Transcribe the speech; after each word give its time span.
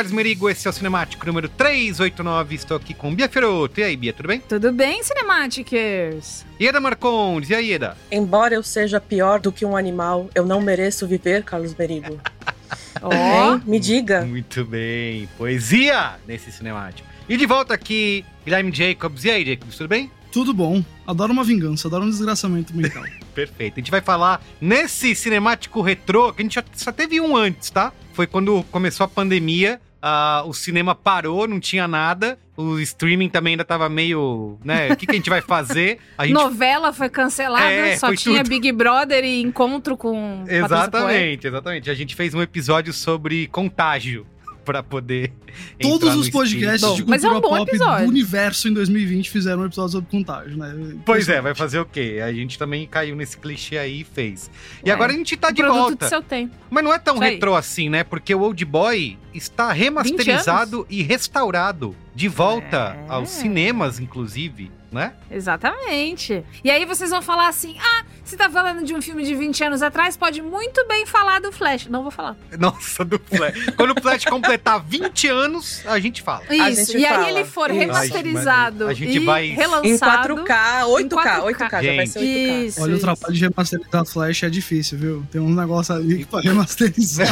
Carlos 0.00 0.14
Merigo, 0.14 0.48
esse 0.48 0.66
é 0.66 0.70
o 0.70 0.72
Cinemático 0.72 1.26
número 1.26 1.46
389. 1.46 2.54
Estou 2.54 2.78
aqui 2.78 2.94
com 2.94 3.14
Bia 3.14 3.28
Feroto. 3.28 3.80
E 3.80 3.82
aí, 3.82 3.94
Bia, 3.98 4.14
tudo 4.14 4.28
bem? 4.28 4.40
Tudo 4.40 4.72
bem, 4.72 5.02
Cinematicers? 5.02 6.46
Ieda 6.58 6.80
Marcondes, 6.80 7.50
e 7.50 7.54
aí, 7.54 7.66
Ieda? 7.68 7.98
Embora 8.10 8.54
eu 8.54 8.62
seja 8.62 8.98
pior 8.98 9.40
do 9.40 9.52
que 9.52 9.62
um 9.62 9.76
animal, 9.76 10.30
eu 10.34 10.46
não 10.46 10.62
mereço 10.62 11.06
viver, 11.06 11.44
Carlos 11.44 11.74
Berigo. 11.74 12.18
Ó, 13.02 13.12
Hein? 13.12 13.62
Me 13.66 13.78
diga. 13.78 14.24
Muito 14.24 14.64
bem, 14.64 15.28
poesia 15.36 16.14
nesse 16.26 16.50
Cinemático. 16.50 17.06
E 17.28 17.36
de 17.36 17.44
volta 17.44 17.74
aqui, 17.74 18.24
Guilherme 18.42 18.72
Jacobs. 18.72 19.24
E 19.26 19.30
aí, 19.30 19.44
Jacobs, 19.44 19.76
tudo 19.76 19.88
bem? 19.88 20.10
Tudo 20.32 20.54
bom. 20.54 20.82
Adoro 21.06 21.30
uma 21.30 21.44
vingança, 21.44 21.88
adoro 21.88 22.06
um 22.06 22.10
desgraçamento 22.10 22.74
mental. 22.74 23.04
Perfeito. 23.34 23.74
A 23.74 23.80
gente 23.80 23.90
vai 23.90 24.00
falar 24.00 24.42
nesse 24.62 25.14
cinemático 25.14 25.82
retrô, 25.82 26.32
que 26.32 26.40
a 26.40 26.44
gente 26.44 26.54
já, 26.54 26.64
só 26.72 26.90
teve 26.90 27.20
um 27.20 27.36
antes, 27.36 27.68
tá? 27.68 27.92
Foi 28.14 28.26
quando 28.26 28.62
começou 28.70 29.04
a 29.04 29.08
pandemia, 29.08 29.78
ah, 30.02 30.42
o 30.46 30.52
cinema 30.52 30.94
parou, 30.94 31.46
não 31.46 31.60
tinha 31.60 31.86
nada, 31.86 32.38
o 32.56 32.78
streaming 32.80 33.28
também 33.28 33.52
ainda 33.52 33.64
tava 33.64 33.88
meio, 33.88 34.58
né? 34.64 34.92
O 34.92 34.96
que, 34.96 35.06
que 35.06 35.12
a 35.12 35.14
gente 35.14 35.30
vai 35.30 35.40
fazer? 35.40 35.98
A 36.16 36.26
gente... 36.26 36.34
novela 36.34 36.92
foi 36.92 37.08
cancelada, 37.08 37.70
É, 37.70 37.96
só 37.96 38.08
foi 38.08 38.16
tinha 38.16 38.42
tudo. 38.42 38.48
Big 38.48 38.72
Brother 38.72 39.24
e 39.24 39.40
encontro 39.40 39.96
com. 39.96 40.44
Exatamente, 40.48 41.46
exatamente. 41.46 41.90
A 41.90 41.94
gente 41.94 42.14
fez 42.14 42.34
um 42.34 42.42
episódio 42.42 42.92
sobre 42.92 43.46
contágio 43.48 44.26
pra 44.70 44.82
poder. 44.84 45.32
Todos 45.80 46.14
no 46.14 46.20
os 46.20 46.30
podcasts 46.30 46.74
streaming. 46.82 47.04
de 47.04 47.10
mas 47.10 47.24
é 47.24 47.28
um 47.28 47.32
cultura 47.32 47.50
bom 47.50 47.58
pop 47.58 47.70
episódio. 47.70 48.04
do 48.06 48.10
universo 48.10 48.68
em 48.68 48.72
2020 48.72 49.30
fizeram 49.30 49.62
um 49.62 49.66
episódio 49.66 49.92
sobre 49.92 50.10
contágio, 50.10 50.56
né? 50.56 50.96
Pois 51.04 51.28
é, 51.28 51.40
vai 51.40 51.54
fazer 51.54 51.80
o 51.80 51.84
quê? 51.84 52.20
A 52.24 52.32
gente 52.32 52.56
também 52.58 52.86
caiu 52.86 53.16
nesse 53.16 53.36
clichê 53.36 53.76
aí 53.78 54.02
e 54.02 54.04
fez. 54.04 54.48
E 54.84 54.90
É. 54.90 54.92
agora 54.92 55.12
a 55.12 55.16
gente 55.16 55.36
tá 55.36 55.48
O 55.48 55.52
de 55.52 55.62
produto 55.62 55.78
volta. 55.80 56.06
do 56.06 56.08
seu 56.08 56.22
tempo. 56.22 56.54
Mas 56.70 56.84
não 56.84 56.92
é 56.94 56.98
tão 56.98 57.14
Isso 57.16 57.24
aí. 57.24 57.30
retrô 57.34 57.56
assim, 57.56 57.88
né? 57.88 58.04
Porque 58.04 58.32
o 58.34 58.40
Old 58.42 58.64
Boy 58.64 59.18
está 59.34 59.72
remasterizado 59.72 60.86
e 60.88 61.02
restaurado. 61.02 61.96
De 62.14 62.28
volta 62.28 62.96
É. 63.08 63.12
aos 63.12 63.30
cinemas, 63.30 63.98
inclusive, 63.98 64.70
né? 64.90 65.12
Exatamente. 65.30 66.44
E 66.64 66.70
aí 66.70 66.84
vocês 66.84 67.10
vão 67.10 67.22
falar 67.22 67.48
assim: 67.48 67.76
ah, 67.80 68.04
você 68.24 68.36
tá 68.36 68.48
falando 68.50 68.84
de 68.84 68.94
um 68.94 69.00
filme 69.02 69.24
de 69.24 69.34
20 69.34 69.64
anos 69.64 69.82
atrás, 69.82 70.16
pode 70.16 70.40
muito 70.42 70.86
bem 70.86 71.06
falar 71.06 71.40
do 71.40 71.50
Flash. 71.52 71.86
Não 71.86 72.02
vou 72.02 72.10
falar. 72.10 72.36
Nossa, 72.58 73.04
do 73.04 73.18
Flash. 73.18 73.70
Quando 73.76 73.96
o 73.96 74.00
Flash 74.00 74.24
completar 74.24 74.82
20 74.84 75.28
anos, 75.28 75.82
a 75.86 75.98
gente 75.98 76.22
fala. 76.22 76.42
Isso. 76.50 76.92
gente 76.92 76.98
E 77.02 77.06
aí 77.06 77.14
fala. 77.14 77.30
ele 77.30 77.44
for 77.44 77.70
Isso. 77.70 77.78
remasterizado 77.80 78.86
A 78.88 78.94
gente 78.94 79.16
e 79.16 79.18
vai- 79.24 79.46
Em 79.46 79.54
relançado. 79.54 80.34
4K, 80.34 80.84
8K, 80.86 81.42
8K, 81.44 81.70
já 81.82 81.94
vai 81.94 82.06
Gente. 82.06 82.08
ser 82.10 82.18
8K. 82.20 82.66
Isso. 82.66 82.82
Olha, 82.82 82.92
o 82.92 82.96
isso. 82.96 83.04
trabalho 83.04 83.34
de 83.34 83.40
remasterizar 83.40 84.04
Flash 84.06 84.42
é 84.42 84.50
difícil, 84.50 84.98
viu? 84.98 85.26
Tem 85.30 85.40
um 85.40 85.54
negócio 85.54 85.94
ali 85.94 86.24
pra 86.24 86.40
remasterizar. 86.42 87.28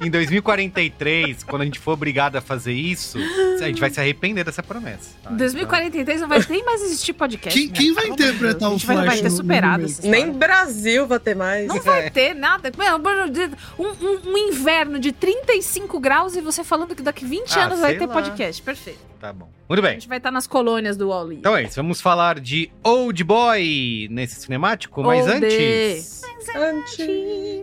Em 0.00 0.10
2043, 0.10 1.42
quando 1.44 1.62
a 1.62 1.64
gente 1.64 1.78
for 1.78 1.92
obrigado 1.92 2.36
a 2.36 2.40
fazer 2.40 2.72
isso, 2.72 3.18
a 3.60 3.64
gente 3.66 3.80
vai 3.80 3.90
se 3.90 4.00
arrepender 4.00 4.44
dessa 4.44 4.62
promessa. 4.62 5.10
tá? 5.22 5.32
Em 5.32 5.36
2043 5.36 6.20
não 6.20 6.28
vai 6.38 6.46
nem 6.50 6.64
mais 6.64 6.82
existir 6.82 7.12
podcast. 7.12 7.58
Quem- 7.58 7.68
né? 7.68 7.74
quem 7.74 7.92
vai 7.92 8.08
interpretar 8.08 8.68
o 8.68 8.74
A 8.74 8.76
gente 8.76 8.86
vai, 8.86 8.96
Flash 8.96 9.08
vai 9.08 9.22
ter 9.22 9.30
superado 9.30 9.84
essa 9.84 9.92
história. 9.94 10.10
Nem 10.26 10.32
Brasil 10.32 11.06
vai 11.06 11.18
ter 11.18 11.34
mais. 11.36 11.66
Não 11.68 11.80
vai 11.80 12.10
ter 12.10 12.34
nada. 12.34 12.70
Um, 13.78 13.84
um- 13.86 14.20
um 14.32 14.36
inverno 14.38 14.98
de 14.98 15.12
35 15.12 15.98
graus 16.00 16.36
e 16.36 16.40
você 16.40 16.62
falando 16.64 16.94
que 16.94 17.02
daqui 17.02 17.24
20 17.24 17.58
Ah, 17.58 17.64
anos 17.66 17.80
vai 17.80 17.96
ter 17.96 18.06
lá. 18.06 18.12
podcast. 18.12 18.62
Perfeito. 18.62 18.98
Tá 19.20 19.32
bom. 19.32 19.48
Muito 19.68 19.78
A 19.78 19.82
bem. 19.82 19.92
gente 19.92 20.08
vai 20.08 20.18
estar 20.18 20.30
nas 20.32 20.46
colônias 20.48 20.96
do 20.96 21.08
Wall-E. 21.08 21.36
Então 21.36 21.56
é 21.56 21.62
isso. 21.62 21.76
Vamos 21.76 22.00
falar 22.00 22.40
de 22.40 22.70
Old 22.82 23.22
Boy 23.22 24.08
nesse 24.10 24.34
cinemático, 24.40 25.02
mas 25.02 25.26
Old. 25.28 25.44
antes. 25.46 26.22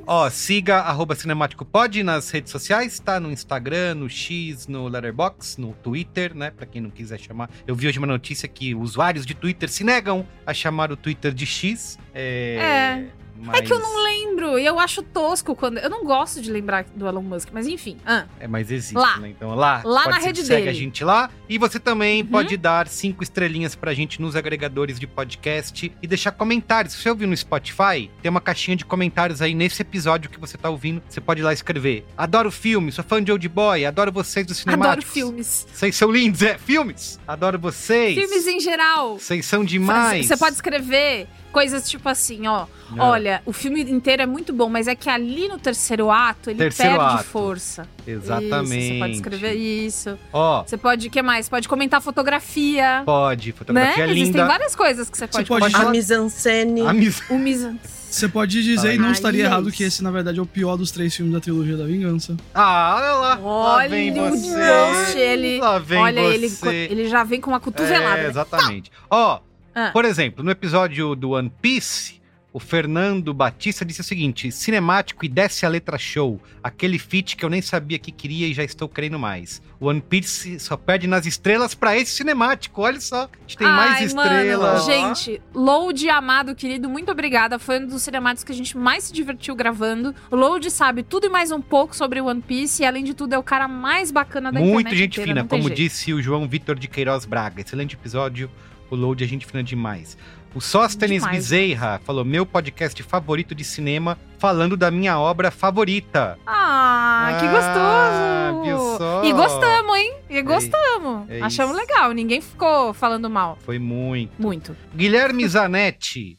Ó, 0.06 0.30
siga 0.30 0.78
arroba 0.78 1.16
cinemáticopod 1.16 2.04
nas 2.04 2.30
redes 2.30 2.52
sociais, 2.52 3.00
tá? 3.00 3.20
No 3.20 3.32
Instagram, 3.32 3.96
no 3.96 4.10
X, 4.10 4.68
no 4.68 4.88
Letterboxd, 4.88 5.62
no 5.62 5.74
Twitter, 5.74 6.36
né? 6.36 6.52
Pra 6.52 6.66
quem 6.66 6.82
não 6.82 6.90
quiser 6.90 7.20
chamar. 7.20 7.50
Eu 7.68 7.76
vi 7.76 7.88
hoje 7.88 7.98
uma 7.98 8.08
notícia 8.08 8.48
que 8.48 8.74
usuários 8.74 9.26
de 9.26 9.34
Twitter 9.34 9.70
se 9.70 9.84
negam 9.84 10.26
a 10.46 10.54
chamar 10.54 10.92
o 10.92 10.98
Twitter 10.98 11.34
de 11.34 11.46
X. 11.46 11.98
É. 12.14 12.56
É. 12.60 13.20
Mas... 13.42 13.60
É 13.60 13.62
que 13.62 13.72
eu 13.74 13.80
não 13.80 14.04
lembro, 14.04 14.60
e 14.60 14.66
eu 14.66 14.80
acho 14.80 15.02
tosco 15.02 15.56
quando. 15.56 15.78
Eu 15.78 15.90
não 15.90 16.04
gosto 16.04 16.42
de 16.42 16.52
lembrar 16.52 16.84
do 16.96 17.08
Elon 17.08 17.22
Musk, 17.22 17.50
mas 17.54 17.68
enfim. 17.68 17.98
Ah, 18.06 18.26
É, 18.40 18.48
mas 18.48 18.70
existe, 18.72 18.96
Lá. 18.96 19.18
né? 19.18 19.30
Então 19.30 19.56
lá, 19.56 19.82
Lá 19.86 20.08
na 20.08 20.18
rede 20.18 20.42
segue 20.44 20.66
dele. 20.66 20.70
a 20.70 20.74
gente 20.74 21.04
lá. 21.04 21.30
E 21.48 21.58
você 21.58 21.80
também 21.80 22.22
Uhum. 22.22 22.28
pode 22.28 22.58
dar 22.58 22.88
cinco 22.88 23.24
estrelinhas 23.24 23.76
pra 23.76 23.94
gente 23.94 24.22
nos 24.22 24.36
agregadores 24.36 25.00
de 25.00 25.08
podcast 25.08 25.92
e 26.02 26.08
deixar 26.08 26.32
comentários. 26.32 26.94
Se 26.94 27.02
você 27.02 27.10
ouvir 27.10 27.26
no 27.28 27.36
Spotify, 27.36 28.10
tem 28.22 28.30
uma 28.30 28.42
caixinha 28.42 28.76
de 28.76 28.86
comentários 28.86 29.42
aí 29.42 29.54
nesse 29.54 29.82
episódio 29.82 30.30
que 30.30 30.40
você 30.40 30.58
tá 30.58 30.70
ouvindo. 30.70 31.02
Você 31.08 31.22
pode 31.22 31.42
ir 31.42 31.44
lá 31.44 31.54
escrever. 31.54 32.06
Adoro 32.18 32.52
filme, 32.52 32.92
sou 32.92 33.04
fã 33.04 33.24
de 33.24 33.32
Old 33.32 33.48
Boy, 33.50 33.86
adoro 33.86 34.12
vocês 34.12 34.46
do 34.46 34.52
adoro 34.52 34.60
Cinemáticos. 34.62 35.14
filmes. 35.14 35.68
Vocês 35.74 35.96
são 35.96 36.12
lindos, 36.12 36.42
é, 36.42 36.58
filmes. 36.58 37.20
Adoro 37.28 37.58
vocês. 37.60 38.16
Filmes 38.16 38.48
em 38.48 38.60
geral. 38.60 39.18
Vocês 39.20 39.46
são 39.46 39.64
demais. 39.64 40.26
Você 40.28 40.38
pode 40.38 40.56
escrever 40.56 41.28
coisas 41.52 41.90
tipo 41.90 42.08
assim, 42.10 42.48
ó. 42.48 42.66
Não. 42.92 43.06
Olha, 43.06 43.42
o 43.46 43.54
filme 43.54 43.82
inteiro 43.84 44.24
é 44.24 44.26
muito 44.26 44.52
bom, 44.52 44.68
mas 44.70 44.88
é 44.88 44.96
que 44.96 45.10
ali 45.10 45.48
no 45.48 45.60
terceiro 45.60 46.10
ato 46.10 46.50
ele 46.50 46.58
Terceiro 46.58 46.98
perde 46.98 47.14
ato. 47.16 47.24
força. 47.26 47.88
Exatamente. 48.08 48.78
Isso, 48.80 48.94
você 48.94 49.00
pode 49.00 49.14
escrever 49.14 49.54
isso. 49.54 50.18
Ó, 50.34 50.64
Você 50.64 50.78
pode, 50.78 51.08
o 51.08 51.12
que 51.12 51.22
mais? 51.22 51.48
Pode 51.48 51.68
comentar 51.70 52.02
fotografia. 52.02 53.04
pode. 53.06 53.50
Né? 53.50 53.54
Fotografia 53.58 54.06
Existem 54.06 54.26
linda. 54.32 54.46
várias 54.48 54.76
coisas 54.76 55.10
que 55.10 55.18
você 55.18 55.28
pode, 55.28 55.48
pode 55.48 55.62
comentar. 55.66 55.88
A 55.88 55.92
mise-en-scène. 55.92 56.82
A 56.82 56.94
mis- 56.94 57.22
O 57.30 57.38
mise- 57.38 57.76
Você 58.10 58.28
pode 58.28 58.64
dizer, 58.64 58.96
e 58.96 58.98
não 58.98 59.12
estaria 59.12 59.44
é 59.44 59.46
errado, 59.46 59.70
isso. 59.70 59.78
que 59.78 59.84
esse, 59.84 60.04
na 60.04 60.10
verdade, 60.10 60.40
é 60.40 60.42
o 60.42 60.46
pior 60.48 60.76
dos 60.76 60.90
três 60.90 61.16
filmes 61.16 61.32
da 61.32 61.40
trilogia 61.40 61.78
da 61.78 61.86
vingança. 61.86 62.36
Ah, 62.56 62.96
olha 62.98 63.12
lá. 63.14 63.36
lá 63.36 63.76
Olha 63.76 63.90
vem 63.90 64.12
o 64.20 64.30
você. 64.32 64.56
Deus, 64.56 65.16
ele. 65.16 65.60
Lá 65.60 65.78
vem 65.78 66.00
Olha, 66.00 66.20
ele, 66.22 66.50
você. 66.50 66.88
ele 66.90 67.08
já 67.08 67.24
vem 67.24 67.40
com 67.40 67.52
uma 67.52 67.60
cotovelada. 67.60 68.18
É, 68.18 68.24
né? 68.24 68.30
exatamente. 68.30 68.92
Ó, 69.12 69.40
Ah. 69.74 69.92
por 69.92 70.06
exemplo, 70.06 70.44
no 70.44 70.52
episódio 70.52 71.16
do 71.16 71.32
One 71.32 71.52
Piece, 71.62 72.20
o 72.52 72.60
Fernando 72.60 73.32
Batista 73.34 73.86
disse 73.86 74.02
o 74.02 74.04
seguinte: 74.04 74.52
cinemático 74.52 75.24
e 75.24 75.30
desce 75.30 75.66
a 75.66 75.70
letra 75.70 75.98
show. 75.98 76.42
Aquele 76.64 76.98
feat 76.98 77.38
que 77.38 77.46
eu 77.46 77.50
nem 77.50 77.62
sabia 77.62 78.00
que 78.00 78.12
queria 78.12 78.48
e 78.48 78.54
já 78.54 78.64
estou 78.64 78.90
querendo 78.90 79.20
mais. 79.20 79.62
O 79.80 79.88
One 79.88 80.02
Piece 80.02 80.60
só 80.60 80.76
perde 80.76 81.06
nas 81.06 81.26
estrelas 81.28 81.76
pra 81.76 81.96
esse 81.96 82.12
cinemático. 82.12 82.82
Olha 82.82 83.00
só, 83.00 83.24
a 83.26 83.30
gente 83.42 83.58
tem 83.58 83.68
mais 83.68 83.98
Ai, 83.98 84.04
estrelas. 84.06 84.88
Mano, 84.88 85.16
gente, 85.16 85.42
Load 85.54 86.10
amado, 86.10 86.56
querido, 86.56 86.90
muito 86.90 87.12
obrigada. 87.12 87.60
Foi 87.60 87.80
um 87.80 87.86
dos 87.86 88.02
cinemáticos 88.02 88.44
que 88.44 88.52
a 88.52 88.56
gente 88.56 88.76
mais 88.76 89.06
se 89.06 89.14
divertiu 89.14 89.56
gravando. 89.56 90.16
O 90.32 90.36
Load 90.36 90.72
sabe 90.72 91.04
tudo 91.04 91.28
e 91.28 91.30
mais 91.30 91.52
um 91.52 91.62
pouco 91.62 91.96
sobre 91.96 92.20
One 92.20 92.42
Piece 92.42 92.82
e, 92.82 92.86
além 92.86 93.04
de 93.04 93.14
tudo, 93.14 93.34
é 93.34 93.38
o 93.38 93.44
cara 93.44 93.68
mais 93.68 94.10
bacana 94.12 94.52
da 94.52 94.60
Muito 94.60 94.80
internet 94.82 94.98
gente 94.98 95.22
inteira, 95.22 95.42
fina, 95.42 95.48
como 95.48 95.64
jeito. 95.68 95.78
disse 95.78 96.14
o 96.14 96.22
João 96.22 96.48
Vitor 96.48 96.78
de 96.78 96.88
Queiroz 96.88 97.26
Braga. 97.26 97.62
Excelente 97.62 97.94
episódio. 97.94 98.50
O 98.90 98.96
Load 98.96 99.24
é 99.24 99.28
gente 99.28 99.46
fina 99.46 99.64
demais. 99.64 100.18
O 100.56 100.60
Sóstenes 100.60 101.22
Demais. 101.22 101.38
Bezerra 101.38 102.02
falou: 102.04 102.26
meu 102.26 102.44
podcast 102.46 103.02
favorito 103.04 103.54
de 103.54 103.64
cinema, 103.64 104.18
falando 104.40 104.76
da 104.76 104.90
minha 104.90 105.20
obra 105.20 105.52
favorita. 105.52 106.40
Ah, 106.48 107.38
que 107.40 107.46
Ah, 107.46 108.52
gostoso! 108.52 108.64
viu 108.64 108.98
só? 108.98 109.24
E 109.24 109.32
gostamos, 109.32 109.96
hein? 109.98 110.14
E 110.30 110.42
gostamos. 110.42 111.30
é 111.30 111.42
Achamos 111.42 111.78
isso. 111.78 111.86
legal, 111.88 112.12
ninguém 112.14 112.42
ficou 112.42 112.94
falando 112.96 113.30
mal. 113.30 113.60
Foi 113.64 113.78
muito. 113.78 114.32
Muito. 114.42 114.76
Guilherme 114.96 115.48
Zanetti, 115.48 116.36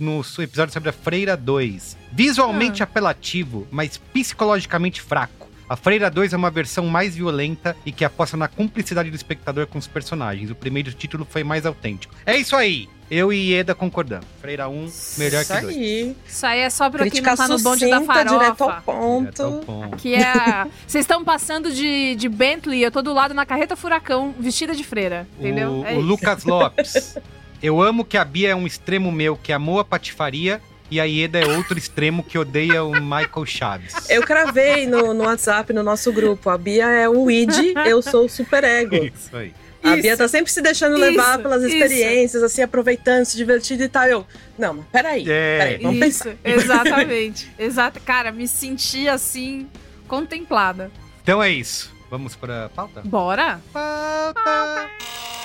no 0.00 0.24
seu 0.24 0.44
episódio 0.44 0.72
sobre 0.72 0.88
a 0.88 0.92
Freira 0.92 1.36
2. 1.36 1.96
Ah. 2.00 2.04
Visualmente 2.12 2.82
apelativo, 2.82 3.68
mas 3.70 3.98
psicologicamente 3.98 5.02
fraco. 5.02 5.39
A 5.70 5.76
Freira 5.76 6.10
2 6.10 6.32
é 6.32 6.36
uma 6.36 6.50
versão 6.50 6.84
mais 6.88 7.14
violenta 7.14 7.76
e 7.86 7.92
que 7.92 8.04
aposta 8.04 8.36
na 8.36 8.48
cumplicidade 8.48 9.08
do 9.08 9.14
espectador 9.14 9.68
com 9.68 9.78
os 9.78 9.86
personagens. 9.86 10.50
O 10.50 10.54
primeiro 10.56 10.92
título 10.92 11.24
foi 11.30 11.44
mais 11.44 11.64
autêntico. 11.64 12.12
É 12.26 12.36
isso 12.36 12.56
aí! 12.56 12.88
Eu 13.08 13.32
e 13.32 13.50
Ieda 13.52 13.72
concordamos. 13.74 14.26
Freira 14.40 14.68
1, 14.68 14.72
melhor 15.18 15.42
Isso 15.42 15.52
que 15.54 15.60
2. 15.62 15.76
aí. 15.76 16.16
Isso 16.26 16.46
aí 16.46 16.58
é 16.60 16.70
só 16.70 16.90
pra 16.90 17.08
quem 17.08 17.20
não 17.20 17.36
tá 17.36 17.46
no 17.48 17.58
bonde 17.60 17.88
da 17.88 17.98
sucinta, 18.00 18.24
direto 18.24 18.62
ao 18.62 18.68
farofa. 18.68 18.82
ponto. 18.82 19.20
Direto 19.22 19.42
ao 19.42 19.52
ponto. 19.60 19.96
Que 19.96 20.14
é. 20.14 20.22
a- 20.24 20.66
Vocês 20.86 21.04
estão 21.04 21.24
passando 21.24 21.72
de, 21.72 22.16
de 22.16 22.28
Bentley, 22.28 22.82
eu 22.84 22.90
tô 22.90 23.00
do 23.00 23.12
lado 23.14 23.32
na 23.32 23.46
carreta 23.46 23.74
furacão, 23.76 24.34
vestida 24.38 24.74
de 24.74 24.82
freira. 24.84 25.26
Entendeu? 25.38 25.70
O, 25.80 25.84
É 25.86 25.90
o 25.94 25.98
isso. 25.98 26.00
Lucas 26.00 26.44
Lopes. 26.44 27.16
Eu 27.62 27.82
amo 27.82 28.06
que 28.06 28.16
a 28.16 28.24
Bia 28.24 28.48
é 28.48 28.54
um 28.56 28.66
extremo 28.66 29.12
meu 29.12 29.36
que 29.36 29.52
amou 29.52 29.78
a 29.80 29.84
patifaria 29.84 30.62
e 30.90 31.00
a 31.00 31.04
Ieda 31.04 31.38
é 31.38 31.46
outro 31.46 31.78
extremo 31.78 32.22
que 32.22 32.38
odeia 32.38 32.82
o 32.82 32.92
Michael 33.00 33.46
Chaves. 33.46 33.94
Eu 34.08 34.22
cravei 34.22 34.86
no, 34.86 35.14
no 35.14 35.24
WhatsApp, 35.24 35.72
no 35.72 35.82
nosso 35.82 36.12
grupo. 36.12 36.50
A 36.50 36.58
Bia 36.58 36.86
é 36.88 37.08
o 37.08 37.30
id, 37.30 37.74
eu 37.86 38.02
sou 38.02 38.26
o 38.26 38.28
superego. 38.28 38.96
Isso 38.96 39.36
aí. 39.36 39.54
A 39.82 39.94
Isso. 39.94 40.02
Bia 40.02 40.16
tá 40.16 40.28
sempre 40.28 40.52
se 40.52 40.60
deixando 40.60 40.96
levar 40.96 41.34
Isso, 41.34 41.42
pelas 41.42 41.62
isso. 41.62 41.74
experiências, 41.74 42.42
assim, 42.42 42.60
aproveitando, 42.62 43.24
se 43.24 43.36
divertindo 43.36 43.82
e 43.82 43.88
tal. 43.88 44.04
Eu, 44.04 44.26
não, 44.58 44.74
mas 44.74 44.86
peraí, 44.92 45.24
É. 45.26 45.58
peraí, 45.58 45.78
vamos 45.82 46.06
Isso, 46.06 46.24
pensar. 46.24 46.36
exatamente. 46.44 47.50
Exato. 47.58 48.00
Cara, 48.00 48.30
me 48.30 48.46
senti 48.46 49.08
assim, 49.08 49.66
contemplada. 50.06 50.90
Então 51.22 51.42
é 51.42 51.50
isso. 51.50 51.94
Vamos 52.10 52.34
para 52.34 52.66
a 52.66 52.68
pauta? 52.68 53.00
Bora? 53.04 53.60
Pauta. 53.72 54.90
못 54.90 55.39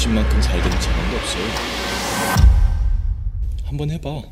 복수심만큼 0.00 0.40
잘 0.40 0.62
되는 0.62 0.80
사람도 0.80 1.16
없어요. 1.16 1.44
한번 3.64 3.90
해봐. 3.90 4.22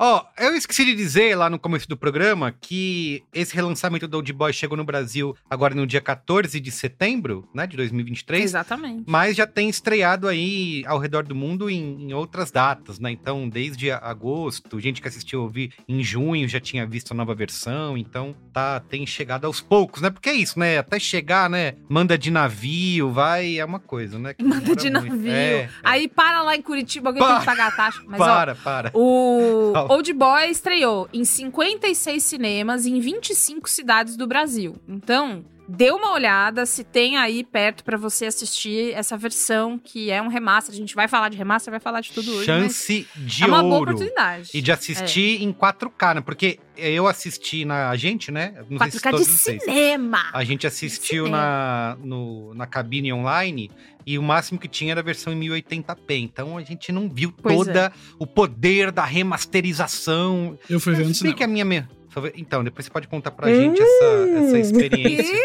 Ó, 0.00 0.24
eu 0.38 0.54
esqueci 0.54 0.84
de 0.84 0.94
dizer 0.94 1.34
lá 1.34 1.50
no 1.50 1.58
começo 1.58 1.88
do 1.88 1.96
programa 1.96 2.52
que 2.52 3.24
esse 3.34 3.52
relançamento 3.52 4.06
do 4.06 4.18
Old 4.18 4.32
Boy 4.32 4.52
chegou 4.52 4.76
no 4.76 4.84
Brasil 4.84 5.36
agora 5.50 5.74
no 5.74 5.84
dia 5.88 6.00
14 6.00 6.60
de 6.60 6.70
setembro, 6.70 7.48
né, 7.52 7.66
de 7.66 7.76
2023. 7.76 8.44
Exatamente. 8.44 9.02
Mas 9.08 9.36
já 9.36 9.44
tem 9.44 9.68
estreado 9.68 10.28
aí 10.28 10.84
ao 10.86 11.00
redor 11.00 11.24
do 11.24 11.34
mundo 11.34 11.68
em, 11.68 12.04
em 12.04 12.12
outras 12.12 12.52
datas, 12.52 13.00
né? 13.00 13.10
Então, 13.10 13.48
desde 13.48 13.90
agosto, 13.90 14.78
gente 14.78 15.02
que 15.02 15.08
assistiu 15.08 15.42
ouvir 15.42 15.72
em 15.88 16.00
junho 16.04 16.48
já 16.48 16.60
tinha 16.60 16.86
visto 16.86 17.10
a 17.10 17.14
nova 17.16 17.34
versão, 17.34 17.98
então 17.98 18.36
tá 18.52 18.78
tem 18.78 19.04
chegado 19.04 19.46
aos 19.46 19.60
poucos, 19.60 20.00
né? 20.00 20.10
Porque 20.10 20.28
é 20.28 20.34
isso, 20.34 20.60
né? 20.60 20.78
Até 20.78 21.00
chegar, 21.00 21.50
né? 21.50 21.74
Manda 21.88 22.16
de 22.16 22.30
navio, 22.30 23.10
vai, 23.10 23.58
é 23.58 23.64
uma 23.64 23.80
coisa, 23.80 24.16
né? 24.16 24.32
Manda 24.40 24.76
de 24.76 24.90
navio. 24.90 25.28
É, 25.28 25.68
Aí 25.82 26.06
para 26.06 26.42
lá 26.42 26.54
em 26.54 26.62
Curitiba, 26.62 27.08
alguém 27.08 27.20
tem 27.20 27.28
Para. 27.28 27.40
que 27.40 27.46
pagar 27.46 27.66
a 27.66 27.72
taxa. 27.72 28.00
Mas, 28.06 28.20
ó, 28.20 28.24
para, 28.24 28.54
para. 28.54 28.90
O. 28.94 29.72
Old 29.88 30.12
Boy 30.12 30.50
estreou 30.50 31.08
em 31.14 31.24
56 31.24 32.22
cinemas 32.22 32.84
em 32.84 33.00
25 33.00 33.66
cidades 33.70 34.18
do 34.18 34.26
Brasil. 34.26 34.76
Então, 34.86 35.42
dê 35.68 35.90
uma 35.90 36.12
olhada 36.12 36.64
se 36.64 36.82
tem 36.82 37.16
aí 37.18 37.44
perto 37.44 37.84
pra 37.84 37.96
você 37.98 38.26
assistir 38.26 38.92
essa 38.94 39.16
versão, 39.16 39.78
que 39.78 40.10
é 40.10 40.20
um 40.22 40.28
remaster. 40.28 40.74
A 40.74 40.76
gente 40.78 40.94
vai 40.94 41.06
falar 41.06 41.28
de 41.28 41.36
remaster, 41.36 41.70
vai 41.70 41.78
falar 41.80 42.00
de 42.00 42.10
tudo 42.12 42.32
hoje. 42.32 42.46
Chance 42.46 43.06
de 43.16 43.44
é 43.44 43.46
uma 43.46 43.62
boa 43.62 43.74
ouro. 43.78 43.90
oportunidade. 43.92 44.50
E 44.54 44.60
de 44.62 44.72
assistir 44.72 45.42
em 45.42 45.52
4K, 45.52 46.14
né? 46.14 46.20
Porque 46.22 46.58
eu 46.76 47.06
assisti 47.06 47.64
na. 47.64 47.90
A 47.90 47.96
gente, 47.96 48.30
né? 48.30 48.54
Não 48.70 48.78
sei 48.78 48.90
se 48.92 48.98
4K 48.98 49.10
de 49.18 49.24
vocês. 49.24 49.62
cinema. 49.62 50.30
A 50.32 50.42
gente 50.44 50.66
assistiu 50.66 51.28
na, 51.28 51.96
no- 52.02 52.54
na 52.54 52.66
cabine 52.66 53.12
online 53.12 53.70
e 54.06 54.16
o 54.18 54.22
máximo 54.22 54.58
que 54.58 54.68
tinha 54.68 54.92
era 54.92 55.00
a 55.00 55.04
versão 55.04 55.32
em 55.32 55.38
1080p. 55.40 56.14
Então 56.22 56.56
a 56.56 56.62
gente 56.62 56.90
não 56.90 57.08
viu 57.10 57.30
Pois 57.42 57.54
é. 57.54 57.56
toda 57.58 57.92
o 58.18 58.26
poder 58.26 58.90
da 58.90 59.04
remasterização. 59.04 60.58
Eu 60.68 60.80
fui 60.80 60.94
ver 60.94 61.06
no 61.06 61.14
cinema. 61.14 61.36
que 61.36 61.44
a 61.44 61.46
minha. 61.46 61.88
Então, 62.36 62.64
depois 62.64 62.86
você 62.86 62.90
pode 62.90 63.06
contar 63.08 63.30
pra 63.30 63.52
gente 63.54 63.80
essa, 63.80 64.44
essa 64.44 64.58
experiência. 64.58 65.38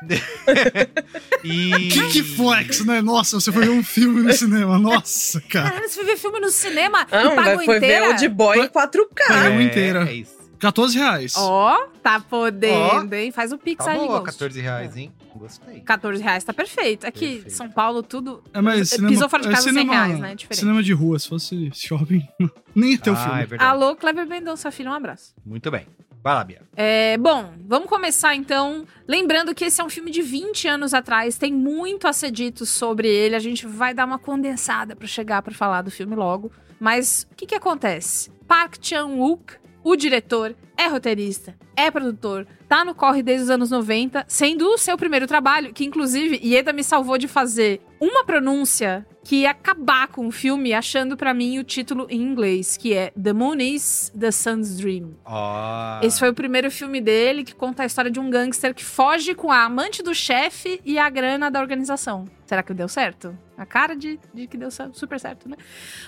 e. 1.42 1.88
Que, 1.88 2.08
que 2.12 2.22
flex, 2.22 2.84
né? 2.84 3.00
Nossa, 3.00 3.40
você 3.40 3.50
foi 3.50 3.64
ver 3.64 3.70
um 3.70 3.82
filme 3.82 4.22
no 4.22 4.32
cinema. 4.32 4.78
Nossa, 4.78 5.40
cara. 5.40 5.70
Caralho, 5.70 5.88
você 5.88 5.96
foi 5.96 6.04
ver 6.04 6.16
filme 6.16 6.40
no 6.40 6.50
cinema 6.50 7.06
Não, 7.10 7.32
e 7.32 7.36
pagou 7.36 7.64
foi 7.64 7.76
inteira? 7.78 8.06
ver 8.06 8.14
o 8.14 8.16
de 8.16 8.28
boy 8.28 8.58
em 8.58 8.68
4K. 8.68 9.26
Paguei 9.26 9.50
uma 9.50 9.62
inteira. 9.62 10.08
É 10.08 10.12
isso. 10.14 10.37
14 10.58 10.98
reais. 10.98 11.34
Ó, 11.36 11.86
tá 12.02 12.20
podendo, 12.20 13.14
hein? 13.14 13.30
Faz 13.30 13.52
o 13.52 13.58
Pix 13.58 13.84
Tá 13.84 13.92
aí, 13.92 13.98
boa, 13.98 14.20
Ghost. 14.20 14.32
14 14.38 14.60
reais, 14.60 14.96
hein? 14.96 15.12
Gostei. 15.34 15.80
14 15.80 16.22
reais 16.22 16.42
tá 16.44 16.52
perfeito. 16.52 17.06
Aqui, 17.06 17.26
Perfeito. 17.34 17.50
São 17.56 17.70
Paulo, 17.70 18.02
tudo. 18.02 18.42
É, 18.52 18.60
mas 18.60 18.90
cinema, 18.90 19.08
Pisou 19.10 19.28
fora 19.28 19.42
de 19.44 19.48
é 19.48 19.52
casa 19.52 19.62
100 19.64 19.72
cinema, 19.72 19.92
reais, 19.92 20.18
né? 20.18 20.32
É 20.32 20.34
diferente. 20.34 20.60
Cinema 20.60 20.82
de 20.82 20.92
rua, 20.92 21.18
se 21.18 21.28
fosse 21.28 21.70
shopping, 21.72 22.26
nem 22.74 22.92
ia 22.92 22.98
ter 22.98 23.10
o 23.10 23.12
Ah, 23.12 23.16
filme. 23.16 23.42
é 23.42 23.46
verdade. 23.46 23.70
Alô, 23.70 23.94
Cleber 23.94 24.26
Mendonça, 24.26 24.70
filho, 24.70 24.90
um 24.90 24.94
abraço. 24.94 25.34
Muito 25.46 25.70
bem. 25.70 25.86
Vai 26.20 26.34
lá, 26.34 26.42
Bia. 26.42 26.62
É, 26.76 27.16
bom, 27.18 27.52
vamos 27.64 27.88
começar 27.88 28.34
então. 28.34 28.84
Lembrando 29.06 29.54
que 29.54 29.64
esse 29.66 29.80
é 29.80 29.84
um 29.84 29.88
filme 29.88 30.10
de 30.10 30.20
20 30.20 30.66
anos 30.66 30.92
atrás, 30.92 31.38
tem 31.38 31.52
muito 31.52 32.08
a 32.08 32.12
ser 32.12 32.32
dito 32.32 32.66
sobre 32.66 33.06
ele. 33.08 33.36
A 33.36 33.38
gente 33.38 33.64
vai 33.66 33.94
dar 33.94 34.04
uma 34.04 34.18
condensada 34.18 34.96
pra 34.96 35.06
chegar 35.06 35.40
pra 35.42 35.54
falar 35.54 35.82
do 35.82 35.90
filme 35.92 36.16
logo. 36.16 36.50
Mas 36.80 37.26
o 37.30 37.36
que, 37.36 37.46
que 37.46 37.54
acontece? 37.54 38.30
Park 38.48 38.76
Chan-wook, 38.82 39.54
o 39.88 39.96
diretor, 39.96 40.54
é 40.76 40.86
roteirista, 40.86 41.56
é 41.74 41.90
produtor, 41.90 42.46
tá 42.68 42.84
no 42.84 42.94
corre 42.94 43.22
desde 43.22 43.44
os 43.44 43.50
anos 43.50 43.70
90, 43.70 44.22
sendo 44.28 44.66
o 44.68 44.76
seu 44.76 44.98
primeiro 44.98 45.26
trabalho, 45.26 45.72
que 45.72 45.82
inclusive 45.82 46.38
Ieda 46.44 46.74
me 46.74 46.84
salvou 46.84 47.16
de 47.16 47.26
fazer 47.26 47.80
uma 47.98 48.22
pronúncia 48.22 49.06
que 49.28 49.42
ia 49.42 49.50
acabar 49.50 50.08
com 50.08 50.26
o 50.26 50.30
filme, 50.30 50.72
achando 50.72 51.14
pra 51.14 51.34
mim 51.34 51.58
o 51.58 51.62
título 51.62 52.06
em 52.08 52.18
inglês, 52.22 52.78
que 52.78 52.94
é 52.94 53.10
The 53.10 53.34
Moon 53.34 53.56
is 53.60 54.10
the 54.18 54.30
Sun's 54.30 54.78
Dream. 54.78 55.18
Ó. 55.22 56.00
Esse 56.02 56.18
foi 56.18 56.30
o 56.30 56.34
primeiro 56.34 56.70
filme 56.70 56.98
dele 56.98 57.44
que 57.44 57.54
conta 57.54 57.82
a 57.82 57.86
história 57.86 58.10
de 58.10 58.18
um 58.18 58.30
gangster 58.30 58.74
que 58.74 58.82
foge 58.82 59.34
com 59.34 59.52
a 59.52 59.64
amante 59.64 60.02
do 60.02 60.14
chefe 60.14 60.80
e 60.82 60.98
a 60.98 61.10
grana 61.10 61.50
da 61.50 61.60
organização. 61.60 62.24
Será 62.46 62.62
que 62.62 62.72
deu 62.72 62.88
certo? 62.88 63.36
A 63.58 63.66
cara 63.66 63.94
de, 63.94 64.18
de 64.32 64.46
que 64.46 64.56
deu 64.56 64.70
super 64.94 65.20
certo, 65.20 65.46
né? 65.46 65.58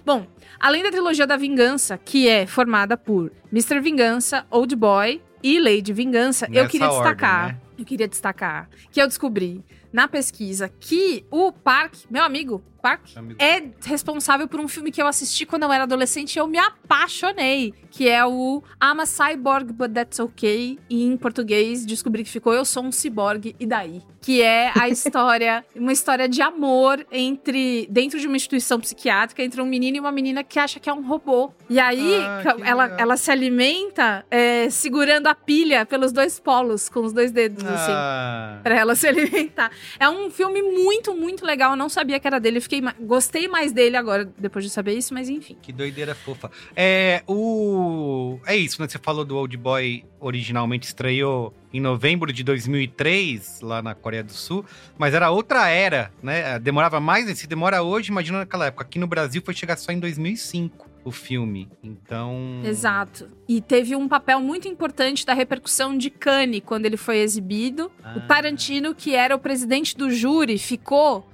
Bom, 0.02 0.26
além 0.58 0.82
da 0.82 0.90
trilogia 0.90 1.26
da 1.26 1.36
Vingança, 1.36 1.98
que 1.98 2.26
é 2.26 2.46
formada 2.46 2.96
por 2.96 3.30
Mr. 3.52 3.80
Vingança, 3.80 4.46
Old 4.50 4.74
Boy 4.74 5.20
e 5.42 5.60
Lady 5.60 5.92
Vingança, 5.92 6.46
eu 6.46 6.52
Nessa 6.62 6.68
queria 6.68 6.86
ordem, 6.86 7.02
destacar. 7.02 7.48
né? 7.48 7.60
Eu 7.76 7.84
queria 7.84 8.08
destacar 8.08 8.70
que 8.90 9.00
eu 9.00 9.06
descobri 9.06 9.62
na 9.92 10.06
pesquisa 10.06 10.68
que 10.68 11.26
o 11.30 11.52
Park, 11.52 11.94
meu 12.10 12.22
amigo, 12.22 12.62
Park, 12.80 13.00
Amigo. 13.16 13.36
é 13.42 13.62
responsável 13.84 14.46
por 14.48 14.60
um 14.60 14.68
filme 14.68 14.90
que 14.90 15.00
eu 15.00 15.06
assisti 15.06 15.44
quando 15.46 15.64
eu 15.64 15.72
era 15.72 15.84
adolescente 15.84 16.36
e 16.36 16.38
eu 16.38 16.46
me 16.46 16.58
apaixonei, 16.58 17.74
que 17.90 18.08
é 18.08 18.24
o 18.24 18.62
I'm 18.82 19.00
a 19.00 19.06
Cyborg, 19.06 19.72
but 19.72 19.92
that's 19.92 20.18
okay. 20.20 20.78
E 20.88 21.04
em 21.04 21.16
português, 21.16 21.84
descobri 21.84 22.22
que 22.24 22.30
ficou 22.30 22.52
Eu 22.54 22.64
Sou 22.64 22.84
um 22.84 22.92
Ciborgue, 22.92 23.56
e 23.58 23.66
daí? 23.66 24.02
Que 24.20 24.42
é 24.42 24.70
a 24.78 24.86
história, 24.90 25.64
uma 25.74 25.92
história 25.92 26.28
de 26.28 26.40
amor 26.42 27.04
entre, 27.10 27.86
dentro 27.90 28.18
de 28.20 28.26
uma 28.26 28.36
instituição 28.36 28.78
psiquiátrica, 28.78 29.42
entre 29.42 29.60
um 29.60 29.66
menino 29.66 29.96
e 29.96 30.00
uma 30.00 30.12
menina 30.12 30.44
que 30.44 30.58
acha 30.58 30.78
que 30.78 30.88
é 30.88 30.92
um 30.92 31.06
robô. 31.06 31.52
E 31.68 31.80
aí, 31.80 32.14
Ah, 32.22 32.42
ela, 32.64 32.82
legal. 32.84 32.98
ela 33.00 33.16
se 33.16 33.30
alimenta 33.30 34.24
é, 34.30 34.68
segurando 34.70 35.26
a 35.26 35.34
pilha 35.34 35.84
pelos 35.86 36.12
dois 36.12 36.38
polos, 36.38 36.88
com 36.88 37.00
os 37.00 37.12
dois 37.12 37.32
dedos, 37.32 37.64
assim. 37.64 37.92
Ah, 37.92 38.60
Pra 38.62 38.76
ela 38.76 38.94
se 38.94 39.06
alimentar. 39.08 39.70
É 39.98 40.08
um 40.08 40.30
filme 40.30 40.60
muito, 40.62 41.14
muito 41.14 41.44
legal. 41.44 41.72
Eu 41.72 41.76
não 41.76 41.88
sabia 41.88 42.20
que 42.20 42.26
era 42.26 42.38
dele. 42.38 42.60
Fiquei 42.70 42.88
Gostei 43.00 43.48
mais 43.48 43.72
dele 43.72 43.96
agora, 43.96 44.24
depois 44.38 44.64
de 44.64 44.70
saber 44.70 44.94
isso, 44.94 45.12
mas 45.12 45.28
enfim. 45.28 45.56
que 45.60 45.72
doideira 45.72 46.14
fofa. 46.14 46.48
É, 46.76 47.24
o... 47.26 48.38
É 48.46 48.54
isso, 48.54 48.80
né? 48.80 48.86
Você 48.86 48.98
falou 48.98 49.24
do 49.24 49.36
Old 49.36 49.56
Boy 49.56 50.04
originalmente 50.20 50.86
estreou 50.86 51.52
em 51.72 51.80
novembro 51.80 52.32
de 52.32 52.44
2003, 52.44 53.60
lá 53.62 53.82
na 53.82 53.92
Coreia 53.92 54.22
do 54.22 54.32
Sul, 54.32 54.64
mas 54.96 55.14
era 55.14 55.30
outra 55.30 55.68
era, 55.68 56.12
né? 56.22 56.60
Demorava 56.60 57.00
mais, 57.00 57.26
né? 57.26 57.34
se 57.34 57.48
demora 57.48 57.82
hoje, 57.82 58.10
imagina 58.10 58.38
naquela 58.38 58.66
época. 58.66 58.84
Aqui 58.84 59.00
no 59.00 59.08
Brasil 59.08 59.42
foi 59.44 59.54
chegar 59.54 59.76
só 59.76 59.90
em 59.90 59.98
2005 59.98 60.88
o 61.02 61.10
filme. 61.10 61.68
Então... 61.82 62.60
Exato. 62.64 63.28
E 63.48 63.60
teve 63.60 63.96
um 63.96 64.06
papel 64.06 64.38
muito 64.40 64.68
importante 64.68 65.26
da 65.26 65.34
repercussão 65.34 65.98
de 65.98 66.08
Cannes 66.08 66.62
quando 66.64 66.86
ele 66.86 66.96
foi 66.96 67.18
exibido. 67.18 67.90
Ah. 68.04 68.14
O 68.16 68.20
Tarantino, 68.28 68.94
que 68.94 69.16
era 69.16 69.34
o 69.34 69.38
presidente 69.38 69.96
do 69.96 70.10
júri, 70.10 70.58
ficou 70.58 71.26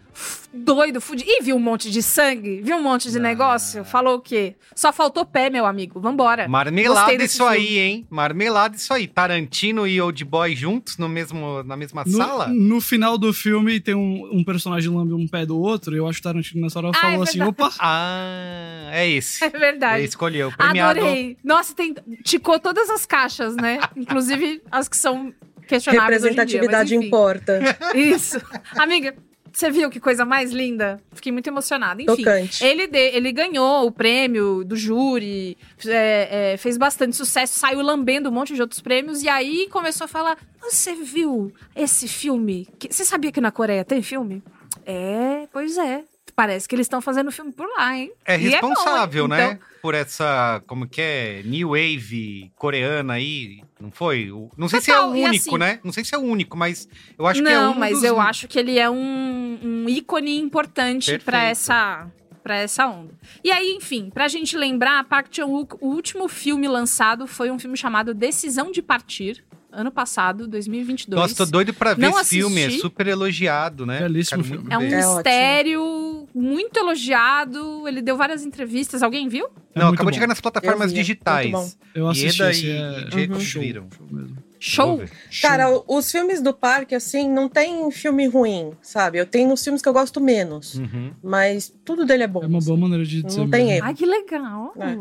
doido, 0.53 1.01
fudido. 1.01 1.29
Ih, 1.31 1.43
viu 1.43 1.57
um 1.57 1.61
monte 1.61 1.91
de 1.91 2.03
sangue? 2.03 2.61
Viu 2.63 2.77
um 2.77 2.83
monte 2.83 3.11
de 3.11 3.19
Ah. 3.19 3.21
negócio? 3.21 3.85
Falou 3.85 4.17
o 4.17 4.21
quê? 4.21 4.55
Só 4.75 4.93
faltou 4.93 5.25
pé, 5.25 5.51
meu 5.51 5.67
amigo. 5.67 6.01
Vambora. 6.01 6.49
Marmelada 6.49 7.13
isso 7.25 7.45
aí, 7.45 7.61
filme. 7.67 7.79
hein? 7.79 8.07
Marmelada 8.11 8.77
isso 8.77 8.93
aí. 8.93 9.07
Tarantino 9.07 9.87
e 9.87 10.01
Old 10.01 10.25
Boy 10.25 10.55
juntos 10.57 10.97
no 10.99 11.09
mesmo, 11.09 11.63
na 11.63 11.77
mesma 11.77 12.03
No, 12.07 12.17
sala? 12.17 12.49
no 12.49 12.81
final 12.81 13.19
do 13.19 13.33
filme 13.33 13.79
tem 13.81 13.95
um, 13.95 14.29
um 14.33 14.45
personagem 14.45 14.91
lambe 14.91 15.13
um 15.13 15.27
pé 15.29 15.45
do 15.45 15.59
outro. 15.61 15.95
e 15.95 15.99
Eu 15.99 16.07
acho 16.09 16.21
que 16.21 16.29
o 16.29 16.31
Tarantino 16.31 16.63
nessa 16.63 16.79
hora 16.79 16.91
Ah, 16.95 17.01
falou 17.01 17.21
é 17.21 17.23
assim: 17.29 17.43
opa, 17.43 17.71
Ah, 17.79 18.89
é 18.93 19.09
esse. 19.11 19.45
É 19.47 19.49
verdade. 19.51 20.01
Ele 20.01 20.09
escolheu. 20.09 20.51
Premiado. 20.57 21.01
Adorei. 21.01 21.37
Nossa, 21.45 21.75
tem. 21.75 21.95
Ticou 22.25 22.59
todas 22.59 22.89
as 22.91 23.05
caixas, 23.07 23.55
né? 23.57 23.79
Inclusive 23.97 24.63
as 24.71 24.89
que 24.89 24.97
são 24.97 25.33
questionáveis. 25.69 26.23
hoje 26.23 26.33
em 26.33 26.35
dia, 26.35 26.45
mas 26.45 26.53
Representatividade 26.53 26.95
enfim. 26.97 27.07
importa. 27.07 27.61
Isso. 27.95 28.41
Amiga, 28.79 29.15
você 29.59 29.71
viu 29.71 29.89
que 29.89 29.99
coisa 29.99 30.25
mais 30.25 30.53
linda? 30.53 31.01
Fiquei 31.13 31.33
muito 31.33 31.47
emocionada. 31.47 32.03
Enfim. 32.03 32.17
Tocante. 32.17 32.63
Ele, 32.65 32.87
de- 32.87 32.99
ele 33.17 33.33
ganhou 33.33 33.87
o 33.87 33.91
prêmio 33.91 34.63
do 34.65 34.77
júri, 34.77 35.57
é, 35.87 36.53
é, 36.53 36.57
fez 36.57 36.77
bastante 36.77 37.17
sucesso, 37.17 37.59
saiu 37.59 37.81
lambendo 37.81 38.29
um 38.29 38.33
monte 38.33 38.55
de 38.55 38.61
outros 38.61 38.81
prêmios, 38.81 39.23
e 39.23 39.29
aí 39.29 39.67
começou 39.71 40.05
a 40.05 40.09
falar: 40.09 40.37
Você 40.61 40.95
viu 40.95 41.53
esse 41.75 42.07
filme? 42.07 42.69
Você 42.91 43.05
sabia 43.05 43.33
que 43.33 43.41
na 43.41 43.51
Coreia 43.51 43.85
tem 43.85 44.03
filme? 44.03 44.43
É, 44.85 45.49
pois 45.53 45.79
é. 45.79 46.05
Parece 46.37 46.69
que 46.69 46.75
eles 46.75 46.85
estão 46.85 47.01
fazendo 47.01 47.33
filme 47.33 47.51
por 47.51 47.67
lá, 47.77 47.97
hein? 47.97 48.13
É 48.25 48.35
E 48.35 48.39
bom, 48.39 48.45
hein? 48.45 48.51
responsável, 48.51 49.27
né? 49.27 49.53
Então, 49.53 49.59
Por 49.81 49.95
essa, 49.95 50.63
como 50.67 50.87
que 50.87 51.01
é, 51.01 51.43
new 51.45 51.69
wave 51.71 52.53
coreana 52.57 53.15
aí, 53.15 53.63
não 53.81 53.91
foi? 53.91 54.31
O- 54.31 54.51
Não 54.57 54.69
sei 54.69 54.81
se 54.83 54.91
é 54.91 54.95
Total, 54.95 55.09
o 55.09 55.13
único, 55.15 55.35
assim- 55.35 55.59
né? 55.59 55.81
Não 55.83 55.93
sei 55.93 56.05
se 56.05 56.15
é 56.15 56.19
o 56.19 56.21
único, 56.21 56.55
mas 56.57 56.87
eu 57.19 57.27
acho 57.27 57.43
que 57.43 57.49
é 57.49 57.55
não, 57.55 57.73
um 57.73 57.79
mas 57.79 57.95
dos... 57.95 58.03
eu 58.05 58.21
acho 58.21 58.47
que 58.49 58.59
ele 58.59 58.79
é 58.79 58.91
um, 58.91 59.59
um 59.63 59.89
ícone 59.89 60.39
importante 60.39 61.19
pra 61.21 61.43
essa 61.43 62.07
para 62.43 62.59
essa 62.59 62.87
onda. 62.87 63.13
E 63.43 63.51
aí, 63.51 63.75
enfim, 63.75 64.09
pra 64.09 64.29
gente 64.29 64.57
lembrar, 64.57 65.03
Park 65.05 65.27
Chan-wook, 65.33 65.79
o 65.81 65.89
último 65.89 66.29
filme 66.29 66.69
lançado 66.69 67.27
foi 67.27 67.51
um 67.51 67.59
filme 67.59 67.77
chamado 67.77 68.15
Decisão 68.15 68.71
de 68.71 68.81
Partir, 68.81 69.43
ano 69.73 69.91
passado, 69.91 70.47
2022. 70.47 71.21
Nossa, 71.21 71.35
tô 71.35 71.45
doido 71.51 71.75
pra 71.75 71.95
ver 71.95 72.03
Não 72.09 72.21
esse 72.21 72.37
filme, 72.37 72.61
é 72.61 72.67
assisti. 72.67 72.81
super 72.83 73.09
elogiado, 73.09 73.85
né? 73.85 73.99
Belíssimo 73.99 74.45
filme. 74.45 74.67
É 74.71 74.79
um. 74.79 74.83
É 74.83 74.87
ótimo. 74.99 75.15
mistério 75.17 76.16
muito 76.37 76.79
elogiado, 76.79 77.89
ele 77.89 78.03
deu 78.03 78.17
várias 78.17 78.45
entrevistas. 78.45 79.03
Alguém 79.03 79.27
viu? 79.29 79.47
É 79.75 79.81
Não, 79.81 79.89
acabou 79.89 79.97
de 79.97 80.05
bom. 80.05 80.13
chegar 80.13 80.27
nas 80.27 80.41
plataformas 80.41 80.91
Eu 80.91 80.95
vi, 80.95 80.95
é 80.95 81.03
digitais. 81.03 81.79
eu 81.95 82.09
assisti 82.09 82.43
Ieda 82.43 82.51
esse. 82.51 82.67
e 82.67 82.71
É... 82.71 83.11
Jacob 83.11 83.41
show, 83.41 83.63
viram. 83.63 83.89
show 83.97 84.07
mesmo. 84.11 84.37
Show! 84.59 85.03
Cara, 85.43 85.67
os 85.87 86.11
filmes 86.11 86.41
do 86.43 86.53
parque, 86.53 86.95
assim, 86.95 87.29
não 87.31 87.49
tem 87.49 87.91
filme 87.91 88.27
ruim, 88.27 88.73
sabe? 88.81 89.19
Eu 89.19 89.27
tenho 89.27 89.53
os 89.53 89.63
filmes 89.63 89.81
que 89.83 89.89
eu 89.89 89.93
gosto 89.93 90.21
menos. 90.21 90.75
Uhum. 90.77 91.13
Mas 91.23 91.73
tudo 91.85 92.05
dele 92.07 92.23
é 92.23 92.27
bom. 92.27 92.43
É 92.43 92.47
uma 92.47 92.61
boa 92.61 92.77
maneira 92.77 93.05
de 93.05 93.21
Não 93.23 93.29
dizer. 93.29 93.49
tem 93.51 93.67
mesmo. 93.67 93.71
erro. 93.73 93.85
Ai, 93.87 93.95
que 93.95 94.07
legal! 94.07 94.73
É. 94.79 94.97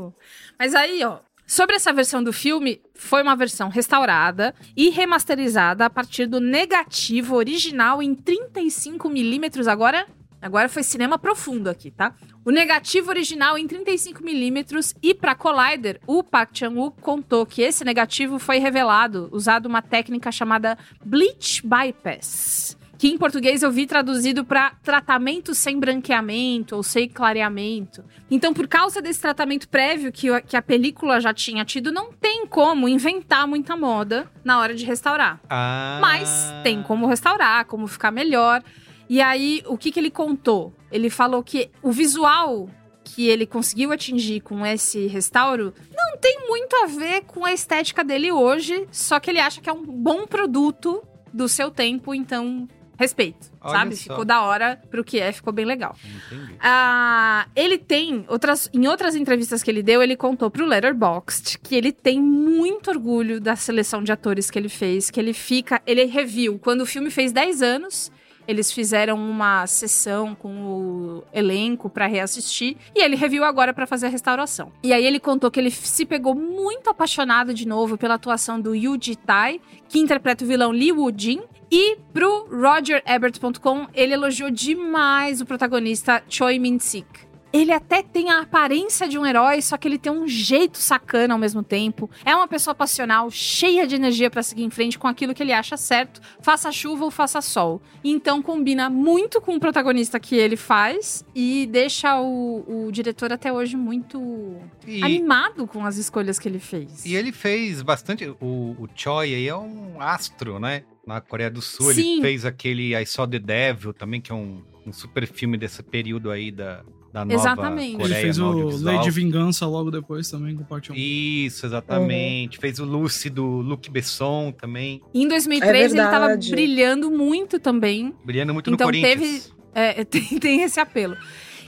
Mas 0.59 0.75
aí, 0.75 1.03
ó, 1.05 1.19
sobre 1.47 1.75
essa 1.77 1.93
versão 1.93 2.21
do 2.21 2.33
filme, 2.33 2.81
foi 2.93 3.23
uma 3.23 3.35
versão 3.35 3.69
restaurada 3.69 4.53
e 4.75 4.89
remasterizada 4.89 5.85
a 5.85 5.89
partir 5.89 6.25
do 6.27 6.39
negativo 6.41 7.35
original 7.35 8.03
em 8.03 8.13
35mm. 8.13 9.67
Agora, 9.67 10.05
agora 10.45 10.69
foi 10.69 10.83
cinema 10.83 11.17
profundo 11.17 11.69
aqui, 11.69 11.89
tá? 11.89 12.13
O 12.45 12.51
negativo 12.51 13.09
original 13.09 13.57
em 13.57 13.67
35mm 13.67 14.95
e 15.01 15.13
para 15.13 15.33
Collider, 15.33 15.99
o 16.05 16.23
Park 16.23 16.51
Chan-wook 16.53 17.01
contou 17.01 17.45
que 17.45 17.63
esse 17.63 17.83
negativo 17.83 18.37
foi 18.37 18.59
revelado 18.59 19.27
usando 19.31 19.65
uma 19.65 19.81
técnica 19.81 20.31
chamada 20.31 20.77
Bleach 21.03 21.63
Bypass. 21.65 22.77
Que 22.97 23.09
em 23.09 23.17
português 23.17 23.61
eu 23.61 23.71
vi 23.71 23.85
traduzido 23.85 24.45
para 24.45 24.71
tratamento 24.81 25.53
sem 25.53 25.79
branqueamento 25.79 26.75
ou 26.75 26.83
sem 26.83 27.09
clareamento. 27.09 28.05
Então, 28.31 28.53
por 28.53 28.67
causa 28.67 29.01
desse 29.01 29.19
tratamento 29.19 29.67
prévio 29.67 30.11
que, 30.11 30.27
que 30.43 30.55
a 30.55 30.61
película 30.61 31.19
já 31.19 31.33
tinha 31.33 31.65
tido, 31.65 31.91
não 31.91 32.13
tem 32.13 32.45
como 32.47 32.87
inventar 32.87 33.47
muita 33.47 33.75
moda 33.75 34.31
na 34.45 34.59
hora 34.59 34.73
de 34.73 34.85
restaurar. 34.85 35.41
Ah. 35.49 35.97
Mas 35.99 36.53
tem 36.63 36.81
como 36.83 37.05
restaurar, 37.07 37.65
como 37.65 37.85
ficar 37.87 38.11
melhor. 38.11 38.63
E 39.09 39.21
aí, 39.21 39.63
o 39.67 39.77
que, 39.77 39.91
que 39.91 39.99
ele 39.99 40.09
contou? 40.09 40.73
Ele 40.91 41.09
falou 41.09 41.43
que 41.43 41.69
o 41.81 41.91
visual 41.91 42.69
que 43.03 43.27
ele 43.29 43.45
conseguiu 43.45 43.91
atingir 43.91 44.41
com 44.41 44.65
esse 44.65 45.05
restauro 45.05 45.73
não 45.95 46.17
tem 46.17 46.47
muito 46.47 46.75
a 46.75 46.87
ver 46.87 47.21
com 47.21 47.45
a 47.45 47.53
estética 47.53 48.03
dele 48.03 48.31
hoje, 48.31 48.87
só 48.91 49.19
que 49.19 49.29
ele 49.29 49.39
acha 49.39 49.61
que 49.61 49.69
é 49.69 49.73
um 49.73 49.85
bom 49.85 50.25
produto 50.25 51.03
do 51.31 51.47
seu 51.47 51.69
tempo, 51.69 52.15
então 52.15 52.67
respeito, 52.97 53.51
Olha 53.61 53.71
sabe? 53.71 53.95
só. 53.95 54.03
Ficou 54.03 54.25
da 54.25 54.41
hora 54.41 54.81
pro 54.89 55.03
que 55.03 55.19
é, 55.19 55.31
ficou 55.31 55.53
bem 55.53 55.65
legal. 55.65 55.95
Entendi. 56.03 56.55
Ah, 56.59 57.47
ele 57.55 57.77
tem 57.77 58.25
outras 58.27 58.69
em 58.73 58.87
outras 58.87 59.15
entrevistas 59.15 59.61
que 59.61 59.69
ele 59.69 59.83
deu, 59.83 60.01
ele 60.01 60.15
contou 60.15 60.49
pro 60.49 60.65
Letterboxd 60.65 61.59
que 61.59 61.75
ele 61.75 61.91
tem 61.91 62.19
muito 62.19 62.89
orgulho 62.89 63.39
da 63.39 63.55
seleção 63.55 64.03
de 64.03 64.11
atores 64.11 64.49
que 64.49 64.57
ele 64.57 64.69
fez, 64.69 65.11
que 65.11 65.19
ele 65.19 65.33
fica, 65.33 65.81
ele 65.85 66.05
reviu 66.05 66.57
quando 66.57 66.81
o 66.81 66.85
filme 66.85 67.11
fez 67.11 67.31
10 67.31 67.61
anos, 67.61 68.11
eles 68.47 68.71
fizeram 68.71 69.17
uma 69.17 69.65
sessão 69.67 70.35
com 70.35 70.49
o 70.49 71.23
elenco 71.33 71.89
pra 71.89 72.07
reassistir 72.07 72.77
e 72.95 73.03
ele 73.03 73.15
reviu 73.15 73.43
agora 73.43 73.73
pra 73.73 73.87
fazer 73.87 74.07
a 74.07 74.09
restauração. 74.09 74.71
E 74.83 74.93
aí 74.93 75.05
ele 75.05 75.19
contou 75.19 75.51
que 75.51 75.59
ele 75.59 75.71
se 75.71 76.05
pegou 76.05 76.35
muito 76.35 76.89
apaixonado 76.89 77.53
de 77.53 77.67
novo 77.67 77.97
pela 77.97 78.15
atuação 78.15 78.59
do 78.59 78.75
Yu 78.75 78.97
Ji-tai, 79.01 79.59
que 79.87 79.99
interpreta 79.99 80.43
o 80.43 80.47
vilão 80.47 80.71
Lee 80.71 80.91
Woo-jin, 80.91 81.41
e 81.71 81.97
pro 82.13 82.47
RogerEbert.com, 82.49 83.87
ele 83.93 84.13
elogiou 84.13 84.51
demais 84.51 85.41
o 85.41 85.45
protagonista 85.45 86.23
Choi 86.29 86.59
Min-sik. 86.59 87.24
Ele 87.55 87.71
até 87.71 88.03
tem 88.03 88.29
a 88.29 88.41
aparência 88.41 89.07
de 89.07 89.17
um 89.17 89.25
herói, 89.25 89.61
só 89.61 89.77
que 89.77 89.87
ele 89.87 89.97
tem 89.97 90.11
um 90.11 90.27
jeito 90.27 90.77
sacana 90.77 91.33
ao 91.33 91.39
mesmo 91.39 91.63
tempo. 91.63 92.09
É 92.25 92.35
uma 92.35 92.47
pessoa 92.47 92.75
passional, 92.75 93.31
cheia 93.31 93.87
de 93.87 93.95
energia 93.95 94.29
pra 94.29 94.43
seguir 94.43 94.63
em 94.63 94.69
frente 94.69 94.99
com 94.99 95.07
aquilo 95.07 95.33
que 95.33 95.41
ele 95.41 95.53
acha 95.53 95.77
certo, 95.77 96.19
faça 96.41 96.71
chuva 96.71 97.05
ou 97.05 97.11
faça 97.11 97.41
sol. 97.41 97.81
Então 98.03 98.41
combina 98.41 98.89
muito 98.89 99.39
com 99.39 99.55
o 99.55 99.59
protagonista 99.59 100.19
que 100.19 100.35
ele 100.35 100.57
faz 100.57 101.23
e 101.33 101.65
deixa 101.71 102.19
o, 102.19 102.87
o 102.87 102.91
diretor 102.91 103.31
até 103.31 103.51
hoje 103.53 103.77
muito 103.77 104.57
E- 104.85 105.01
animado 105.03 105.65
com 105.65 105.85
as 105.85 105.97
escolhas 105.97 106.37
que 106.37 106.47
ele 106.49 106.59
fez. 106.59 107.05
E 107.05 107.15
ele 107.15 107.31
fez 107.31 107.81
bastante. 107.81 108.27
O, 108.41 108.75
o 108.77 108.87
Choi 108.95 109.33
aí 109.33 109.47
é 109.47 109.55
um 109.55 110.01
astro, 110.01 110.59
né? 110.59 110.83
Na 111.07 111.21
Coreia 111.21 111.49
do 111.51 111.61
Sul. 111.61 111.91
Ele 111.91 112.01
Sim. 112.01 112.21
fez 112.21 112.45
aquele 112.45 112.95
I 112.99 113.05
Saw 113.05 113.27
the 113.27 113.39
Devil 113.39 113.93
também, 113.93 114.19
que 114.19 114.31
é 114.31 114.35
um, 114.35 114.63
um 114.85 114.91
super 114.91 115.25
filme 115.27 115.55
desse 115.57 115.81
período 115.83 116.31
aí 116.31 116.51
da, 116.51 116.83
da 117.15 117.23
nova 117.23 117.33
Exatamente. 117.39 117.93
Ele 117.93 118.01
Coreia 118.01 118.21
fez 118.21 118.37
no 118.37 118.67
o 118.67 118.99
de 119.01 119.09
Vingança 119.11 119.65
logo 119.65 119.89
depois 119.89 120.29
também, 120.29 120.53
com 120.53 120.63
o 120.63 120.65
parte 120.65 120.91
1. 120.91 120.95
Isso, 120.95 121.65
exatamente. 121.65 122.57
Fez 122.59 122.77
o 122.77 122.83
Lucy 122.83 123.29
do 123.29 123.45
Luc 123.45 123.89
Besson 123.89 124.51
também. 124.51 125.01
Em 125.13 125.25
2003 125.25 125.93
ele 125.93 126.01
tava 126.01 126.35
brilhando 126.35 127.09
muito 127.09 127.57
também. 127.57 128.13
Brilhando 128.25 128.53
muito 128.53 128.69
Então 128.69 128.87
no 128.87 128.91
Corinthians. 128.93 129.19
teve- 129.45 129.55
É, 129.77 130.05
tem, 130.05 130.23
tem 130.39 130.61
esse 130.61 130.79
apelo. 130.79 131.17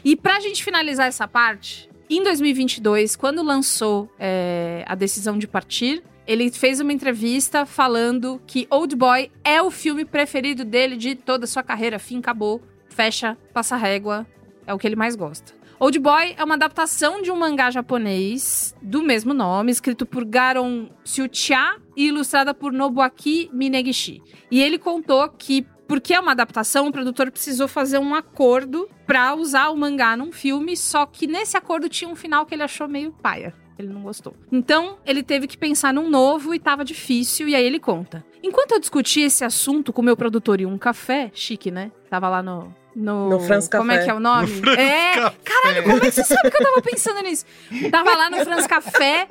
E 0.04 0.16
pra 0.16 0.40
gente 0.40 0.64
finalizar 0.64 1.08
essa 1.08 1.28
parte, 1.28 1.90
em 2.10 2.24
2022, 2.24 3.18
quando 3.18 3.44
lançou 3.44 4.10
é, 4.18 4.86
a 4.88 4.96
decisão 4.96 5.38
de 5.38 5.46
partir, 5.46 6.02
ele 6.26 6.50
fez 6.50 6.80
uma 6.80 6.94
entrevista 6.94 7.66
falando 7.66 8.42
que 8.48 8.66
Old 8.70 8.96
Boy 8.96 9.30
é 9.44 9.62
o 9.62 9.70
filme 9.70 10.06
preferido 10.06 10.64
dele 10.64 10.96
de 10.96 11.16
toda 11.16 11.44
a 11.44 11.48
sua 11.48 11.64
carreira. 11.64 12.00
Fim, 12.00 12.20
acabou, 12.20 12.62
fecha, 12.88 13.38
passa 13.54 13.76
régua, 13.76 14.26
é 14.68 14.74
o 14.74 14.78
que 14.78 14.86
ele 14.86 14.96
mais 14.96 15.16
gosta. 15.16 15.54
Old 15.80 15.98
Boy 16.00 16.36
é 16.38 16.44
uma 16.44 16.56
adaptação 16.56 17.22
de 17.22 17.32
um 17.32 17.38
mangá 17.38 17.70
japonês 17.72 18.76
do 18.82 19.02
mesmo 19.02 19.34
nome, 19.34 19.72
escrito 19.72 20.06
por 20.06 20.26
Garon 20.26 20.90
Tsuchiya 21.04 21.78
e 21.96 22.08
ilustrada 22.08 22.54
por 22.54 22.74
Nobuaki 22.74 23.50
Minegishi. 23.54 24.22
E 24.50 24.62
ele 24.62 24.80
contou 24.80 25.30
que, 25.30 25.66
porque 25.88 26.16
é 26.16 26.20
uma 26.20 26.32
adaptação, 26.32 26.88
o 26.88 26.92
produtor 26.92 27.32
precisou 27.32 27.68
fazer 27.68 28.00
um 28.00 28.16
acordo 28.16 28.90
pra 29.06 29.36
usar 29.36 29.70
o 29.70 29.78
mangá 29.78 30.18
num 30.18 30.32
filme, 30.32 30.76
só 30.76 31.06
que 31.06 31.28
nesse 31.28 31.56
acordo 31.56 31.88
tinha 31.88 32.10
um 32.10 32.16
final 32.16 32.46
que 32.46 32.56
ele 32.56 32.64
achou 32.64 32.88
meio 32.88 33.12
paia. 33.12 33.54
Ele 33.78 33.90
não 33.90 34.02
gostou. 34.02 34.36
Então, 34.52 34.98
ele 35.06 35.22
teve 35.22 35.46
que 35.46 35.56
pensar 35.56 35.94
num 35.94 36.10
novo 36.10 36.56
e 36.56 36.60
tava 36.60 36.84
difícil, 36.84 37.48
e 37.48 37.56
aí 37.56 37.64
ele 37.64 37.80
conta. 37.80 38.26
Enquanto 38.42 38.72
eu 38.72 38.80
discutia 38.80 39.28
esse 39.28 39.46
assunto 39.46 39.94
com 39.94 40.02
o 40.02 40.06
meu 40.06 40.18
produtor 40.18 40.60
em 40.60 40.66
um 40.66 40.80
café, 40.80 41.30
chique, 41.34 41.70
né? 41.70 41.92
Tava 42.10 42.28
lá 42.28 42.42
no. 42.42 42.74
No, 43.00 43.30
No 43.30 43.40
France 43.42 43.70
Como 43.70 43.92
é 43.92 43.96
Café. 43.96 44.06
que 44.06 44.12
é 44.12 44.14
o 44.16 44.20
nome? 44.20 44.50
é, 44.76 45.12
Caralho, 45.44 45.84
como 45.84 45.98
é 45.98 46.00
que 46.00 46.12
você 46.12 46.24
sabe 46.24 46.50
que 46.50 46.58
eu 46.58 46.64
tava 46.66 46.82
pensando 46.82 47.22
nisso? 47.22 47.46
Tava 47.92 48.16
lá 48.16 48.30
no 48.32 48.38
France 48.44 48.68
Café, 48.68 49.28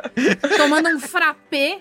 tomando 0.56 0.88
um 0.90 1.00
frappé. 1.00 1.80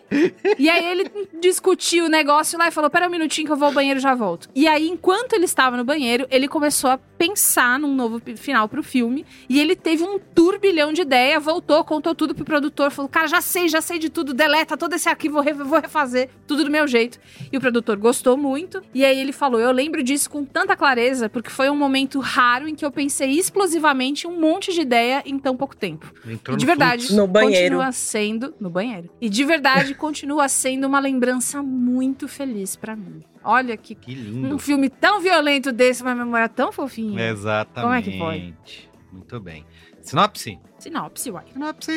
E 0.58 0.68
aí 0.68 0.84
ele 0.84 1.12
discutiu 1.40 2.06
o 2.06 2.10
negócio 2.10 2.58
lá 2.58 2.68
e 2.68 2.72
falou: 2.72 2.90
Pera 2.90 3.08
um 3.08 3.12
minutinho 3.12 3.46
que 3.46 3.54
eu 3.54 3.58
vou 3.58 3.68
ao 3.68 3.74
banheiro 3.74 4.00
e 4.00 4.02
já 4.02 4.16
volto. 4.16 4.50
E 4.56 4.68
aí, 4.68 4.90
enquanto 4.90 5.34
ele 5.34 5.46
estava 5.46 5.78
no 5.78 5.84
banheiro, 5.84 6.26
ele 6.32 6.48
começou 6.48 6.90
a 6.90 6.98
pensar 7.18 7.80
num 7.80 7.94
novo 7.96 8.22
final 8.36 8.68
pro 8.70 8.84
filme. 8.84 9.26
E 9.50 9.60
ele 9.60 9.76
teve 9.76 10.04
um 10.04 10.20
turbilhão 10.20 10.94
de 10.94 11.02
ideia, 11.02 11.40
voltou, 11.40 11.84
contou 11.84 12.14
tudo 12.16 12.34
pro 12.36 12.46
produtor, 12.46 12.92
falou: 12.92 13.10
Cara, 13.10 13.28
já 13.28 13.42
sei, 13.42 13.68
já 13.68 13.82
sei 13.82 14.00
de 14.00 14.10
tudo, 14.10 14.34
deleta 14.34 14.78
todo 14.78 14.94
esse 14.94 15.08
arquivo, 15.10 15.36
vou 15.36 15.44
re- 15.44 15.54
vou 15.54 15.80
refazer 15.80 16.30
tudo 16.48 16.64
do 16.64 16.72
meu 16.72 16.88
jeito. 16.88 17.20
E 17.52 17.58
o 17.58 17.62
produtor 17.62 17.98
gostou 17.98 18.38
muito. 18.38 18.82
E 18.94 19.04
aí 19.06 19.20
ele 19.20 19.32
falou: 19.32 19.60
Eu 19.60 19.72
lembro 19.72 20.04
disso 20.04 20.30
com 20.30 20.44
tanta 20.46 20.76
clareza, 20.76 21.30
porque 21.30 21.50
foi 21.50 21.70
um 21.70 21.76
momento 21.76 22.20
raro 22.20 22.68
em 22.68 22.76
que 22.76 22.86
eu 22.86 22.92
pensei 22.92 23.32
explosivamente 23.32 24.28
um 24.28 24.40
monte 24.40 24.74
de 24.74 24.82
ideia 24.82 25.24
em 25.26 25.40
tão 25.40 25.56
pouco 25.58 25.76
tempo. 25.76 26.14
Entrou 26.28 26.56
E 26.56 26.60
de 26.60 26.66
verdade. 26.66 27.14
No 27.16 27.28
banheiro. 27.28 27.76
continua 27.76 27.92
sendo 27.92 28.54
no 28.60 28.70
banheiro. 28.70 29.10
E 29.20 29.30
de 29.30 29.44
verdade 29.44 29.94
continua 29.96 30.48
sendo 30.48 30.86
uma 30.88 31.00
lembrança 31.00 31.62
muito 31.64 32.28
feliz 32.28 32.76
pra 32.76 32.96
mim. 32.96 33.22
Olha 33.46 33.78
que 33.78 33.94
Que 33.96 34.12
um 34.12 34.16
lindo. 34.16 34.60
filme 34.60 34.90
tão 34.90 35.22
violento 35.22 35.72
desse, 35.72 36.02
uma 36.02 36.16
memória 36.16 36.50
tão 36.50 36.72
fofinha. 36.72 37.30
Exatamente. 37.30 37.82
Como 37.82 37.94
é 37.94 38.02
que 38.02 38.18
pode? 38.18 38.90
Muito 39.12 39.40
bem. 39.40 39.66
Sinopse? 40.02 40.60
Sinopse, 40.80 41.32
uai. 41.32 41.46
Sinopse. 41.54 41.92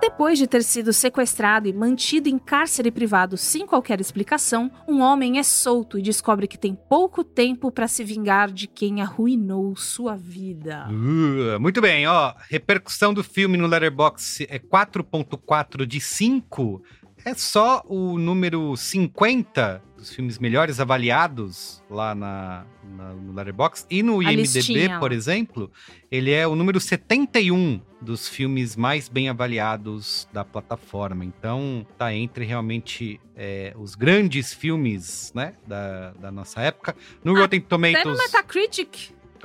Depois 0.00 0.38
de 0.38 0.46
ter 0.46 0.62
sido 0.62 0.92
sequestrado 0.92 1.68
e 1.68 1.72
mantido 1.72 2.28
em 2.28 2.38
cárcere 2.38 2.90
privado 2.90 3.36
sem 3.36 3.66
qualquer 3.66 4.00
explicação, 4.00 4.70
um 4.88 5.00
homem 5.00 5.38
é 5.38 5.42
solto 5.42 5.98
e 5.98 6.02
descobre 6.02 6.46
que 6.46 6.56
tem 6.56 6.74
pouco 6.88 7.22
tempo 7.24 7.70
pra 7.70 7.88
se 7.88 8.02
vingar 8.04 8.50
de 8.50 8.66
quem 8.66 9.02
arruinou 9.02 9.76
sua 9.76 10.16
vida. 10.16 10.86
Uh, 10.88 11.60
muito 11.60 11.80
bem, 11.82 12.06
ó. 12.06 12.32
Repercussão 12.48 13.12
do 13.12 13.22
filme 13.22 13.58
no 13.58 13.66
Letterboxd 13.66 14.46
é 14.48 14.58
4.4 14.58 15.84
de 15.84 16.00
5. 16.00 16.82
É 17.26 17.34
só 17.34 17.82
o 17.88 18.16
número 18.18 18.76
50 18.76 19.82
dos 19.96 20.14
filmes 20.14 20.38
melhores 20.38 20.78
avaliados 20.78 21.82
lá 21.90 22.14
na, 22.14 22.64
na- 22.96 23.14
no 23.14 23.32
Letterboxd. 23.32 23.84
E 23.90 24.00
no 24.00 24.20
A 24.20 24.32
IMDB, 24.32 24.36
listinha 24.42 25.00
por 25.00 25.10
exemplo, 25.10 25.68
ele 26.08 26.30
é 26.30 26.46
o 26.46 26.54
número 26.54 26.78
71 26.78 27.80
dos 28.00 28.28
filmes 28.28 28.76
mais 28.76 29.08
bem 29.08 29.28
avaliados 29.28 30.28
da 30.32 30.44
plataforma. 30.44 31.24
Então, 31.24 31.84
tá 31.98 32.14
entre 32.14 32.44
realmente 32.44 33.20
é, 33.34 33.74
os 33.76 33.96
grandes 33.96 34.54
filmes, 34.54 35.32
né, 35.34 35.54
da, 35.66 36.12
da 36.12 36.30
nossa 36.30 36.60
época. 36.60 36.94
No 37.24 37.34
Ah, 37.36 37.40
Rotten 37.40 37.58
Até 37.58 37.64
no 37.64 37.68
Tomatoes... 37.68 38.18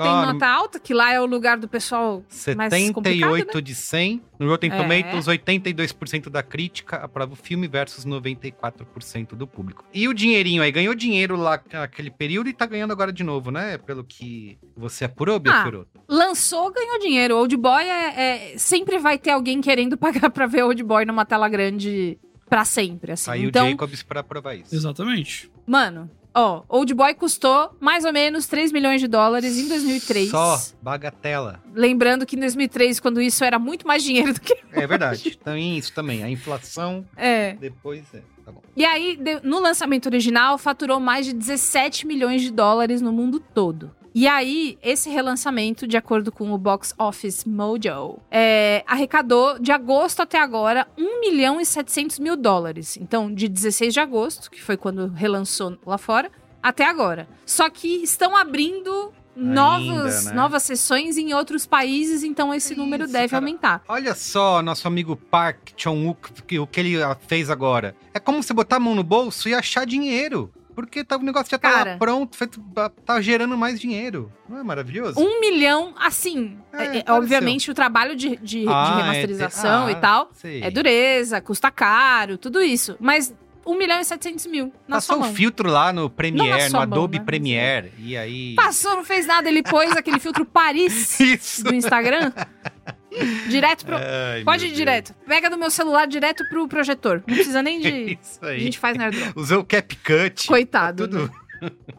Tem 0.04 0.12
no- 0.16 0.34
nota 0.34 0.48
alta, 0.48 0.80
que 0.80 0.94
lá 0.94 1.12
é 1.14 1.20
o 1.22 1.26
lugar 1.26 1.58
do 1.58 1.68
pessoal 1.68 2.24
mais 2.56 2.72
complicado, 2.92 3.32
78 3.32 3.56
né? 3.56 3.62
de 3.62 3.76
100. 3.76 4.22
No 4.40 4.48
Rotten 4.50 4.72
É. 4.72 4.76
Tomatoes, 4.78 5.28
82% 5.28 6.30
da 6.30 6.42
crítica 6.42 6.98
aprova 6.98 7.34
o 7.34 7.36
filme 7.36 7.68
versus 7.68 8.06
94% 8.06 9.36
do 9.36 9.46
público. 9.48 9.86
E 9.94 10.08
o 10.08 10.14
dinheirinho 10.14 10.62
aí? 10.64 10.72
Ganhou 10.72 10.96
dinheiro 10.96 11.36
lá 11.36 11.62
naquele 11.72 12.10
período 12.10 12.50
e 12.50 12.54
tá 12.54 12.66
ganhando 12.66 12.92
agora 12.92 13.12
de 13.14 13.24
novo, 13.24 13.52
né? 13.52 13.78
Pelo 13.78 14.04
que 14.04 14.58
você 14.76 15.06
apurou, 15.06 15.40
Bia 15.40 15.54
Ah? 15.54 15.86
Lançou, 16.08 16.72
ganhou 16.72 17.00
dinheiro. 17.00 17.38
Old 17.38 17.56
Boy 17.58 17.84
é, 17.84 18.54
é- 18.54 18.58
sempre 18.58 18.98
vai 18.98 19.18
ter 19.18 19.32
alguém 19.32 19.62
querendo 19.62 19.96
pagar 20.26 20.30
pra 20.30 20.48
ver 20.48 20.64
Old 20.64 20.82
Boy 20.84 21.06
numa 21.06 21.26
tela 21.26 21.48
grande 21.48 22.18
pra 22.50 22.66
sempre, 22.66 23.14
assim. 23.14 23.32
Aí 23.32 23.44
então, 23.46 23.68
o 23.68 23.70
Jacobs 23.72 24.04
pra 24.04 24.20
aprovar 24.22 24.56
isso. 24.56 24.74
Exatamente. 24.76 25.50
mano, 25.66 26.10
ó, 26.34 26.64
Old 26.68 26.94
Boy 26.94 27.14
custou 27.14 27.76
mais 27.80 28.06
ou 28.06 28.14
menos 28.14 28.48
3 28.48 28.72
milhões 28.72 29.02
de 29.02 29.08
dólares 29.08 29.58
em 29.58 29.68
2003. 29.68 30.30
Só, 30.30 30.60
bagatela. 30.82 31.62
Lembrando 31.74 32.26
que 32.26 32.36
em 32.36 32.40
2003, 32.40 33.00
quando 33.00 33.22
isso 33.22 33.44
era 33.44 33.60
muito 33.60 33.86
mais 33.88 34.04
dinheiro 34.04 34.34
do 34.34 34.42
que 34.42 34.58
É 34.72 34.88
verdade. 34.88 35.38
Tem 35.44 35.78
isso 35.78 35.94
também. 35.94 36.24
A 36.24 36.30
inflação 36.30 37.06
é. 37.16 37.54
depois 37.54 38.04
é. 38.14 38.22
Tá 38.44 38.52
bom. 38.52 38.62
E 38.76 38.84
aí, 38.84 39.20
no 39.44 39.60
lançamento 39.60 40.08
original, 40.08 40.58
faturou 40.58 41.00
mais 41.00 41.26
de 41.26 41.34
17 41.34 42.08
milhões 42.08 42.42
de 42.42 42.52
dólares 42.52 43.02
no 43.02 43.12
mundo 43.12 43.40
todo. 43.40 43.92
E 44.14 44.28
aí, 44.28 44.78
esse 44.84 45.10
relançamento, 45.10 45.88
de 45.88 45.96
acordo 45.96 46.32
com 46.32 46.52
o 46.52 46.58
Box 46.58 46.94
Office 47.00 47.46
Mojo, 47.46 48.20
é, 48.30 48.84
arrecadou 48.86 49.58
de 49.58 49.72
agosto 49.72 50.22
até 50.22 50.38
agora 50.40 50.86
1 50.98 51.20
milhão 51.22 51.62
e 51.62 51.66
700 51.66 52.20
mil 52.20 52.36
dólares. 52.36 52.98
Então, 52.98 53.34
de 53.34 53.48
16 53.48 53.94
de 53.94 54.00
agosto, 54.02 54.52
que 54.52 54.62
foi 54.62 54.76
quando 54.76 55.08
relançou 55.08 55.78
lá 55.86 55.98
fora, 55.98 56.30
até 56.62 56.86
agora. 56.86 57.28
Só 57.46 57.70
que 57.70 57.88
estão 58.04 58.36
abrindo 58.36 59.14
novos, 59.34 60.26
né? 60.26 60.34
novas 60.34 60.64
sessões 60.64 61.18
em 61.18 61.34
outros 61.34 61.66
países, 61.66 62.22
então 62.24 62.54
esse 62.54 62.76
número 62.76 63.06
Isso, 63.06 63.14
deve 63.14 63.30
cara. 63.30 63.42
aumentar. 63.42 63.82
Olha 63.88 64.14
só, 64.14 64.62
nosso 64.62 64.88
amigo 64.88 65.16
Park 65.16 65.70
Chan-wook, 65.78 66.44
que- 66.44 66.60
o 66.60 66.68
que 66.68 66.80
ele 66.80 66.96
fez 67.28 67.50
agora. 67.50 67.96
É 68.14 68.20
como 68.20 68.44
você 68.44 68.54
botar 68.54 68.76
a 68.76 68.80
mão 68.80 68.94
no 68.94 69.04
bolso 69.04 69.48
e 69.48 69.54
achar 69.54 69.86
dinheiro. 69.86 70.52
Porque 70.76 71.04
tá, 71.04 71.18
o 71.18 71.24
negócio 71.24 71.50
já 71.52 71.58
tá 71.58 71.70
Cara. 71.72 71.92
lá 71.92 71.98
pronto, 71.98 72.36
feito, 72.38 72.60
tá- 72.74 72.90
tá 72.90 73.22
gerando 73.22 73.58
mais 73.58 73.80
dinheiro. 73.80 74.32
Não 74.48 74.58
é 74.60 74.64
maravilhoso? 74.64 75.20
Um 75.20 75.40
milhão, 75.40 75.94
assim, 76.00 76.58
É, 76.74 76.98
é- 77.00 77.04
é, 77.06 77.12
obviamente 77.12 77.70
o 77.70 77.74
trabalho 77.74 78.16
de, 78.16 78.36
de- 78.38 78.62
de 78.62 78.66
Ah, 78.68 78.96
é, 78.98 79.02
remasterização 79.02 79.86
te- 79.88 79.92
e 79.92 79.96
ah, 79.96 80.00
tal 80.00 80.30
sei. 80.34 80.64
é 80.64 80.72
dureza, 80.72 81.42
custa 81.42 81.70
caro, 81.72 82.38
tudo 82.38 82.62
isso. 82.62 82.96
Mas 83.00 83.34
um 83.66 83.78
milhão 83.78 84.00
e 84.00 84.04
setecentos 84.06 84.46
mil 84.48 84.74
na 84.88 84.96
Passou 84.98 85.20
o 85.20 85.24
filtro 85.26 85.70
lá 85.70 85.94
no 85.94 86.10
Premiere, 86.10 86.64
no 86.64 86.70
sua 86.72 86.80
mão, 86.86 86.98
Adobe 86.98 87.20
né? 87.20 87.24
Premiere. 87.26 87.92
E 88.00 88.18
aí. 88.18 88.56
Passou, 88.56 88.96
não 88.96 89.04
fez 89.04 89.28
nada, 89.28 89.48
ele 89.50 89.62
pôs 89.62 89.92
aquele 89.96 90.20
filtro 90.20 90.46
Paris 90.46 91.20
Isso! 91.20 91.64
do 91.64 91.74
Instagram. 91.76 92.32
direto 93.50 93.86
pro. 93.86 93.96
Ai, 93.98 94.44
Pode 94.44 94.66
ir 94.68 94.72
direto. 94.72 95.14
Pega 95.28 95.50
do 95.50 95.58
meu 95.58 95.70
celular 95.70 96.08
direto 96.08 96.44
pro 96.50 96.68
projetor. 96.68 97.24
Não 97.28 97.36
precisa 97.36 97.62
nem 97.62 97.80
de. 97.80 98.18
Isso 98.22 98.40
A 98.42 98.48
aí. 98.50 98.60
gente 98.60 98.80
faz 98.80 98.98
nerd. 98.98 99.18
Usou 99.36 99.60
o 99.60 99.66
CapCut. 99.66 100.48
Coitado. 100.48 101.08
Tudo. 101.08 101.24
né? 101.26 101.32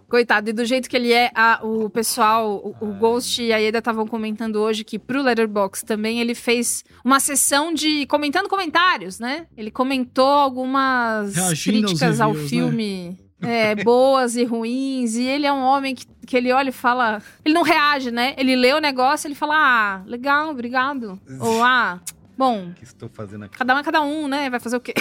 Coitado, 0.09 0.51
e 0.51 0.53
do 0.53 0.64
jeito 0.64 0.90
que 0.90 0.96
ele 0.96 1.12
é, 1.12 1.31
a- 1.37 1.61
o 1.62 1.88
pessoal, 1.88 2.57
o, 2.57 2.75
o 2.85 2.92
Ghost 2.94 3.40
e 3.40 3.53
a 3.53 3.62
Eda 3.62 3.79
estavam 3.79 4.09
comentando 4.09 4.57
hoje 4.57 4.83
que 4.83 4.98
pro 4.98 5.22
Letterboxd 5.22 5.87
também 5.87 6.20
ele 6.20 6.35
fez 6.35 6.83
uma 7.05 7.20
sessão 7.20 7.72
de 7.72 8.05
comentando 8.07 8.48
comentários, 8.48 9.20
né? 9.20 9.46
Ele 9.57 9.70
comentou 9.70 10.27
algumas 10.27 11.37
Reagindo 11.37 11.87
críticas 11.87 12.20
ao 12.20 12.33
reviews, 12.33 12.51
filme. 12.51 13.18
É, 13.42 13.74
boas 13.76 14.37
e 14.37 14.44
ruins. 14.44 15.14
E 15.16 15.24
ele 15.24 15.46
é 15.46 15.52
um 15.52 15.62
homem 15.62 15.94
que, 15.94 16.07
que 16.26 16.37
ele 16.37 16.52
olha 16.52 16.68
e 16.70 16.72
fala. 16.72 17.20
Ele 17.44 17.55
não 17.55 17.62
reage, 17.62 18.11
né? 18.11 18.35
Ele 18.37 18.57
lê 18.57 18.72
o 18.72 18.81
negócio 18.81 19.26
ele 19.26 19.35
fala: 19.35 19.55
Ah, 19.57 20.02
legal, 20.07 20.50
obrigado. 20.50 21.20
Ou 21.40 21.62
ah. 21.62 22.00
Bom, 22.35 22.70
O 22.70 22.72
que 22.72 22.83
estou 22.83 23.11
fazendo 23.11 23.44
aqui? 23.44 23.59
cada 23.59 23.74
um 23.74 23.78
é 23.78 23.83
cada 23.83 24.00
um, 24.00 24.26
né? 24.26 24.48
Vai 24.48 24.59
fazer 24.59 24.76
o 24.76 24.81
quê? 24.81 24.94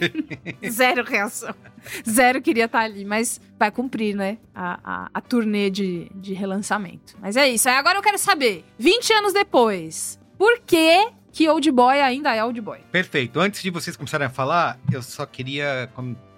Zero 0.68 1.04
reação. 1.04 1.54
Zero 2.08 2.40
queria 2.40 2.64
estar 2.64 2.80
ali, 2.80 3.04
mas 3.04 3.40
vai 3.58 3.70
cumprir, 3.70 4.16
né? 4.16 4.38
A, 4.54 4.80
a, 4.82 5.10
a 5.12 5.20
turnê 5.20 5.68
de, 5.70 6.10
de 6.14 6.32
relançamento. 6.32 7.16
Mas 7.20 7.36
é 7.36 7.48
isso. 7.48 7.68
Aí 7.68 7.76
agora 7.76 7.98
eu 7.98 8.02
quero 8.02 8.18
saber, 8.18 8.64
20 8.78 9.12
anos 9.12 9.32
depois, 9.32 10.18
por 10.38 10.60
que 10.60 11.08
que 11.32 11.48
Old 11.48 11.70
Boy 11.70 12.00
ainda 12.00 12.34
é 12.34 12.44
Old 12.44 12.60
Boy? 12.60 12.78
Perfeito. 12.92 13.40
Antes 13.40 13.62
de 13.62 13.70
vocês 13.70 13.96
começarem 13.96 14.26
a 14.26 14.30
falar, 14.30 14.78
eu 14.92 15.02
só 15.02 15.24
queria, 15.26 15.88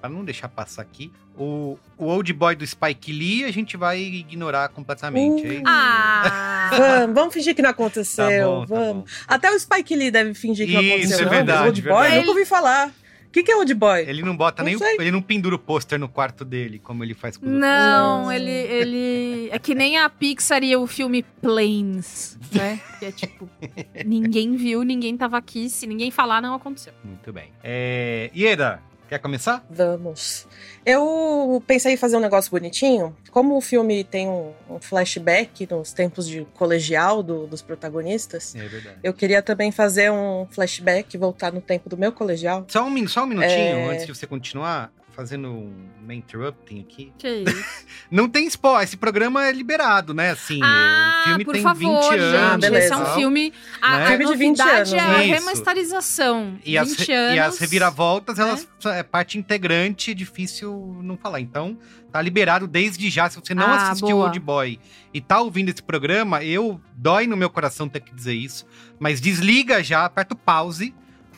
pra 0.01 0.09
não 0.09 0.25
deixar 0.25 0.49
passar 0.49 0.83
aqui, 0.83 1.13
o, 1.37 1.77
o 1.99 2.05
Old 2.07 2.33
Boy 2.33 2.55
do 2.55 2.65
Spike 2.67 3.13
Lee 3.13 3.45
a 3.45 3.53
gente 3.53 3.77
vai 3.77 3.99
ignorar 4.01 4.69
completamente. 4.69 5.45
é 5.45 5.55
isso? 5.55 5.63
Ah! 5.67 6.71
Vamos, 6.75 7.15
vamos 7.15 7.35
fingir 7.35 7.55
que 7.55 7.63
não 7.63 7.71
aconteceu. 7.71 8.25
Tá 8.27 8.45
bom, 8.47 8.67
tá 8.67 8.75
vamos. 8.75 9.11
Até 9.29 9.51
o 9.51 9.59
Spike 9.59 9.95
Lee 9.95 10.11
deve 10.11 10.35
fingir 10.35 10.67
que 10.67 10.73
não 10.73 10.81
Isso, 10.81 10.93
aconteceu. 10.95 11.19
é 11.19 11.25
não, 11.25 11.31
verdade, 11.31 11.59
mas 11.59 11.67
Old 11.69 11.83
Boy, 11.83 12.01
verdade. 12.03 12.17
nunca 12.17 12.31
ouvi 12.31 12.45
falar. 12.47 12.93
O 13.35 13.37
que, 13.37 13.43
que 13.43 13.51
é 13.51 13.57
Old 13.57 13.75
Boy? 13.75 14.03
Ele 14.09 14.23
não 14.23 14.37
bota 14.37 14.63
Não 14.63 14.71
nem. 14.71 14.77
o-. 14.77 15.03
Ele 15.03 15.11
não 15.11 15.21
pendura 15.21 15.57
o 15.57 15.59
pôster 15.59 15.99
no 15.99 16.09
quarto 16.09 16.45
dele, 16.45 16.79
como 16.79 17.03
ele 17.03 17.15
faz 17.15 17.37
com 17.37 17.45
os 17.45 17.53
outros. 17.53 17.69
Não, 17.69 18.31
ele, 18.31 18.49
ele. 18.49 19.49
É 19.51 19.59
que 19.59 19.75
nem 19.75 19.99
a 19.99 20.09
Pixar 20.09 20.63
e 20.63 20.77
o 20.77 20.87
filme 20.87 21.25
Planes, 21.43 22.39
né? 22.53 22.79
Que 23.01 23.07
é 23.07 23.11
tipo, 23.11 23.51
ninguém 24.07 24.55
viu, 24.55 24.85
ninguém 24.85 25.17
tava 25.17 25.37
aqui. 25.37 25.69
Se 25.69 25.85
ninguém 25.85 26.13
falar, 26.13 26.41
não 26.41 26.55
aconteceu. 26.55 26.93
Muito 27.03 27.33
bem. 27.33 27.51
É... 27.61 28.31
Ieda, 28.33 28.81
quer 29.09 29.19
começar? 29.19 29.65
Vamos. 29.71 30.47
Eu 30.85 31.63
pensei 31.67 31.95
em 31.95 31.97
fazer 31.97 32.17
um 32.17 32.21
negócio 32.21 32.51
bonitinho. 32.51 33.17
Como 33.31 33.57
o 33.57 33.61
filme 33.61 34.05
tem 34.05 34.29
um, 34.29 34.53
um 34.69 34.79
flashback 34.81 35.67
nos 35.71 35.93
tempos 35.93 36.27
de 36.29 36.47
colegial 36.55 37.23
do- 37.23 37.47
dos 37.47 37.63
protagonistas, 37.63 38.55
É 38.55 38.67
verdade. 38.67 38.99
eu 39.03 39.13
queria 39.15 39.43
também 39.43 39.71
fazer 39.73 40.11
um 40.11 40.47
flashback, 40.51 41.17
voltar 41.17 41.53
no 41.53 41.61
tempo 41.61 41.89
do 41.89 41.97
meu 41.97 42.13
colegial. 42.13 42.65
Só 42.69 42.85
um, 42.85 43.09
só 43.09 43.25
um 43.25 43.27
minutinho 43.27 43.59
É. 43.79 43.89
antes 43.91 44.07
de 44.07 44.15
você 44.15 44.27
continuar, 44.27 44.93
fazendo 45.15 45.49
um 45.49 45.89
interrupting 46.11 46.81
aqui. 46.81 47.13
Que 47.19 47.29
isso? 47.49 47.65
Não 48.11 48.29
tem 48.29 48.47
spoiler, 48.47 48.85
esse 48.85 48.97
programa 48.97 49.47
é 49.47 49.53
liberado, 49.53 50.13
né? 50.13 50.31
Assim, 50.31 50.61
Ah, 50.63 51.21
o 51.21 51.29
filme 51.29 51.45
por 51.45 51.53
tem 51.55 51.63
favor, 51.63 52.01
20 52.03 52.03
gente. 52.11 52.21
anos. 52.37 52.61
beleza. 52.61 52.85
Esse 52.85 52.93
é 52.93 52.97
um 52.97 53.15
filme. 53.15 53.53
A, 53.81 53.97
Né? 53.99 54.05
a 54.05 54.07
Filme 54.09 54.25
de 54.27 54.37
20 54.37 54.59
novidade 54.59 54.77
anos, 54.79 54.93
é 54.93 54.99
a 55.01 55.09
né? 55.19 55.25
Isso. 55.27 55.35
remasterização. 55.35 56.59
E 56.65 56.77
as, 56.79 56.89
20 56.91 57.07
re- 57.07 57.15
anos. 57.15 57.37
e 57.37 57.39
as 57.41 57.59
reviravoltas, 57.59 58.39
elas 58.39 58.69
é 58.87 59.03
parte 59.03 59.39
integrante, 59.39 60.11
é 60.11 60.15
difícil 60.15 60.99
não 61.03 61.17
falar. 61.17 61.41
Então, 61.41 61.79
tá 62.13 62.21
liberado 62.21 62.67
desde 62.67 63.09
já. 63.11 63.29
Se 63.31 63.37
você 63.41 63.55
não 63.55 63.67
Ah, 63.67 63.91
assistiu 63.91 64.17
boa. 64.17 64.27
Old 64.27 64.39
Boy 64.41 64.79
e 65.13 65.21
tá 65.21 65.41
ouvindo 65.41 65.69
esse 65.71 65.83
programa, 65.83 66.43
eu 66.45 66.81
dói 66.95 67.27
no 67.27 67.37
meu 67.37 67.49
coração 67.51 67.89
ter 67.89 68.01
que 68.01 68.15
dizer 68.15 68.35
isso. 68.35 68.67
Mas 68.99 69.21
desliga 69.21 69.83
já, 69.83 70.05
aperta 70.05 70.35
o 70.35 70.37
pause, 70.37 70.95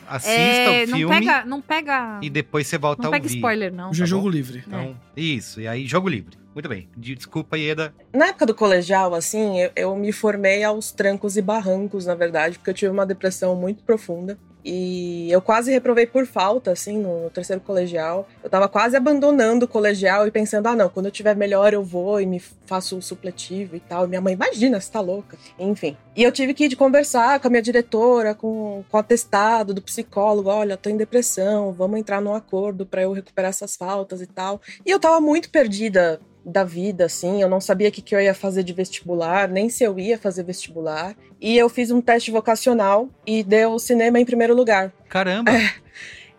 assista 0.07 0.31
É, 0.41 0.83
o 0.85 0.87
não 0.89 0.97
filme 0.97 1.15
pega, 1.19 1.45
não 1.45 1.61
pega, 1.61 2.19
e 2.21 2.29
depois 2.29 2.65
você 2.67 2.77
volta 2.77 3.03
não 3.03 3.11
pega 3.11 3.25
ouvir. 3.25 3.35
spoiler 3.35 3.73
não. 3.73 3.89
É 3.91 3.97
Tá 3.97 4.05
jogo 4.05 4.23
bom? 4.23 4.29
livre. 4.29 4.63
Então, 4.65 4.95
isso. 5.15 5.59
E 5.61 5.67
aí, 5.67 5.85
jogo 5.87 6.07
livre. 6.09 6.37
Muito 6.53 6.67
bem. 6.69 6.89
De- 6.97 7.13
Desculpa, 7.15 7.55
Ieda. 7.57 7.93
Na 8.11 8.27
época 8.27 8.45
do 8.47 8.55
colegial, 8.55 9.13
assim, 9.13 9.59
eu, 9.59 9.71
eu 9.75 9.95
me 9.95 10.11
formei 10.11 10.63
aos 10.63 10.91
trancos 10.91 11.37
e 11.37 11.41
barrancos, 11.41 12.05
na 12.07 12.15
verdade, 12.15 12.57
porque 12.57 12.71
eu 12.71 12.73
tive 12.73 12.91
uma 12.91 13.05
depressão 13.05 13.55
muito 13.55 13.83
profunda. 13.83 14.37
E 14.63 15.31
eu 15.31 15.41
quase 15.41 15.71
reprovei 15.71 16.05
por 16.05 16.25
falta, 16.25 16.71
assim, 16.71 16.97
no, 16.97 17.29
terceiro 17.29 17.61
colegial. 17.61 18.27
Eu 18.43 18.49
tava 18.49 18.67
quase 18.67 18.97
abandonando 18.97 19.65
o 19.65 19.67
colegial 19.67 20.27
e 20.27 20.31
pensando, 20.31 20.67
ah, 20.67 20.75
não, 20.75 20.89
quando 20.89 21.05
eu 21.05 21.11
tiver 21.11 21.35
melhor 21.35 21.73
eu 21.73 21.83
vou 21.83 22.19
e 22.19 22.25
me 22.25 22.39
faço 22.65 22.97
o 22.97 23.01
supletivo 23.01 23.75
e 23.75 23.79
tal. 23.79 24.05
E 24.05 24.07
minha 24.09 24.21
mãe, 24.21 24.33
imagina, 24.33 24.79
você 24.79 24.91
tá 24.91 24.99
louca. 24.99 25.37
Enfim. 25.57 25.95
E 26.15 26.23
eu 26.23 26.31
tive 26.31 26.53
que 26.53 26.65
ir 26.65 26.67
de 26.67 26.75
conversar 26.75 27.39
com 27.39 27.47
a 27.47 27.49
minha 27.49 27.61
diretora, 27.61 28.35
com, 28.35 28.83
com 28.89 28.97
o 28.97 28.99
atestado 28.99 29.73
do 29.73 29.81
psicólogo. 29.81 30.49
Olha, 30.49 30.75
tô 30.75 30.89
em 30.89 30.97
depressão, 30.97 31.71
vamos 31.71 31.99
entrar 31.99 32.21
num 32.21 32.33
acordo 32.33 32.85
pra 32.85 33.03
eu 33.03 33.13
recuperar 33.13 33.49
essas 33.49 33.75
faltas 33.75 34.21
e 34.21 34.27
tal. 34.27 34.59
E 34.85 34.91
eu 34.91 34.99
tava 34.99 35.21
muito 35.21 35.49
perdida 35.49 36.19
da 36.47 36.63
vida, 36.63 37.05
assim. 37.05 37.41
Eu 37.41 37.49
não 37.49 37.59
sabia 37.59 37.89
o 37.89 37.91
que, 37.91 38.01
que 38.01 38.15
eu 38.15 38.21
ia 38.21 38.33
fazer 38.33 38.63
de 38.63 38.71
vestibular, 38.71 39.49
nem 39.49 39.69
se 39.69 39.83
eu 39.83 39.99
ia 39.99 40.17
fazer 40.17 40.43
vestibular. 40.43 41.15
E 41.39 41.57
eu 41.57 41.67
fiz 41.67 41.91
um 41.91 42.01
teste 42.01 42.31
vocacional 42.31 43.09
e 43.25 43.43
deu 43.43 43.77
cinema 43.77 44.19
em 44.19 44.25
primeiro 44.25 44.55
lugar. 44.55 44.93
Caramba. 45.09 45.51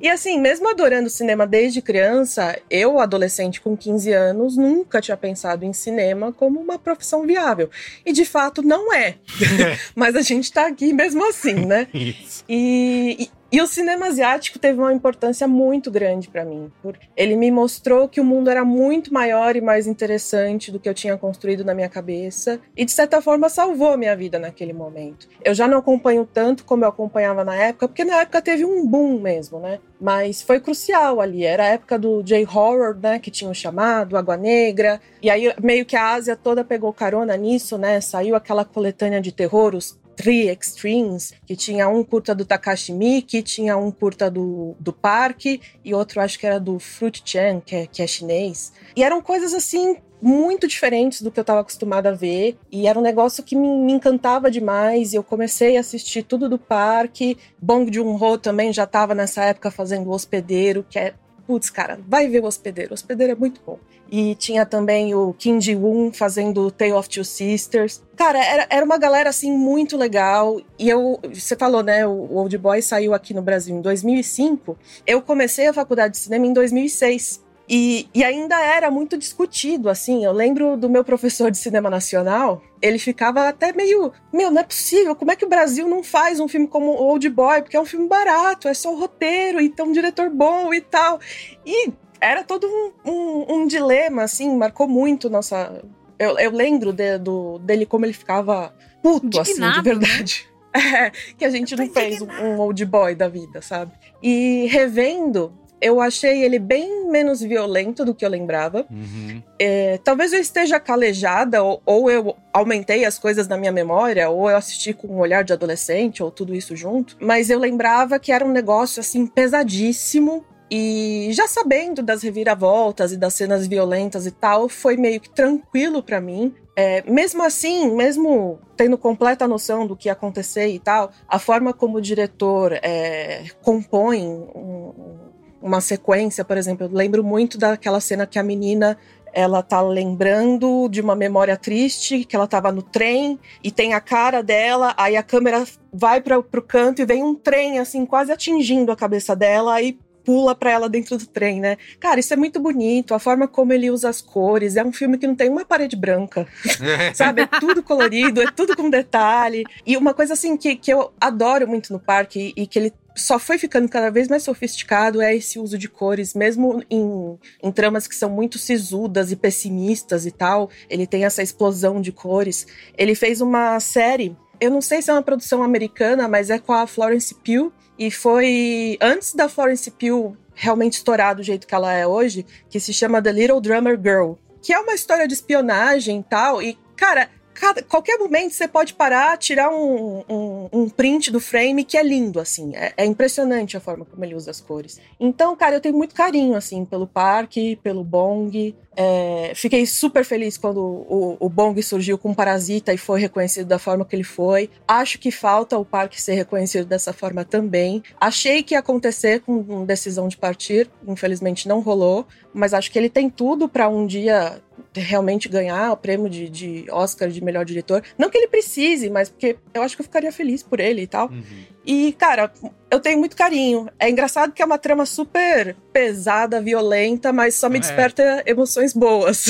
E 0.00 0.08
assim, 0.08 0.40
mesmo 0.40 0.70
adorando 0.70 1.10
cinema 1.10 1.44
desde 1.44 1.82
criança, 1.82 2.56
eu, 2.70 3.00
adolescente 3.00 3.60
com 3.60 3.76
15 3.76 4.12
anos, 4.12 4.56
nunca 4.56 5.00
tinha 5.00 5.16
pensado 5.16 5.64
em 5.64 5.72
cinema 5.72 6.32
como 6.32 6.60
uma 6.60 6.78
profissão 6.78 7.26
viável. 7.26 7.68
E 8.06 8.12
de 8.12 8.24
fato 8.24 8.62
não 8.62 8.94
é. 8.94 9.16
Mas 9.96 10.14
a 10.14 10.22
gente 10.22 10.52
tá 10.52 10.68
aqui 10.68 10.92
mesmo 10.92 11.28
assim, 11.28 11.66
né? 11.66 11.88
Isso. 11.92 12.44
E, 12.48 13.28
e, 13.50 13.62
o 13.62 13.66
cinema 13.66 14.06
asiático 14.06 14.58
teve 14.58 14.78
uma 14.78 14.92
importância 14.92 15.48
muito 15.48 15.90
grande 15.90 16.28
pra 16.28 16.44
mim. 16.44 16.70
Porque 16.82 17.06
ele 17.16 17.34
me 17.34 17.50
mostrou 17.50 18.06
que 18.06 18.20
o 18.20 18.24
mundo 18.24 18.50
era 18.50 18.64
muito 18.64 19.12
maior 19.12 19.56
e 19.56 19.60
mais 19.60 19.86
interessante 19.86 20.70
do 20.70 20.78
que 20.78 20.88
eu 20.88 20.94
tinha 20.94 21.16
construído 21.16 21.64
na 21.64 21.74
minha 21.74 21.88
cabeça. 21.88 22.60
E 22.76 22.84
de 22.84 22.92
certa 22.92 23.22
forma 23.22 23.48
salvou 23.48 23.92
a 23.92 23.96
minha 23.96 24.14
vida 24.14 24.38
naquele 24.38 24.74
momento. 24.74 25.28
Eu 25.42 25.54
já 25.54 25.66
não 25.66 25.78
acompanho 25.78 26.28
tanto 26.30 26.64
como 26.64 26.84
eu 26.84 26.88
acompanhava 26.88 27.42
na 27.42 27.54
época, 27.54 27.88
porque 27.88 28.04
na 28.04 28.20
época 28.20 28.42
teve 28.42 28.64
um 28.64 28.86
boom 28.86 29.18
mesmo, 29.18 29.58
né? 29.58 29.78
Mas 29.98 30.42
foi 30.42 30.60
crucial 30.60 31.20
ali. 31.20 31.44
Era 31.44 31.64
a 31.64 31.68
época 31.68 31.98
do 31.98 32.22
J-Horror, 32.22 32.96
né? 33.00 33.18
Que 33.18 33.30
tinha 33.30 33.50
o 33.50 33.54
chamado, 33.54 34.16
Água 34.16 34.36
Negra. 34.36 35.00
E 35.22 35.30
aí 35.30 35.54
meio 35.62 35.86
que 35.86 35.96
a 35.96 36.12
Ásia 36.12 36.36
toda 36.36 36.62
pegou 36.64 36.92
carona 36.92 37.34
nisso, 37.36 37.78
né? 37.78 37.98
Saiu 38.00 38.36
aquela 38.36 38.64
coletânea 38.64 39.20
de 39.20 39.32
terror, 39.32 39.74
os 39.74 39.98
Three 40.18 40.48
Extremes, 40.48 41.32
que 41.46 41.54
tinha 41.54 41.88
um 41.88 42.02
curta 42.02 42.34
do 42.34 42.44
Takashi 42.44 42.92
Miike, 42.92 43.40
tinha 43.40 43.76
um 43.76 43.92
curta 43.92 44.28
do, 44.28 44.74
do 44.80 44.92
Parque 44.92 45.60
e 45.84 45.94
outro 45.94 46.20
acho 46.20 46.36
que 46.36 46.44
era 46.44 46.58
do 46.58 46.80
Fruit 46.80 47.22
Chan, 47.24 47.62
que 47.64 47.76
é, 47.76 47.86
que 47.86 48.02
é 48.02 48.06
chinês. 48.06 48.72
E 48.96 49.04
eram 49.04 49.22
coisas 49.22 49.54
assim 49.54 49.96
muito 50.20 50.66
diferentes 50.66 51.22
do 51.22 51.30
que 51.30 51.38
eu 51.38 51.42
estava 51.42 51.60
acostumada 51.60 52.08
a 52.08 52.12
ver 52.12 52.58
e 52.72 52.88
era 52.88 52.98
um 52.98 53.02
negócio 53.02 53.44
que 53.44 53.54
me, 53.54 53.68
me 53.68 53.92
encantava 53.92 54.50
demais 54.50 55.12
e 55.12 55.16
eu 55.16 55.22
comecei 55.22 55.76
a 55.76 55.80
assistir 55.80 56.24
tudo 56.24 56.48
do 56.48 56.58
Parque. 56.58 57.38
Bong 57.62 57.88
Joon-ho 57.94 58.36
também 58.38 58.72
já 58.72 58.82
estava 58.82 59.14
nessa 59.14 59.44
época 59.44 59.70
fazendo 59.70 60.08
o 60.08 60.12
Hospedeiro, 60.12 60.84
que 60.90 60.98
é 60.98 61.14
putz, 61.48 61.70
cara, 61.70 61.98
vai 62.06 62.28
ver 62.28 62.42
o 62.42 62.46
Hospedeiro. 62.46 62.90
O 62.90 62.94
Hospedeiro 62.94 63.32
é 63.32 63.34
muito 63.34 63.58
bom. 63.66 63.78
E 64.12 64.34
tinha 64.34 64.66
também 64.66 65.14
o 65.14 65.32
Kim 65.32 65.58
Ji-woon 65.58 66.12
fazendo 66.12 66.70
Tale 66.70 66.92
of 66.92 67.08
Two 67.08 67.24
Sisters. 67.24 68.02
Cara, 68.14 68.38
era, 68.44 68.66
era 68.68 68.84
uma 68.84 68.98
galera, 68.98 69.30
assim, 69.30 69.50
muito 69.50 69.96
legal. 69.96 70.60
E 70.78 70.90
eu... 70.90 71.18
Você 71.32 71.56
falou, 71.56 71.82
né? 71.82 72.06
O 72.06 72.34
Old 72.34 72.58
Boy 72.58 72.82
saiu 72.82 73.14
aqui 73.14 73.32
no 73.32 73.40
Brasil 73.40 73.74
em 73.74 73.80
2005. 73.80 74.76
Eu 75.06 75.22
comecei 75.22 75.66
a 75.66 75.72
faculdade 75.72 76.12
de 76.12 76.18
cinema 76.18 76.46
em 76.46 76.52
2006. 76.52 77.42
E, 77.68 78.08
e, 78.14 78.24
ainda 78.24 78.58
era 78.58 78.90
muito 78.90 79.18
discutido, 79.18 79.90
assim. 79.90 80.24
Eu 80.24 80.32
lembro 80.32 80.76
do 80.76 80.88
meu 80.88 81.04
professor 81.04 81.50
de 81.50 81.58
cinema 81.58 81.90
nacional, 81.90 82.62
ele 82.80 82.98
ficava 82.98 83.46
até 83.46 83.72
meio. 83.72 84.10
Meu, 84.32 84.50
não 84.50 84.62
é 84.62 84.64
possível, 84.64 85.14
como 85.14 85.30
é 85.30 85.36
que 85.36 85.44
o 85.44 85.48
Brasil 85.48 85.86
não 85.86 86.02
faz 86.02 86.40
um 86.40 86.48
filme 86.48 86.66
como 86.66 86.92
Old 86.92 87.28
Boy? 87.28 87.60
Porque 87.60 87.76
é 87.76 87.80
um 87.80 87.84
filme 87.84 88.08
barato, 88.08 88.68
é 88.68 88.74
só 88.74 88.92
o 88.92 88.98
roteiro, 88.98 89.60
e 89.60 89.68
tem 89.68 89.84
um 89.84 89.92
diretor 89.92 90.30
bom 90.30 90.72
e 90.72 90.80
tal. 90.80 91.20
E 91.66 91.92
era 92.20 92.42
todo 92.42 92.66
um, 92.66 92.92
um, 93.04 93.54
um 93.56 93.66
dilema, 93.66 94.22
assim, 94.22 94.56
marcou 94.56 94.88
muito 94.88 95.28
nossa. 95.28 95.84
Eu, 96.18 96.38
eu 96.38 96.50
lembro 96.50 96.92
de, 96.92 97.18
do, 97.18 97.58
dele 97.58 97.84
como 97.84 98.06
ele 98.06 98.14
ficava 98.14 98.74
puto, 99.02 99.26
Indignado, 99.26 99.72
assim, 99.72 99.82
de 99.82 99.82
verdade. 99.82 100.48
É, 100.70 101.10
que 101.36 101.46
a 101.46 101.50
gente 101.50 101.74
não 101.74 101.88
fez 101.88 102.20
um, 102.20 102.28
um 102.30 102.60
old 102.60 102.84
boy 102.84 103.14
da 103.14 103.26
vida, 103.26 103.62
sabe? 103.62 103.90
E 104.22 104.66
revendo, 104.70 105.50
eu 105.80 106.00
achei 106.00 106.42
ele 106.44 106.58
bem 106.58 107.08
menos 107.08 107.40
violento 107.40 108.04
do 108.04 108.14
que 108.14 108.24
eu 108.24 108.28
lembrava. 108.28 108.86
Uhum. 108.90 109.42
É, 109.58 109.98
talvez 110.02 110.32
eu 110.32 110.40
esteja 110.40 110.80
calejada, 110.80 111.62
ou, 111.62 111.82
ou, 111.86 112.10
eu 112.10 112.36
aumentei 112.52 113.04
as 113.04 113.18
coisas 113.18 113.46
na 113.46 113.56
minha 113.56 113.72
memória, 113.72 114.28
ou 114.28 114.50
eu 114.50 114.56
assisti 114.56 114.92
com 114.92 115.08
um 115.08 115.18
olhar 115.18 115.44
de 115.44 115.52
adolescente, 115.52 116.22
ou 116.22 116.30
tudo 116.30 116.54
isso 116.54 116.76
junto. 116.76 117.16
Mas 117.20 117.50
eu 117.50 117.58
lembrava 117.58 118.18
que 118.18 118.32
era 118.32 118.44
um 118.44 118.52
negócio 118.52 119.00
assim 119.00 119.26
pesadíssimo. 119.26 120.44
E 120.70 121.30
já 121.32 121.48
sabendo 121.48 122.02
das 122.02 122.22
reviravoltas 122.22 123.12
e 123.12 123.16
das 123.16 123.32
cenas 123.32 123.66
violentas 123.66 124.26
e 124.26 124.30
tal, 124.30 124.68
foi 124.68 124.98
meio 124.98 125.18
que 125.18 125.30
tranquilo 125.30 126.02
para 126.02 126.20
mim. 126.20 126.54
É, 126.76 127.02
mesmo 127.10 127.42
assim, 127.42 127.90
mesmo 127.96 128.60
tendo 128.76 128.98
completa 128.98 129.48
noção 129.48 129.86
do 129.86 129.96
que 129.96 130.08
ia 130.08 130.12
acontecer 130.12 130.68
e 130.68 130.78
tal, 130.78 131.10
a 131.26 131.38
forma 131.38 131.72
como 131.72 131.96
o 131.96 132.00
diretor 132.02 132.72
é, 132.74 133.46
compõe 133.62 134.24
um, 134.24 135.27
uma 135.60 135.80
sequência, 135.80 136.44
por 136.44 136.56
exemplo, 136.56 136.86
eu 136.86 136.90
lembro 136.92 137.24
muito 137.24 137.58
daquela 137.58 138.00
cena 138.00 138.26
que 138.26 138.38
a 138.38 138.42
menina 138.42 138.96
ela 139.32 139.62
tá 139.62 139.80
lembrando 139.80 140.88
de 140.88 141.00
uma 141.00 141.14
memória 141.14 141.56
triste, 141.56 142.24
que 142.24 142.34
ela 142.34 142.46
tava 142.46 142.72
no 142.72 142.82
trem 142.82 143.38
e 143.62 143.70
tem 143.70 143.94
a 143.94 144.00
cara 144.00 144.42
dela, 144.42 144.94
aí 144.96 145.16
a 145.16 145.22
câmera 145.22 145.64
vai 145.92 146.20
para 146.20 146.42
pro 146.42 146.62
canto 146.62 147.02
e 147.02 147.06
vem 147.06 147.22
um 147.22 147.34
trem 147.34 147.78
assim 147.78 148.06
quase 148.06 148.32
atingindo 148.32 148.90
a 148.90 148.96
cabeça 148.96 149.36
dela, 149.36 149.74
aí 149.74 149.98
pula 150.28 150.54
pra 150.54 150.70
ela 150.70 150.90
dentro 150.90 151.16
do 151.16 151.26
trem, 151.26 151.58
né? 151.58 151.78
Cara, 151.98 152.20
isso 152.20 152.34
é 152.34 152.36
muito 152.36 152.60
bonito. 152.60 153.14
A 153.14 153.18
forma 153.18 153.48
como 153.48 153.72
ele 153.72 153.90
usa 153.90 154.10
as 154.10 154.20
cores. 154.20 154.76
É 154.76 154.84
um 154.84 154.92
filme 154.92 155.16
que 155.16 155.26
não 155.26 155.34
tem 155.34 155.48
uma 155.48 155.64
parede 155.64 155.96
branca. 155.96 156.46
Sabe? 157.14 157.40
É 157.40 157.46
tudo 157.46 157.82
colorido, 157.82 158.42
é 158.42 158.50
tudo 158.50 158.76
com 158.76 158.90
detalhe. 158.90 159.64
E 159.86 159.96
uma 159.96 160.12
coisa 160.12 160.34
assim 160.34 160.54
que, 160.58 160.76
que 160.76 160.92
eu 160.92 161.14
adoro 161.18 161.66
muito 161.66 161.94
no 161.94 161.98
parque 161.98 162.52
e 162.54 162.66
que 162.66 162.78
ele 162.78 162.92
só 163.18 163.38
foi 163.38 163.58
ficando 163.58 163.88
cada 163.88 164.10
vez 164.10 164.28
mais 164.28 164.42
sofisticado 164.44 165.20
é 165.20 165.34
esse 165.34 165.58
uso 165.58 165.76
de 165.76 165.88
cores, 165.88 166.34
mesmo 166.34 166.82
em, 166.88 167.38
em 167.62 167.72
tramas 167.72 168.06
que 168.06 168.14
são 168.14 168.30
muito 168.30 168.58
sisudas 168.58 169.32
e 169.32 169.36
pessimistas 169.36 170.24
e 170.24 170.30
tal. 170.30 170.70
Ele 170.88 171.06
tem 171.06 171.24
essa 171.24 171.42
explosão 171.42 172.00
de 172.00 172.12
cores. 172.12 172.66
Ele 172.96 173.14
fez 173.14 173.40
uma 173.40 173.78
série, 173.80 174.36
eu 174.60 174.70
não 174.70 174.80
sei 174.80 175.02
se 175.02 175.10
é 175.10 175.12
uma 175.12 175.22
produção 175.22 175.62
americana, 175.62 176.28
mas 176.28 176.50
é 176.50 176.58
com 176.58 176.72
a 176.72 176.86
Florence 176.86 177.34
Pugh. 177.34 177.72
E 177.98 178.10
foi 178.10 178.96
antes 179.00 179.34
da 179.34 179.48
Florence 179.48 179.90
Pugh 179.90 180.36
realmente 180.54 180.94
estourar 180.94 181.34
do 181.34 181.42
jeito 181.42 181.66
que 181.66 181.74
ela 181.74 181.92
é 181.92 182.06
hoje, 182.06 182.46
que 182.68 182.78
se 182.78 182.92
chama 182.92 183.22
The 183.22 183.32
Little 183.32 183.60
Drummer 183.60 183.98
Girl. 184.00 184.34
Que 184.62 184.72
é 184.72 184.78
uma 184.78 184.94
história 184.94 185.26
de 185.26 185.34
espionagem 185.34 186.20
e 186.20 186.22
tal. 186.22 186.62
E, 186.62 186.78
cara, 186.96 187.28
cada, 187.58 187.82
qualquer 187.82 188.16
momento 188.18 188.52
você 188.52 188.68
pode 188.68 188.94
parar, 188.94 189.36
tirar 189.36 189.70
um, 189.70 190.24
um, 190.28 190.68
um, 190.72 190.88
print 190.88 191.30
do 191.30 191.40
frame 191.40 191.84
que 191.84 191.98
é 191.98 192.02
lindo, 192.02 192.38
assim. 192.38 192.74
É, 192.76 192.92
é, 192.96 193.04
impressionante 193.04 193.76
a 193.76 193.80
forma 193.80 194.04
como 194.04 194.24
ele 194.24 194.34
usa 194.34 194.50
as 194.50 194.60
cores. 194.60 195.00
Então, 195.18 195.56
cara, 195.56 195.76
eu 195.76 195.80
tenho 195.80 195.96
muito 195.96 196.14
carinho, 196.14 196.54
assim, 196.54 196.84
pelo 196.84 197.06
parque, 197.06 197.76
pelo 197.82 198.04
Bong. 198.04 198.74
É, 198.96 199.52
fiquei 199.54 199.86
super 199.86 200.24
feliz 200.24 200.56
quando 200.56 200.80
o, 200.80 201.36
o, 201.38 201.48
Bong 201.48 201.80
surgiu 201.82 202.16
com 202.16 202.34
Parasita 202.34 202.92
e 202.92 202.98
foi 202.98 203.20
reconhecido 203.20 203.66
da 203.66 203.78
forma 203.78 204.04
que 204.04 204.14
ele 204.14 204.24
foi. 204.24 204.70
Acho 204.86 205.18
que 205.18 205.30
falta 205.30 205.76
o 205.76 205.84
parque 205.84 206.20
ser 206.20 206.34
reconhecido 206.34 206.86
dessa 206.86 207.12
forma 207.12 207.44
também. 207.44 208.02
Achei 208.20 208.62
que 208.62 208.74
ia 208.74 208.80
acontecer 208.80 209.40
com 209.40 209.84
decisão 209.84 210.28
de 210.28 210.36
partir, 210.36 210.90
infelizmente 211.06 211.68
não 211.68 211.80
rolou, 211.80 212.26
mas 212.52 212.74
acho 212.74 212.90
que 212.90 212.98
ele 212.98 213.10
tem 213.10 213.28
tudo 213.28 213.68
para 213.68 213.88
um 213.88 214.06
dia 214.06 214.60
realmente 214.94 215.48
ganhar 215.48 215.92
o 215.92 215.96
prêmio 215.96 216.28
de, 216.28 216.48
de, 216.48 216.86
Oscar 216.90 217.28
de 217.28 217.42
melhor 217.42 217.64
diretor. 217.64 218.02
Não 218.16 218.30
que 218.30 218.38
ele 218.38 218.48
precise, 218.48 219.10
mas 219.10 219.28
porque 219.28 219.56
eu 219.72 219.82
acho 219.82 219.96
que 219.96 220.02
eu 220.02 220.04
ficaria 220.04 220.32
feliz 220.32 220.62
por 220.62 220.80
ele 220.80 221.02
e 221.02 221.06
tal. 221.06 221.30
Uhum. 221.30 221.42
E, 221.86 222.12
cara, 222.12 222.52
eu 222.90 223.00
tenho 223.00 223.18
muito 223.18 223.36
carinho. 223.36 223.88
É 223.98 224.10
engraçado 224.10 224.52
que 224.52 224.62
é 224.62 224.64
uma 224.64 224.78
trama 224.78 225.06
super 225.06 225.74
pesada, 225.92 226.60
violenta, 226.60 227.32
mas 227.32 227.54
só 227.54 227.68
me 227.68 227.78
é. 227.78 227.80
desperta 227.80 228.42
emoções 228.46 228.92
boas. 228.92 229.46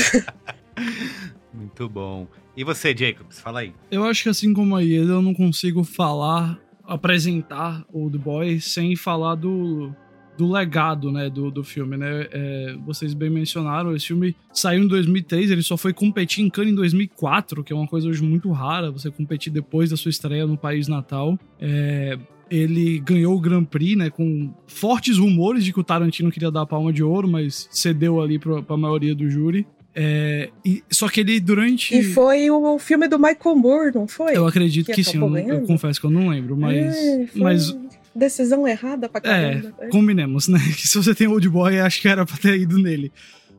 muito 1.53 1.89
bom. 1.89 2.27
E 2.55 2.63
você, 2.63 2.95
Jacobs, 2.95 3.39
fala 3.39 3.61
aí. 3.61 3.73
Eu 3.89 4.03
acho 4.05 4.23
que 4.23 4.29
assim 4.29 4.53
como 4.53 4.75
a 4.75 4.81
Ieda, 4.81 5.13
eu 5.13 5.21
não 5.21 5.33
consigo 5.33 5.83
falar, 5.83 6.59
apresentar 6.83 7.85
Old 7.91 8.17
Boy 8.17 8.59
sem 8.59 8.95
falar 8.95 9.35
do 9.35 9.93
do 10.39 10.49
legado, 10.49 11.11
né, 11.11 11.29
do, 11.29 11.51
do 11.51 11.65
filme, 11.65 11.97
né? 11.97 12.25
É, 12.31 12.75
vocês 12.85 13.13
bem 13.13 13.29
mencionaram, 13.29 13.93
esse 13.93 14.07
filme 14.07 14.33
saiu 14.53 14.85
em 14.85 14.87
2003, 14.87 15.51
ele 15.51 15.61
só 15.61 15.75
foi 15.75 15.91
competir 15.91 16.45
em 16.45 16.49
Cannes 16.49 16.71
em 16.71 16.75
2004, 16.75 17.61
que 17.61 17.73
é 17.73 17.75
uma 17.75 17.85
coisa 17.85 18.07
hoje 18.07 18.23
muito 18.23 18.49
rara, 18.49 18.89
você 18.89 19.11
competir 19.11 19.51
depois 19.51 19.89
da 19.89 19.97
sua 19.97 20.07
estreia 20.07 20.47
no 20.47 20.57
país 20.57 20.87
natal. 20.87 21.37
É, 21.59 22.17
ele 22.49 22.99
ganhou 22.99 23.35
o 23.35 23.39
Grand 23.41 23.65
Prix, 23.65 23.97
né, 23.97 24.09
com 24.09 24.49
fortes 24.65 25.17
rumores 25.17 25.65
de 25.65 25.73
que 25.73 25.79
o 25.81 25.83
Tarantino 25.83 26.31
queria 26.31 26.49
dar 26.49 26.61
a 26.61 26.65
palma 26.65 26.93
de 26.93 27.03
ouro, 27.03 27.27
mas 27.27 27.67
cedeu 27.69 28.21
ali 28.21 28.39
pra, 28.39 28.61
pra 28.61 28.77
maioria 28.77 29.13
do 29.13 29.29
júri. 29.29 29.67
É, 29.93 30.49
e, 30.63 30.81
só 30.89 31.09
que 31.09 31.19
ele 31.19 31.37
durante. 31.41 31.97
E 31.97 32.01
foi 32.01 32.49
o 32.49 32.79
filme 32.79 33.09
do 33.09 33.19
Michael 33.19 33.55
Moore, 33.57 33.91
não 33.93 34.07
foi? 34.07 34.37
Eu 34.37 34.47
acredito 34.47 34.85
que, 34.85 34.93
que 34.93 35.03
sim, 35.03 35.17
eu, 35.17 35.37
eu, 35.37 35.61
confesso 35.63 35.99
que 35.99 36.05
eu 36.05 36.11
não 36.11 36.29
lembro, 36.29 36.55
mas. 36.55 36.95
É, 36.95 37.27
mas 37.35 37.75
decisão 38.15 38.67
errada 38.67 39.07
pra 39.07 39.21
caramba. 39.21 39.73
É, 39.79 39.87
combinemos, 39.89 40.47
né? 40.47 40.59
Que 40.75 40.87
se 40.87 40.97
você 40.97 41.13
tem 41.13 41.27
Old 41.27 41.47
Boy, 41.49 41.79
acho 41.79 42.01
que 42.01 42.07
era 42.07 42.25
pra 42.25 42.37
ter 42.37 42.59
ido 42.59 42.77
nele. 42.77 43.11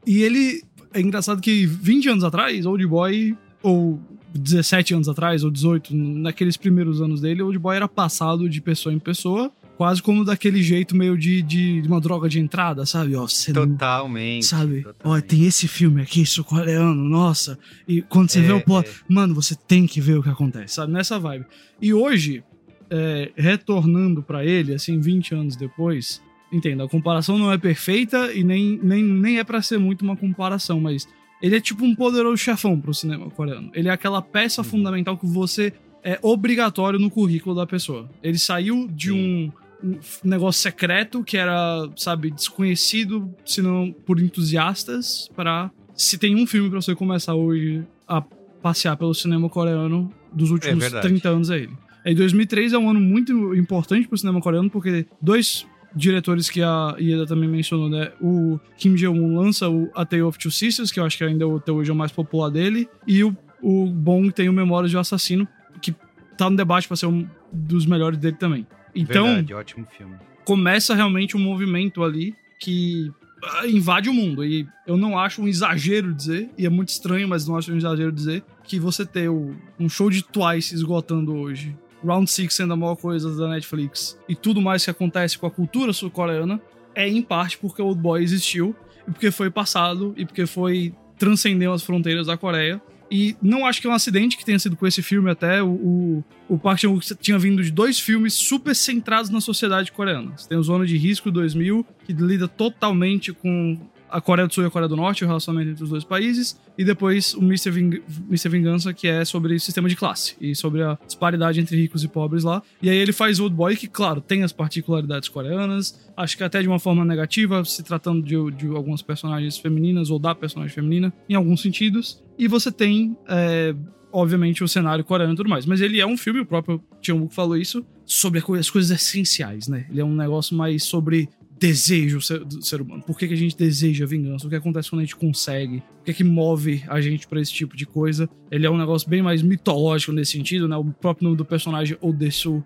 E 0.07 0.23
ele. 0.23 0.63
É 0.93 1.01
engraçado 1.01 1.41
que 1.41 1.67
20 1.67 2.09
anos 2.09 2.25
atrás, 2.25 2.67
Old 2.67 2.85
Boy, 2.85 3.37
ou 3.63 4.01
17 4.35 4.95
anos 4.95 5.09
atrás, 5.09 5.45
ou 5.45 5.51
18, 5.51 5.95
naqueles 5.95 6.57
primeiros 6.57 7.01
anos 7.01 7.21
dele, 7.21 7.43
Old 7.43 7.59
Boy 7.59 7.77
era 7.77 7.89
passado 7.89 8.49
de 8.49 8.61
pessoa 8.61 8.93
em 8.93 8.99
pessoa. 8.99 9.53
Quase 9.77 10.03
como 10.03 10.27
daquele 10.27 10.63
jeito 10.63 10.95
meio 10.95 11.17
de, 11.17 11.41
de, 11.41 11.81
de 11.81 11.89
uma 11.89 12.03
droga 12.03 12.29
de 12.29 12.39
entrada, 12.39 12.85
sabe? 12.85 13.17
Ó, 13.17 13.27
você 13.27 13.51
totalmente. 13.51 14.43
Não, 14.43 14.59
sabe? 14.59 14.83
Totalmente. 14.83 15.25
Ó, 15.25 15.27
tem 15.27 15.47
esse 15.47 15.67
filme 15.67 16.03
aqui, 16.03 16.27
sul-coreano, 16.27 17.03
nossa. 17.03 17.59
E 17.89 18.03
quando 18.03 18.31
você 18.31 18.41
é, 18.41 18.43
vê 18.43 18.53
o 18.53 18.61
plot, 18.61 18.87
é. 18.87 18.93
mano, 19.09 19.35
você 19.35 19.55
tem 19.55 19.87
que 19.87 19.99
ver 19.99 20.19
o 20.19 20.23
que 20.23 20.29
acontece, 20.29 20.75
sabe? 20.75 20.93
Nessa 20.93 21.19
vibe. 21.19 21.47
E 21.81 21.95
hoje, 21.95 22.45
é, 22.91 23.31
retornando 23.37 24.23
para 24.23 24.45
ele, 24.45 24.75
assim, 24.75 25.01
20 25.01 25.35
anos 25.35 25.57
depois, 25.57 26.21
entenda, 26.53 26.85
a 26.85 26.89
comparação 26.89 27.39
não 27.39 27.53
é 27.53 27.59
perfeita 27.59 28.33
e 28.33 28.43
nem, 28.43 28.79
nem, 28.83 29.03
nem 29.03 29.39
é 29.39 29.45
para 29.45 29.63
ser 29.63 29.79
muito 29.79 30.03
uma 30.03 30.17
comparação, 30.17 30.81
mas 30.81 31.07
ele 31.41 31.57
é 31.57 31.61
tipo 31.61 31.85
um 31.85 31.95
poderoso 31.95 32.37
chefão 32.37 32.79
pro 32.79 32.93
cinema 32.93 33.31
coreano. 33.31 33.71
Ele 33.75 33.89
é 33.89 33.93
aquela 33.93 34.21
peça 34.21 34.61
uhum. 34.61 34.69
fundamental 34.69 35.17
que 35.17 35.27
você 35.27 35.73
é 36.03 36.19
obrigatório 36.23 36.99
no 36.99 37.11
currículo 37.11 37.55
da 37.55 37.67
pessoa. 37.67 38.11
Ele 38.23 38.39
saiu 38.39 38.89
de 38.89 39.13
um, 39.13 39.51
um 39.83 39.99
negócio 40.25 40.61
secreto 40.61 41.23
que 41.23 41.37
era, 41.37 41.89
sabe, 41.97 42.31
desconhecido, 42.31 43.33
se 43.45 43.63
não 43.63 43.93
por 43.93 44.21
entusiastas, 44.21 45.29
para 45.35 45.71
se 45.95 46.19
tem 46.19 46.35
um 46.35 46.47
filme 46.47 46.71
para 46.71 46.81
você 46.81 46.95
começar 46.95 47.35
hoje 47.35 47.85
a 48.09 48.23
passear 48.63 48.97
pelo 48.97 49.15
cinema 49.15 49.49
coreano 49.49 50.13
dos 50.33 50.51
últimos 50.51 50.85
é 50.85 51.01
30 51.01 51.29
anos 51.29 51.51
é 51.51 51.59
ele. 51.59 51.77
E 52.05 52.15
2003 52.15 52.73
é 52.73 52.79
um 52.79 52.89
ano 52.91 53.01
muito 53.01 53.55
importante 53.55 54.09
pro 54.09 54.17
cinema 54.17 54.41
coreano, 54.41 54.71
porque 54.71 55.07
dois 55.21 55.67
diretores 55.95 56.49
que 56.49 56.63
a 56.63 56.97
Ieda 56.99 57.27
também 57.27 57.49
mencionou, 57.49 57.89
né? 57.89 58.13
O 58.21 58.59
Kim 58.77 58.95
Jong-un 58.95 59.37
lança 59.37 59.69
o 59.69 59.91
A 59.95 60.05
Tale 60.05 60.23
of 60.23 60.39
Two 60.39 60.51
Sisters, 60.51 60.91
que 60.91 61.01
eu 61.01 61.05
acho 61.05 61.19
que 61.19 61.25
ainda 61.25 61.45
até 61.57 61.73
hoje 61.73 61.91
é 61.91 61.93
o 61.93 61.97
mais 61.97 62.13
popular 62.13 62.49
dele, 62.49 62.89
e 63.07 63.25
o, 63.25 63.37
o 63.63 63.87
Bong 63.87 64.31
tem 64.33 64.49
o 64.49 64.53
Memórias 64.53 64.91
de 64.91 64.97
um 64.97 65.01
Assassino, 65.01 65.49
que 65.83 65.95
tá 66.37 66.49
no 66.49 66.57
debate 66.57 66.87
para 66.87 66.97
ser 66.97 67.07
um 67.07 67.29
dos 67.53 67.87
melhores 67.87 68.19
dele 68.19 68.37
também. 68.37 68.67
Então, 68.95 69.27
Verdade, 69.27 69.55
ótimo 69.55 69.87
filme. 69.87 70.15
começa 70.45 70.95
realmente 70.95 71.37
um 71.37 71.41
movimento 71.41 72.03
ali 72.03 72.35
que 72.59 73.11
ah, 73.43 73.67
invade 73.67 74.09
o 74.09 74.15
mundo. 74.15 74.45
E 74.45 74.67
eu 74.87 74.97
não 74.97 75.19
acho 75.19 75.43
um 75.43 75.49
exagero 75.49 76.15
dizer, 76.15 76.51
e 76.57 76.67
é 76.67 76.69
muito 76.69 76.91
estranho, 76.91 77.29
mas 77.29 77.47
não 77.47 77.57
acho 77.57 77.73
um 77.73 77.77
exagero 77.77 78.13
dizer, 78.13 78.45
que 78.65 78.79
você 78.79 79.05
ter 79.05 79.29
o, 79.29 79.55
um 79.79 79.89
show 79.89 80.11
de 80.11 80.23
Twice 80.23 80.75
esgotando 80.75 81.35
hoje 81.35 81.77
Round 82.05 82.31
Six 82.31 82.55
sendo 82.55 82.73
a 82.73 82.77
maior 82.77 82.97
coisa 82.97 83.35
da 83.37 83.49
Netflix 83.49 84.19
e 84.29 84.35
tudo 84.35 84.61
mais 84.61 84.85
que 84.85 84.91
acontece 84.91 85.39
com 85.39 85.47
a 85.47 85.51
cultura 85.51 85.93
sul-coreana 85.93 86.61
é 86.95 87.09
em 87.09 87.23
parte 87.23 87.59
porque 87.59 87.81
o 87.81 87.87
Old 87.87 88.01
Boy 88.01 88.23
existiu 88.23 88.75
e 89.07 89.11
porque 89.11 89.31
foi 89.31 89.51
passado 89.51 90.15
e 90.17 90.25
porque 90.25 90.47
foi 90.47 90.95
transcendeu 91.19 91.73
as 91.73 91.83
fronteiras 91.83 92.27
da 92.27 92.37
Coreia. 92.37 92.81
E 93.11 93.37
não 93.43 93.67
acho 93.67 93.81
que 93.81 93.89
é 93.89 93.91
um 93.91 93.93
acidente 93.93 94.37
que 94.37 94.45
tenha 94.45 94.59
sido 94.59 94.77
com 94.77 94.87
esse 94.87 95.03
filme 95.03 95.29
até. 95.31 95.61
O, 95.61 95.69
o, 95.69 96.25
o 96.49 96.59
Park 96.59 96.79
Chan-wook 96.79 97.15
tinha 97.17 97.39
vindo 97.39 97.63
de 97.63 97.71
dois 97.71 97.99
filmes 97.99 98.35
super 98.35 98.75
centrados 98.75 99.31
na 99.31 99.41
sociedade 99.41 99.91
coreana. 99.91 100.33
Você 100.37 100.49
tem 100.49 100.57
o 100.57 100.63
Zona 100.63 100.87
de 100.87 100.97
Risco 100.97 101.29
2000, 101.31 101.85
que 102.07 102.13
lida 102.13 102.47
totalmente 102.47 103.33
com 103.33 103.77
a 104.11 104.21
Coreia 104.21 104.47
do 104.47 104.55
Sul 104.55 104.65
e 104.65 104.67
a 104.67 104.71
Coreia 104.71 104.89
do 104.89 104.97
Norte, 104.97 105.25
o 105.25 105.27
relacionamento 105.27 105.71
entre 105.71 105.85
os 105.85 105.91
dois 105.91 106.05
países, 106.05 106.59
e 106.77 106.85
depois 106.85 107.35
o 107.35 107.43
Mr. 107.43 107.71
Ving 107.71 108.03
Mr. 108.29 108.49
Vingança, 108.49 108.93
que 108.93 109.09
é 109.09 109.25
sobre 109.25 109.59
sistema 109.59 109.89
de 109.89 109.97
classe 109.97 110.37
e 110.41 110.55
sobre 110.55 110.83
a 110.83 110.99
disparidade 111.07 111.61
entre 111.61 111.77
ricos 111.77 112.03
e 112.03 112.09
pobres 112.09 112.45
lá. 112.45 112.63
E 112.83 112.91
aí 112.91 112.97
ele 112.97 113.13
faz 113.13 113.39
Old 113.41 113.55
Boy, 113.55 113.77
que, 113.77 113.87
claro, 113.87 114.21
tem 114.21 114.43
as 114.43 114.53
particularidades 114.53 115.29
coreanas, 115.29 115.99
acho 116.17 116.37
que 116.37 116.45
até 116.45 116.61
de 116.61 116.69
uma 116.69 116.79
forma 116.79 117.05
negativa, 117.05 117.65
se 117.65 117.83
tratando 117.83 118.23
de, 118.23 118.51
de 118.57 118.67
algumas 118.69 119.03
personagens 119.03 119.59
femininas 119.59 120.11
ou 120.11 120.19
da 120.19 120.35
personagem 120.35 120.75
feminina, 120.75 121.13
em 121.29 121.35
alguns 121.35 121.63
sentidos. 121.63 122.23
E 122.39 122.49
você 122.49 122.73
tem. 122.73 123.17
É, 123.29 123.75
obviamente, 124.13 124.65
o 124.65 124.69
cenário 124.69 125.05
coreano 125.05 125.35
e 125.35 125.37
tudo 125.37 125.49
mais. 125.49 125.65
Mas 125.67 125.81
ele 125.81 126.01
é 126.01 126.07
um 126.07 126.17
filme, 126.17 126.41
o 126.41 126.47
próprio 126.47 126.83
Tian 127.01 127.29
falou 127.29 127.57
isso, 127.57 127.85
sobre 128.05 128.43
as 128.59 128.69
coisas 128.69 128.91
essenciais, 128.91 129.69
né? 129.69 129.87
Ele 129.89 130.01
é 130.01 130.05
um 130.05 130.15
negócio 130.15 130.57
mais 130.57 130.83
sobre 130.83 131.29
desejo 131.61 132.19
do 132.45 132.65
ser 132.65 132.81
humano. 132.81 133.03
Por 133.03 133.19
que, 133.19 133.29
que 133.29 133.35
a 133.35 133.37
gente 133.37 133.55
deseja 133.57 134.07
vingança? 134.07 134.47
O 134.47 134.51
que 134.51 134.57
acontece 134.57 134.89
quando 134.89 135.01
a 135.01 135.05
gente 135.05 135.15
consegue? 135.15 135.77
O 136.01 136.05
que 136.05 136.11
é 136.11 136.15
que 136.15 136.25
move 136.25 136.83
a 136.89 137.01
gente 137.03 137.29
para 137.29 137.39
esse 137.39 137.53
tipo 137.53 137.77
de 137.77 137.85
coisa? 137.85 138.29
Ele 138.51 138.67
é 138.67 138.71
um 138.71 138.79
negócio 138.79 139.09
bem 139.09 139.21
mais 139.21 139.43
mitológico 139.43 140.11
nesse 140.11 140.33
sentido, 140.33 140.67
né? 140.67 140.77
O 140.77 140.85
próprio 140.87 141.27
nome 141.27 141.37
do 141.37 141.45
personagem, 141.45 141.99
Odessu. 142.01 142.65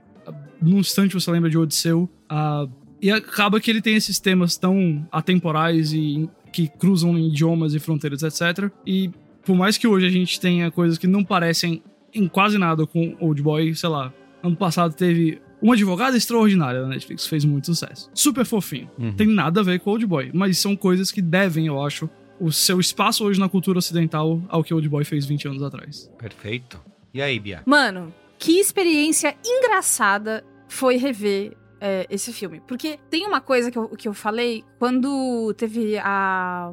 Num 0.63 0.79
instante 0.79 1.13
você 1.15 1.31
lembra 1.31 1.51
de 1.51 1.59
Odisseu. 1.59 2.09
Uh, 2.31 2.71
e 3.03 3.11
acaba 3.11 3.61
que 3.61 3.71
ele 3.71 3.83
tem 3.83 3.97
esses 3.97 4.21
temas 4.21 4.57
tão 4.57 5.07
atemporais 5.11 5.93
e 5.93 6.31
que 6.53 6.69
cruzam 6.69 7.19
idiomas 7.19 7.75
e 7.75 7.81
fronteiras, 7.81 8.23
etc. 8.23 8.71
E 8.87 9.11
por 9.45 9.57
mais 9.57 9.77
que 9.77 9.89
hoje 9.89 10.07
a 10.07 10.11
gente 10.11 10.41
tenha 10.41 10.71
coisas 10.71 10.97
que 10.97 11.09
não 11.09 11.25
parecem 11.25 11.83
em 12.15 12.29
quase 12.29 12.57
nada 12.59 12.87
com 12.87 13.17
Old 13.21 13.43
Boy, 13.43 13.75
sei 13.75 13.89
lá, 13.89 14.15
ano 14.41 14.55
passado 14.55 14.95
teve 14.95 15.43
uma 15.61 15.75
advogada 15.75 16.17
extraordinária 16.17 16.81
da 16.81 16.89
Netflix 16.89 17.27
fez 17.27 17.45
muito 17.45 17.67
sucesso. 17.67 18.11
Super 18.15 18.45
fofinho. 18.45 18.91
Uhum. 18.99 19.13
Tem 19.15 19.27
nada 19.27 19.61
a 19.61 19.63
ver 19.63 19.81
com 19.81 19.91
Old 19.91 20.07
Boy, 20.07 20.31
mas 20.35 20.59
são 20.59 20.77
coisas 20.77 21.11
que 21.11 21.23
devem, 21.23 21.67
eu 21.67 21.83
acho, 21.83 22.09
o 22.41 22.53
seu 22.53 22.81
espaço 22.81 23.25
hoje 23.25 23.39
na 23.39 23.49
cultura 23.49 23.79
ocidental 23.79 24.43
ao 24.49 24.63
que 24.63 24.75
Old 24.75 24.89
Boy 24.89 25.05
fez 25.05 25.25
20 25.25 25.49
anos 25.49 25.63
atrás. 25.63 26.11
Perfeito. 26.19 26.81
E 27.13 27.23
aí, 27.23 27.39
Bia? 27.39 27.63
Mano, 27.65 28.13
que 28.39 28.59
experiência 28.59 29.37
engraçada 29.45 30.45
foi 30.69 30.97
rever 30.97 31.57
é, 31.81 32.07
esse 32.09 32.33
filme. 32.33 32.61
Porque 32.67 32.99
tem 33.11 33.27
uma 33.27 33.41
coisa 33.41 33.71
que 33.71 33.79
eu, 33.79 33.89
que 33.91 34.09
eu 34.09 34.15
falei 34.15 34.65
quando 34.79 35.53
teve 35.55 35.99
a. 35.99 36.73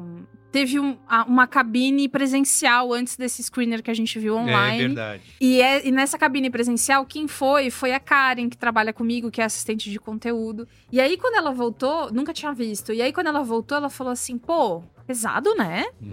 Teve 0.52 0.78
um- 0.78 0.98
a- 1.08 1.24
uma 1.24 1.46
cabine 1.46 2.06
presencial 2.08 2.92
antes 2.92 3.16
desse 3.16 3.42
screener 3.42 3.82
que 3.82 3.90
a 3.90 3.94
gente 3.94 4.18
viu 4.18 4.36
É 4.36 4.40
online. 4.42 4.78
verdade. 4.88 5.22
E, 5.40 5.60
é- 5.62 5.86
e 5.86 5.90
nessa 5.90 6.18
cabine 6.18 6.50
presencial, 6.50 7.06
quem 7.06 7.26
foi? 7.26 7.70
Foi 7.70 7.92
a 7.94 7.98
Karen, 7.98 8.48
que 8.50 8.56
trabalha 8.56 8.92
comigo, 8.92 9.30
que 9.30 9.40
é 9.40 9.44
assistente 9.44 9.90
de 9.90 9.98
conteúdo. 9.98 10.68
E 10.92 11.00
aí, 11.00 11.16
quando 11.16 11.36
ela 11.36 11.52
voltou, 11.52 12.12
nunca 12.12 12.32
tinha 12.34 12.52
visto. 12.52 12.92
E 12.92 13.00
aí, 13.00 13.12
quando 13.14 13.28
ela 13.28 13.42
voltou, 13.42 13.78
ela 13.78 13.88
falou 13.88 14.12
assim: 14.12 14.36
pô, 14.36 14.82
pesado, 15.06 15.54
né? 15.54 15.86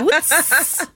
Putz! 0.00 0.90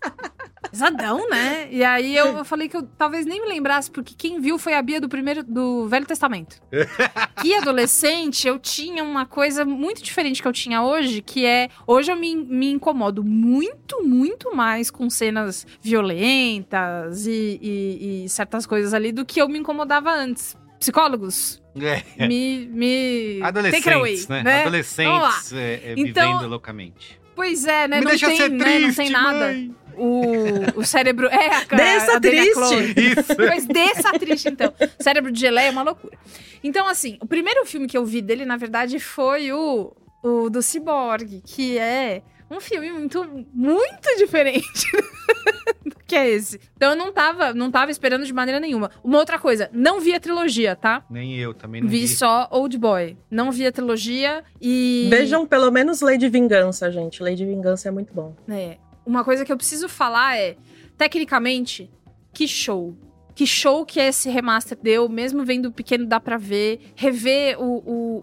Pesadão, 0.71 1.29
né? 1.31 1.69
E 1.71 1.85
aí 1.85 2.17
eu, 2.17 2.45
falei 2.45 2.69
que 2.69 2.77
eu 2.77 2.83
talvez 2.99 3.25
nem 3.25 3.41
me 3.41 3.49
lembrasse, 3.49 3.91
porque 3.91 4.15
quem 4.17 4.41
viu 4.41 4.59
foi 4.59 4.75
a 4.75 4.83
Bia 4.83 5.01
do 5.01 5.09
primeiro 5.09 5.43
do 5.45 5.87
Velho 5.89 6.05
Testamento. 6.07 6.61
que 7.41 7.55
adolescente, 7.55 8.47
eu 8.49 8.59
tinha 8.59 9.03
uma 9.05 9.25
coisa 9.25 9.65
muito 9.65 10.03
diferente 10.03 10.43
que 10.43 10.49
eu 10.49 10.53
tinha 10.53 10.83
hoje, 10.83 11.23
que 11.23 11.47
é 11.47 11.69
hoje 11.87 12.11
eu 12.11 12.17
me, 12.17 12.35
me 12.35 12.71
incomodo 12.73 13.23
muito, 13.23 14.03
muito 14.05 14.55
mais 14.55 14.91
com 14.91 15.09
cenas 15.09 15.67
violentas 15.81 17.27
e, 17.27 17.59
e- 17.63 18.25
e 18.25 18.29
certas 18.29 18.67
coisas 18.67 18.93
ali 18.95 19.13
do 19.13 19.25
que 19.25 19.41
eu 19.41 19.49
me 19.49 19.59
incomodava 19.59 20.11
antes. 20.13 20.57
Psicólogos, 20.79 21.61
É. 21.77 22.27
me, 22.29 22.67
me 22.73 23.43
it 23.43 23.91
away, 23.91 24.13
Adolescentes, 24.15 24.29
né? 24.29 24.43
né? 24.45 24.61
Adolescentes 24.63 25.53
é, 25.53 25.75
é, 25.75 25.95
Então, 25.97 26.33
vivendo 26.39 26.49
loucamente. 26.51 27.21
Pois 27.35 27.65
é, 27.65 27.89
né? 27.89 27.99
Me 27.99 28.05
não 28.05 28.11
deixa 28.11 28.27
tem, 28.29 28.37
ser 28.37 28.49
né? 28.51 28.65
triste, 28.65 28.87
não 28.87 28.95
tem 28.95 29.11
nada. 29.11 29.39
mãe. 29.47 29.75
O, 29.99 30.81
o 30.81 30.85
cérebro. 30.85 31.27
É, 31.29 31.49
a, 31.55 31.65
Desça 31.65 32.17
a 32.17 32.19
Dana 32.19 32.21
triste. 32.21 32.95
Isso. 33.21 33.37
Mas 33.39 33.67
desça 33.67 34.13
triste, 34.19 34.49
então. 34.49 34.73
Cérebro 34.99 35.31
de 35.33 35.41
geleia 35.41 35.69
é 35.69 35.71
uma 35.71 35.83
loucura. 35.83 36.17
Então, 36.63 36.87
assim, 36.87 37.19
o 37.21 37.27
primeiro 37.27 37.65
filme 37.67 37.87
que 37.87 37.97
eu 37.97 38.05
vi 38.05 38.21
dele, 38.23 38.45
na 38.45 38.57
verdade, 38.57 38.99
foi 38.99 39.53
o, 39.53 39.93
o 40.23 40.49
do 40.51 40.63
Cyborg, 40.63 41.43
que 41.45 41.79
é 41.79 42.23
um 42.51 42.61
filme 42.61 42.91
muito, 42.91 43.47
muito 43.53 44.17
diferente 44.17 44.91
do 45.85 45.95
que 46.07 46.17
é 46.17 46.29
esse. 46.31 46.59
Então 46.77 46.91
eu 46.93 46.97
não 46.97 47.13
tava, 47.13 47.53
não 47.53 47.71
tava 47.71 47.91
esperando 47.91 48.25
de 48.25 48.33
maneira 48.33 48.59
nenhuma. 48.59 48.91
Uma 49.05 49.19
outra 49.19 49.39
coisa, 49.39 49.69
não 49.73 50.01
vi 50.01 50.15
a 50.15 50.21
trilogia, 50.21 50.75
tá? 50.75 51.05
Nem 51.11 51.37
eu 51.37 51.53
também 51.53 51.83
não 51.83 51.89
Vi, 51.89 52.01
vi. 52.01 52.09
só 52.09 52.49
Old 52.51 52.77
Boy. 52.79 53.17
Não 53.31 53.53
vi 53.53 53.67
a 53.67 53.73
trilogia 53.73 54.43
e. 54.61 55.09
Vejam 55.11 55.47
pelo 55.47 55.71
menos 55.71 56.01
Lady 56.01 56.29
Vingança, 56.29 56.91
gente. 56.91 57.23
Lady 57.23 57.45
Vingança 57.45 57.89
é 57.89 57.91
muito 57.91 58.15
bom. 58.15 58.35
É. 58.49 58.79
Uma 59.09 59.25
coisa 59.25 59.43
que 59.43 59.51
eu 59.51 59.57
preciso 59.57 59.89
falar 59.89 60.37
é, 60.37 60.55
tecnicamente, 60.99 61.91
que 62.33 62.47
show. 62.47 62.95
Que 63.35 63.47
show 63.47 63.87
que 63.87 64.01
esse 64.01 64.29
remaster 64.29 64.77
deu, 64.83 65.09
mesmo 65.09 65.45
vendo 65.45 65.71
pequeno 65.73 66.05
dá 66.05 66.19
pra 66.21 66.37
ver. 66.37 66.93
Rever 66.97 67.57
o, 67.59 67.65
o- 67.87 68.23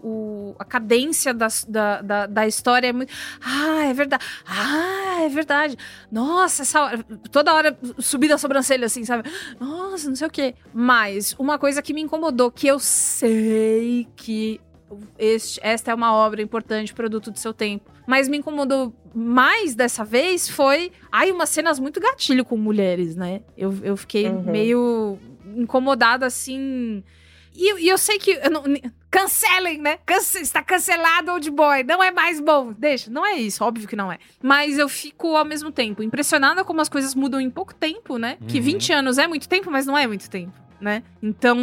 o- 0.50 0.56
a 0.58 0.64
cadência 0.64 1.32
das- 1.34 1.64
da, 1.64 2.02
da, 2.02 2.26
da 2.26 2.46
história 2.46 2.88
é 2.88 2.92
muito. 2.92 3.12
Ah, 3.42 3.86
é 3.86 3.94
verdade. 3.94 4.24
Ah, 4.46 5.22
é 5.22 5.28
verdade. 5.30 5.76
Nossa, 6.12 6.62
essa 6.62 6.82
hora. 6.82 7.02
Toda 7.32 7.52
hora 7.54 7.76
subida 7.98 8.34
a 8.34 8.38
sobrancelha, 8.38 8.84
assim, 8.86 9.04
sabe? 9.06 9.28
Nossa, 9.58 10.06
não 10.08 10.14
sei 10.16 10.26
o 10.28 10.30
quê. 10.30 10.54
Mas 10.72 11.34
uma 11.38 11.58
coisa 11.58 11.80
que 11.82 11.94
me 11.94 12.02
incomodou, 12.02 12.50
que 12.50 12.66
eu 12.68 12.78
sei 12.78 14.06
que 14.14 14.60
este- 15.18 15.58
esta 15.62 15.90
é 15.90 15.94
uma 15.94 16.12
obra 16.12 16.42
importante, 16.42 16.92
produto 16.94 17.30
do 17.30 17.38
seu 17.38 17.54
tempo. 17.54 17.90
Mas 18.06 18.28
me 18.28 18.38
incomodou 18.38 18.94
mais 19.14 19.74
dessa 19.74 20.04
vez 20.04 20.48
foi. 20.48 20.92
Ai, 21.10 21.32
umas 21.32 21.48
cenas 21.48 21.78
muito 21.78 22.00
gatilho 22.00 22.44
com 22.44 22.56
mulheres, 22.56 23.16
né? 23.16 23.40
Eu, 23.56 23.74
eu 23.82 23.96
fiquei 23.96 24.28
Uhum. 24.28 24.42
meio 24.50 25.18
incomodada 25.56 26.26
assim. 26.26 27.02
E, 27.54 27.72
eu- 27.72 27.78
e 27.78 27.88
eu 27.88 27.96
sei 27.98 28.18
que. 28.18 28.32
eu 28.32 28.50
não- 28.50 28.62
cancelem, 29.10 29.78
né? 29.78 29.98
Cance- 30.04 30.40
está 30.42 30.62
cancelado 30.62 31.32
Old 31.32 31.50
Boy. 31.50 31.82
Não 31.84 32.02
é 32.02 32.10
mais 32.10 32.38
bom. 32.38 32.72
Deixa. 32.76 33.10
Não 33.10 33.24
é 33.24 33.36
isso, 33.36 33.64
óbvio 33.64 33.88
que 33.88 33.96
não 33.96 34.12
é. 34.12 34.18
Mas 34.42 34.76
eu 34.78 34.88
fico 34.90 35.34
ao 35.34 35.44
mesmo 35.44 35.72
tempo 35.72 36.02
impressionada 36.02 36.62
como 36.64 36.82
as 36.82 36.88
coisas 36.90 37.14
mudam 37.14 37.40
em 37.40 37.48
pouco 37.48 37.74
tempo, 37.74 38.18
né? 38.18 38.36
Que 38.46 38.58
Uhum. 38.58 38.62
20 38.64 38.92
anos 38.92 39.16
é 39.16 39.26
muito 39.26 39.48
tempo, 39.48 39.70
mas 39.70 39.86
não 39.86 39.96
é 39.96 40.06
muito 40.06 40.28
tempo. 40.28 40.52
Né? 40.80 41.02
Então, 41.22 41.58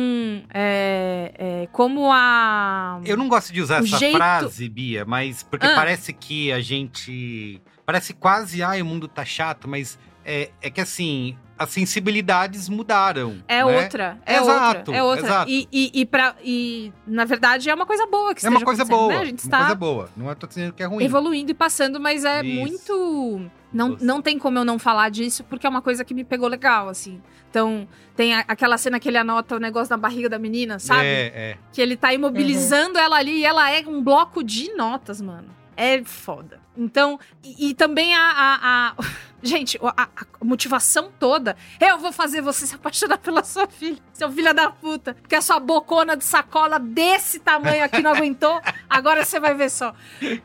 é, 0.52 1.32
é, 1.38 1.68
como 1.72 2.12
a. 2.12 3.00
Eu 3.06 3.16
não 3.16 3.28
gosto 3.28 3.54
de 3.54 3.62
usar 3.62 3.84
essa 3.84 3.98
jeito- 4.00 4.18
frase, 4.18 4.68
Bia, 4.68 5.06
mas 5.06 5.44
porque 5.44 5.68
Ah. 5.68 5.76
parece 5.76 6.12
que 6.14 6.52
a 6.52 6.60
gente. 6.62 7.62
Parece 7.86 8.14
quase, 8.14 8.64
ai, 8.64 8.82
o 8.82 8.86
mundo 8.86 9.08
tá 9.08 9.24
chato, 9.24 9.68
mas 9.68 10.00
é, 10.26 10.52
é 10.62 10.70
que 10.70 10.82
assim, 10.82 11.38
as 11.58 11.70
sensibilidades 11.70 12.68
mudaram. 12.70 13.44
É 13.48 13.64
né? 13.64 13.66
outra, 13.84 14.18
é 14.26 14.38
Exato, 14.38 14.78
outra, 14.92 14.96
é 14.98 15.04
outra. 15.04 15.26
exato. 15.26 15.50
E, 15.52 15.68
e, 15.72 15.92
e, 16.02 16.06
pra, 16.06 16.36
e, 16.44 16.92
na 17.06 17.26
verdade, 17.26 17.70
é 17.70 17.74
uma 17.74 17.86
coisa 17.86 18.06
boa 18.08 18.34
que 18.34 18.46
É 18.46 18.50
uma 18.50 18.62
coisa 18.62 18.84
acontecendo, 18.84 19.08
boa. 19.08 19.14
né? 19.14 19.20
A 19.22 19.26
gente 19.26 19.40
Uma 19.44 19.46
está 19.48 19.58
coisa 19.60 19.76
boa. 19.76 20.10
Não 20.18 20.30
é 20.32 20.36
tô 20.36 20.48
dizendo 20.48 20.74
que 20.74 20.82
é 20.84 20.86
ruim. 20.86 21.04
evoluindo 21.04 21.52
e 21.52 21.54
passando, 21.54 22.00
mas 22.00 22.26
é 22.26 22.44
Isso. 22.44 22.60
muito... 22.60 23.50
Não, 23.72 23.90
Nossa. 23.90 24.06
não 24.06 24.22
tem 24.22 24.38
como 24.38 24.60
eu 24.60 24.64
não 24.66 24.78
falar 24.78 25.10
disso, 25.10 25.44
porque 25.46 25.66
é 25.66 25.70
uma 25.70 25.82
coisa 25.82 26.06
que 26.06 26.14
me 26.14 26.24
pegou 26.24 26.48
legal, 26.48 26.90
assim. 26.90 27.20
Então, 27.50 27.88
tem 28.16 28.36
a- 28.36 28.46
aquela 28.48 28.78
cena 28.78 29.00
que 29.00 29.10
ele 29.10 29.18
anota 29.18 29.56
o 29.56 29.60
negócio 29.60 29.90
na 29.92 29.98
barriga 29.98 30.30
da 30.30 30.38
menina, 30.38 30.78
sabe? 30.78 31.02
É, 31.06 31.32
é. 31.36 31.58
Que 31.72 31.82
ele 31.82 31.98
tá 31.98 32.14
imobilizando 32.14 33.00
ela 33.00 33.16
ali 33.18 33.40
e 33.40 33.46
ela 33.46 33.72
é 33.72 33.84
um 33.88 34.04
bloco 34.04 34.44
de 34.44 34.72
notas, 34.76 35.20
mano. 35.22 35.48
É 35.76 36.04
foda. 36.04 36.60
Então, 36.78 37.20
e, 37.44 37.70
e 37.70 37.74
também 37.74 38.16
a. 38.16 38.22
a- 38.32 38.94
a- 39.00 39.04
Gente, 39.46 39.78
a, 39.84 40.04
a 40.40 40.46
motivação 40.46 41.12
toda. 41.20 41.58
Eu 41.78 41.98
vou 41.98 42.14
fazer 42.14 42.40
você 42.42 42.66
se 42.66 42.76
apaixonar 42.76 43.18
pela 43.18 43.44
sua 43.44 43.68
filha, 43.68 43.98
seu 44.14 44.32
filho 44.32 44.54
da 44.54 44.70
puta. 44.70 45.16
Porque 45.16 45.36
a 45.36 45.42
sua 45.42 45.60
bocona 45.60 46.16
de 46.16 46.24
sacola 46.24 46.80
desse 46.80 47.40
tamanho 47.40 47.84
aqui 47.84 48.02
não 48.02 48.12
aguentou. 48.14 48.62
Agora 48.90 49.26
você 49.26 49.42
vai 49.42 49.54
ver 49.54 49.70
só. 49.70 49.94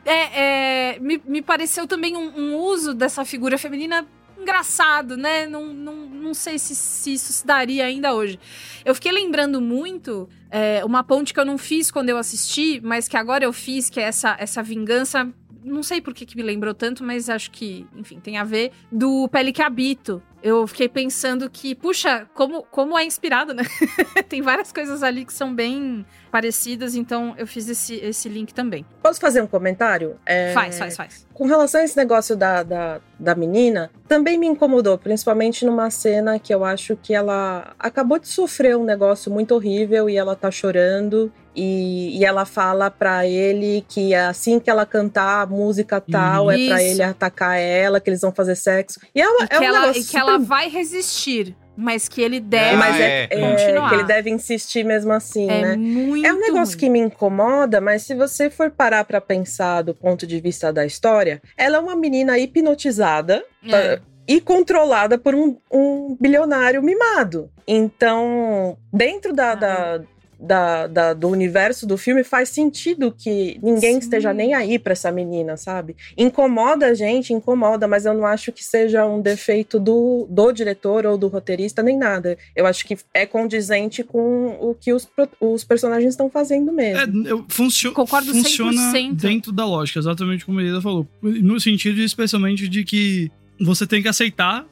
É, 0.03 0.95
é, 0.95 0.99
me, 0.99 1.21
me 1.25 1.41
pareceu 1.41 1.87
também 1.87 2.17
um, 2.17 2.27
um 2.37 2.55
uso 2.57 2.93
dessa 2.93 3.23
figura 3.23 3.57
feminina 3.57 4.05
engraçado, 4.37 5.15
né? 5.15 5.45
Não, 5.45 5.67
não, 5.67 5.95
não 5.95 6.33
sei 6.33 6.59
se, 6.59 6.75
se 6.75 7.13
isso 7.13 7.31
se 7.31 7.47
daria 7.47 7.85
ainda 7.85 8.13
hoje. 8.13 8.37
Eu 8.83 8.93
fiquei 8.93 9.13
lembrando 9.13 9.61
muito 9.61 10.27
é, 10.51 10.83
uma 10.83 11.05
ponte 11.05 11.33
que 11.33 11.39
eu 11.39 11.45
não 11.45 11.57
fiz 11.57 11.89
quando 11.89 12.09
eu 12.09 12.17
assisti, 12.17 12.81
mas 12.83 13.07
que 13.07 13.15
agora 13.15 13.45
eu 13.45 13.53
fiz, 13.53 13.89
que 13.89 13.97
é 13.99 14.03
essa, 14.03 14.35
essa 14.37 14.61
vingança. 14.61 15.31
Não 15.63 15.83
sei 15.83 16.01
por 16.01 16.13
que, 16.13 16.25
que 16.25 16.35
me 16.35 16.43
lembrou 16.43 16.73
tanto, 16.73 17.03
mas 17.03 17.29
acho 17.29 17.51
que, 17.51 17.85
enfim, 17.95 18.19
tem 18.19 18.37
a 18.37 18.43
ver. 18.43 18.71
Do 18.91 19.27
Pele 19.29 19.51
que 19.51 19.61
Habito. 19.61 20.21
Eu 20.41 20.65
fiquei 20.67 20.87
pensando 20.87 21.49
que, 21.49 21.75
puxa, 21.75 22.29
como, 22.33 22.63
como 22.63 22.97
é 22.97 23.03
inspirado, 23.03 23.53
né? 23.53 23.63
tem 24.29 24.41
várias 24.41 24.71
coisas 24.71 25.03
ali 25.03 25.25
que 25.25 25.33
são 25.33 25.53
bem 25.53 26.05
parecidas, 26.29 26.95
então 26.95 27.33
eu 27.37 27.45
fiz 27.45 27.67
esse, 27.67 27.95
esse 27.95 28.29
link 28.29 28.53
também. 28.53 28.85
Posso 29.01 29.19
fazer 29.19 29.41
um 29.41 29.47
comentário? 29.47 30.15
É, 30.25 30.53
Faz, 30.53 30.77
faz, 30.77 30.95
faz. 30.95 31.27
Com 31.33 31.45
relação 31.45 31.81
a 31.81 31.83
esse 31.83 31.97
negócio 31.97 32.35
da, 32.35 32.63
da, 32.63 33.01
da 33.19 33.35
menina, 33.35 33.89
também 34.07 34.37
me 34.37 34.47
incomodou, 34.47 34.97
principalmente 34.97 35.65
numa 35.65 35.89
cena 35.89 36.37
que 36.39 36.53
eu 36.53 36.63
acho 36.63 36.95
que 36.95 37.13
ela 37.13 37.73
acabou 37.79 38.19
de 38.19 38.27
sofrer 38.27 38.75
um 38.77 38.83
negócio 38.83 39.31
muito 39.31 39.55
horrível 39.55 40.09
e 40.09 40.17
ela 40.17 40.35
tá 40.35 40.51
chorando. 40.51 41.31
E, 41.55 42.17
e 42.17 42.23
ela 42.23 42.45
fala 42.45 42.89
pra 42.91 43.25
ele 43.25 43.83
que 43.87 44.13
assim 44.13 44.59
que 44.59 44.69
ela 44.69 44.85
cantar 44.85 45.41
a 45.41 45.45
música 45.45 45.99
tal, 45.99 46.49
é 46.49 46.55
pra 46.67 46.81
Isso. 46.81 46.91
ele 46.91 47.03
atacar 47.03 47.59
ela, 47.59 47.99
que 47.99 48.09
eles 48.09 48.21
vão 48.21 48.31
fazer 48.31 48.55
sexo. 48.55 48.99
E 49.13 49.21
é, 49.21 49.27
uma, 49.27 49.43
E 49.43 49.47
que, 49.47 49.55
é 49.55 49.59
um 49.59 49.63
ela, 49.63 49.97
e 49.97 50.03
que 50.03 50.17
ela 50.17 50.37
vai 50.37 50.69
resistir, 50.69 51.55
mas 51.79 52.07
que 52.07 52.21
ele 52.21 52.39
deve 52.39 52.75
Ah, 52.75 52.77
mas 52.77 52.95
é. 52.99 53.01
é, 53.01 53.27
é, 53.31 53.39
continuar. 53.39 53.89
que 53.89 53.95
ele 53.95 54.03
deve 54.03 54.29
insistir 54.29 54.83
mesmo 54.83 55.11
assim, 55.13 55.49
é 55.49 55.61
né? 55.61 55.75
muito 55.75 56.25
É 56.27 56.33
um 56.33 56.39
negócio 56.39 56.73
ruim. 56.75 56.79
que 56.79 56.89
me 56.89 56.99
incomoda, 56.99 57.79
mas 57.79 58.03
se 58.03 58.13
você 58.13 58.49
for 58.49 58.69
parar 58.69 59.03
pra 59.05 59.21
pensar 59.21 59.81
do 59.81 59.93
ponto 59.95 60.27
de 60.27 60.39
vista 60.39 60.71
da 60.73 60.85
história, 60.85 61.41
ela 61.57 61.77
é 61.77 61.79
uma 61.79 61.95
menina 61.95 62.37
hipnotizada 62.37 63.43
É. 63.65 63.95
tá, 63.97 64.01
e 64.27 64.39
controlada 64.39 65.17
por 65.17 65.33
um, 65.33 65.57
um 65.71 66.15
bilionário 66.19 66.83
mimado. 66.83 67.49
Então, 67.67 68.77
dentro 68.93 69.33
da, 69.33 69.51
Ah, 69.51 69.55
da- 69.55 70.01
da- 70.39 70.87
da- 70.87 71.13
do 71.13 71.27
universo 71.27 71.85
do 71.85 71.97
filme, 71.97 72.23
faz 72.23 72.49
sentido 72.49 73.13
que 73.15 73.59
ninguém 73.61 73.93
Sim. 73.93 73.99
esteja 73.99 74.33
nem 74.33 74.53
aí 74.53 74.79
pra 74.79 74.93
essa 74.93 75.11
menina, 75.11 75.57
sabe? 75.57 75.95
Incomoda 76.17 76.87
a 76.87 76.93
gente, 76.93 77.33
incomoda, 77.33 77.87
mas 77.87 78.05
eu 78.05 78.13
não 78.13 78.25
acho 78.25 78.51
que 78.51 78.63
seja 78.63 79.05
um 79.05 79.21
defeito 79.21 79.79
do, 79.79 80.25
do 80.29 80.51
diretor 80.51 81.05
ou 81.05 81.17
do 81.17 81.27
roteirista, 81.27 81.83
nem 81.83 81.97
nada. 81.97 82.37
Eu 82.55 82.65
acho 82.65 82.85
que 82.85 82.97
é 83.13 83.25
condizente 83.25 84.03
com 84.03 84.57
o 84.61 84.73
que 84.73 84.93
os, 84.93 85.07
os 85.39 85.63
personagens 85.63 86.13
estão 86.13 86.29
fazendo 86.29 86.71
mesmo. 86.71 87.27
É, 87.27 87.31
eu, 87.31 87.45
funcio 87.49 87.91
Concordo 87.91 88.31
funciona 88.31 88.93
100%. 88.93 89.15
dentro 89.15 89.51
da 89.51 89.65
lógica, 89.65 89.99
exatamente 89.99 90.45
como 90.45 90.59
a 90.59 90.63
Elida 90.63 90.81
falou. 90.81 91.07
No 91.21 91.59
sentido, 91.59 91.99
especialmente, 92.01 92.67
de 92.67 92.83
que 92.83 93.31
você 93.59 93.85
tem 93.85 94.01
que 94.01 94.07
aceitar 94.07 94.65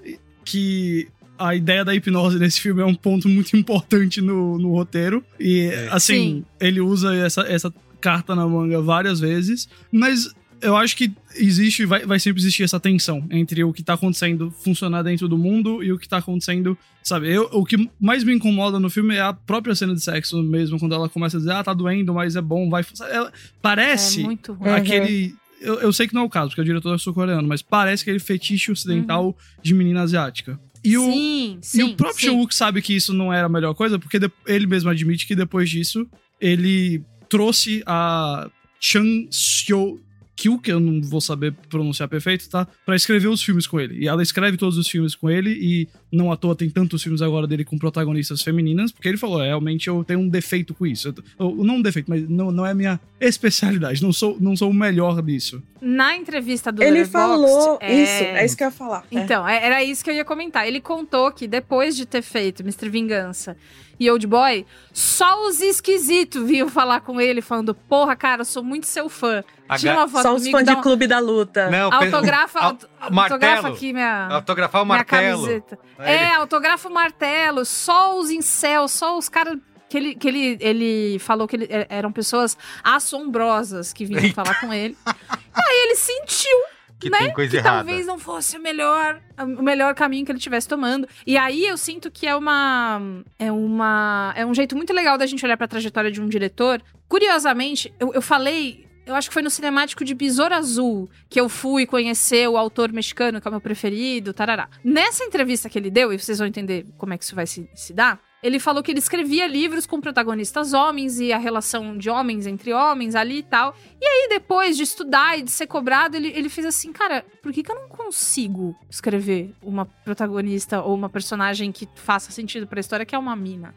que 0.45 1.07
a 1.37 1.55
ideia 1.55 1.83
da 1.85 1.93
hipnose 1.95 2.39
nesse 2.39 2.59
filme 2.61 2.81
é 2.81 2.85
um 2.85 2.95
ponto 2.95 3.27
muito 3.29 3.55
importante 3.57 4.21
no, 4.21 4.57
no 4.57 4.71
roteiro. 4.71 5.23
E, 5.39 5.61
É. 5.71 5.87
assim, 5.91 6.13
Sim. 6.13 6.45
ele 6.59 6.81
usa 6.81 7.15
essa, 7.15 7.41
essa 7.41 7.73
carta 7.99 8.35
na 8.35 8.47
manga 8.47 8.81
várias 8.81 9.19
vezes, 9.19 9.67
mas 9.91 10.33
eu 10.61 10.75
acho 10.75 10.95
que 10.97 11.11
existe, 11.35 11.85
vai, 11.85 12.05
vai 12.05 12.19
sempre 12.19 12.41
existir 12.41 12.63
essa 12.63 12.79
tensão 12.79 13.23
entre 13.29 13.63
o 13.63 13.71
que 13.71 13.83
tá 13.83 13.93
acontecendo 13.93 14.51
funcionar 14.63 15.03
dentro 15.03 15.27
do 15.27 15.37
mundo 15.37 15.83
e 15.83 15.91
o 15.91 15.99
que 15.99 16.07
tá 16.07 16.17
acontecendo, 16.17 16.75
sabe? 17.03 17.31
Eu, 17.31 17.47
o 17.51 17.63
que 17.63 17.89
mais 17.99 18.23
me 18.23 18.33
incomoda 18.33 18.79
no 18.79 18.89
filme 18.89 19.15
é 19.15 19.21
a 19.21 19.33
própria 19.33 19.75
cena 19.75 19.93
de 19.93 20.01
sexo 20.01 20.41
mesmo, 20.41 20.79
quando 20.79 20.95
ela 20.95 21.07
começa 21.09 21.37
a 21.37 21.39
dizer, 21.39 21.51
ah, 21.51 21.63
tá 21.63 21.73
doendo, 21.73 22.13
mas 22.13 22.35
é 22.35 22.41
bom, 22.41 22.69
vai. 22.69 22.83
Ela, 23.11 23.31
parece 23.61 24.21
É 24.21 24.23
muito 24.23 24.53
ruim. 24.53 24.69
aquele. 24.71 25.35
Eu, 25.59 25.79
eu 25.79 25.91
sei 25.91 26.07
que 26.07 26.13
não 26.13 26.21
é 26.21 26.25
o 26.25 26.29
caso, 26.29 26.49
porque 26.49 26.61
o 26.61 26.65
diretor 26.65 26.93
é 26.93 26.97
sul-coreano, 26.99 27.47
mas 27.47 27.63
parece 27.63 28.03
aquele 28.03 28.19
fetiche 28.19 28.71
ocidental 28.71 29.35
de 29.61 29.73
menina 29.73 30.01
asiática. 30.03 30.59
E 30.83 30.97
o, 30.97 31.11
sim, 31.11 31.59
sim. 31.61 31.79
e 31.79 31.83
o 31.83 31.95
próprio 31.95 32.19
sim. 32.19 32.27
Shang-Wook 32.27 32.55
sabe 32.55 32.81
que 32.81 32.95
isso 32.95 33.13
não 33.13 33.33
era 33.33 33.47
a 33.47 33.49
melhor 33.49 33.73
coisa, 33.73 33.99
porque 33.99 34.19
ele 34.45 34.67
mesmo 34.67 34.89
admite 34.89 35.27
que 35.27 35.35
depois 35.35 35.69
disso, 35.69 36.07
ele 36.39 37.03
trouxe 37.29 37.83
a 37.85 38.49
Chan 38.79 39.27
Seo 39.31 39.99
Kyu, 40.37 40.59
que 40.59 40.71
eu 40.71 40.79
não 40.79 41.01
vou 41.01 41.19
saber 41.19 41.51
pronunciar 41.67 42.07
perfeito, 42.07 42.47
tá? 42.47 42.67
Pra 42.85 42.95
escrever 42.95 43.27
os 43.27 43.41
filmes 43.41 43.65
com 43.65 43.79
ele. 43.79 44.03
E 44.03 44.07
ela 44.07 44.21
escreve 44.21 44.55
todos 44.55 44.77
os 44.77 44.87
filmes 44.87 45.15
com 45.15 45.29
ele, 45.29 45.49
e 45.49 45.87
não 46.11 46.31
à 46.31 46.37
toa 46.37 46.55
tem 46.55 46.69
tantos 46.69 47.03
filmes 47.03 47.21
agora 47.21 47.45
dele 47.45 47.65
com 47.65 47.77
protagonistas 47.77 48.41
femininas, 48.41 48.91
porque 48.91 49.07
ele 49.09 49.17
falou, 49.17 49.41
é, 49.43 49.47
realmente 49.47 49.87
eu 49.87 50.03
tenho 50.03 50.19
um 50.21 50.29
defeito 50.29 50.73
com 50.73 50.85
isso. 50.85 51.09
Eu- 51.09 51.15
eu- 51.57 51.63
não 51.65 51.75
um 51.75 51.81
defeito, 51.81 52.09
mas 52.09 52.27
não, 52.29 52.49
não 52.51 52.65
é 52.65 52.73
minha 52.73 52.99
especialidade, 53.19 54.01
não 54.01 54.13
sou, 54.13 54.37
não 54.39 54.55
sou 54.55 54.69
o 54.69 54.73
melhor 54.73 55.21
disso. 55.21 55.61
Na 55.81 56.15
entrevista 56.15 56.71
do 56.71 56.81
Ele 56.81 56.99
Letterboxd, 56.99 57.11
falou 57.11 57.77
é- 57.81 57.93
isso, 57.93 58.23
é 58.23 58.45
isso 58.45 58.57
que 58.57 58.63
eu 58.63 58.67
ia 58.67 58.71
falar. 58.71 59.03
É. 59.11 59.19
Então, 59.19 59.47
é- 59.47 59.63
era 59.65 59.83
isso 59.83 60.03
que 60.03 60.09
eu 60.09 60.15
ia 60.15 60.25
comentar. 60.25 60.67
Ele 60.67 60.79
contou 60.81 61.31
que 61.31 61.47
depois 61.47 61.95
de 61.95 62.05
ter 62.05 62.21
feito 62.21 62.63
Mr. 62.63 62.89
Vingança 62.89 63.55
e 63.99 64.09
Old 64.09 64.25
Boy, 64.25 64.65
só 64.91 65.47
os 65.47 65.61
esquisitos 65.61 66.47
vinham 66.47 66.67
falar 66.69 67.01
com 67.01 67.21
ele, 67.21 67.41
falando: 67.41 67.75
Porra, 67.75 68.15
cara, 68.15 68.41
eu 68.41 68.45
sou 68.45 68.63
muito 68.63 68.87
seu 68.87 69.07
fã. 69.07 69.43
A 69.69 69.77
Tira 69.77 69.95
uma 69.95 70.07
foto 70.07 70.23
Só 70.23 70.35
os 70.35 70.47
fãs 70.49 70.63
de 70.63 70.71
um- 70.71 70.81
clube 70.81 71.05
da 71.07 71.19
luta. 71.19 71.69
Não, 71.69 71.91
Autografa, 71.93 72.59
Au- 72.59 72.65
auto- 72.69 72.87
martelo. 73.11 73.19
autografa 73.43 73.67
aqui 73.67 73.91
minha, 73.93 74.27
Autografar 74.29 74.81
o 74.81 74.85
minha 74.85 74.97
martelo. 74.97 75.41
camiseta. 75.43 75.79
É, 75.99 76.33
autografa 76.33 76.87
o 76.89 76.93
martelo. 76.93 77.65
Só 77.65 78.17
os 78.19 78.29
incel, 78.29 78.87
só 78.87 79.17
os 79.17 79.27
caras. 79.29 79.57
Que 79.89 79.97
ele, 79.97 80.15
que 80.15 80.27
ele, 80.27 80.57
ele 80.59 81.19
falou 81.19 81.47
que 81.47 81.55
ele- 81.55 81.67
é- 81.69 81.87
eram 81.89 82.11
pessoas 82.11 82.57
assombrosas 82.83 83.93
que 83.93 84.05
vinham 84.05 84.33
falar 84.33 84.59
com 84.59 84.73
ele. 84.73 84.97
Aí 85.05 85.83
ele 85.85 85.95
sentiu 85.95 86.57
que 86.99 87.09
né? 87.09 87.17
tem 87.19 87.33
coisa 87.33 87.51
que 87.51 87.57
errada. 87.57 87.77
talvez 87.85 88.05
não 88.05 88.17
fosse 88.19 88.57
o 88.57 88.61
melhor, 88.61 89.21
o 89.37 89.61
melhor 89.61 89.93
caminho 89.95 90.25
que 90.25 90.31
ele 90.31 90.39
estivesse 90.39 90.67
tomando. 90.67 91.07
E 91.25 91.37
aí 91.37 91.65
eu 91.65 91.77
sinto 91.77 92.11
que 92.11 92.27
é 92.27 92.35
uma 92.35 92.99
é 93.39 93.51
uma 93.51 94.33
é 94.35 94.45
um 94.45 94.53
jeito 94.53 94.75
muito 94.75 94.91
legal 94.93 95.17
da 95.17 95.25
gente 95.25 95.45
olhar 95.45 95.55
pra 95.57 95.67
trajetória 95.67 96.11
de 96.11 96.19
um 96.19 96.27
diretor. 96.27 96.81
Curiosamente, 97.07 97.93
eu, 97.99 98.13
eu 98.13 98.21
falei 98.21 98.86
eu 99.07 99.15
acho 99.15 99.29
que 99.29 99.33
foi 99.33 99.41
no 99.41 99.49
cinemático 99.49 100.03
de 100.03 100.13
Besouro 100.13 100.53
Azul 100.53 101.09
que 101.29 101.39
eu 101.39 101.47
fui 101.47 101.85
conhecer 101.85 102.47
o 102.47 102.57
autor 102.57 102.91
mexicano, 102.91 103.39
que 103.39 103.47
é 103.47 103.49
o 103.49 103.51
meu 103.51 103.61
preferido, 103.61 104.33
tarará. 104.33 104.69
Nessa 104.83 105.23
entrevista 105.23 105.69
que 105.69 105.79
ele 105.79 105.89
deu, 105.89 106.11
e 106.11 106.19
vocês 106.19 106.37
vão 106.37 106.47
entender 106.47 106.85
como 106.97 107.13
é 107.13 107.17
que 107.17 107.23
isso 107.23 107.35
vai 107.35 107.47
se, 107.47 107.69
se 107.73 107.93
dar, 107.93 108.19
ele 108.43 108.59
falou 108.59 108.83
que 108.83 108.91
ele 108.91 108.99
escrevia 108.99 109.47
livros 109.47 109.87
com 109.87 109.99
protagonistas 109.99 110.73
homens 110.73 111.19
e 111.19 111.33
a 111.33 111.37
relação 111.37 111.97
de 111.97 112.09
homens 112.09 112.45
entre 112.45 112.71
homens 112.71 113.15
ali 113.15 113.39
e 113.39 113.43
tal. 113.43 113.75
E 113.99 114.05
aí, 114.05 114.29
depois 114.29 114.77
de 114.77 114.83
estudar 114.83 115.39
e 115.39 115.41
de 115.41 115.51
ser 115.51 115.67
cobrado, 115.67 116.15
ele, 116.15 116.31
ele 116.35 116.49
fez 116.49 116.67
assim, 116.67 116.91
cara, 116.93 117.25
por 117.41 117.51
que, 117.51 117.63
que 117.63 117.71
eu 117.71 117.75
não 117.75 117.87
consigo 117.87 118.75
escrever 118.89 119.55
uma 119.61 119.85
protagonista 119.85 120.81
ou 120.83 120.93
uma 120.93 121.09
personagem 121.09 121.71
que 121.71 121.87
faça 121.95 122.31
sentido 122.31 122.67
pra 122.67 122.79
história, 122.79 123.05
que 123.05 123.15
é 123.15 123.17
uma 123.17 123.35
mina? 123.35 123.73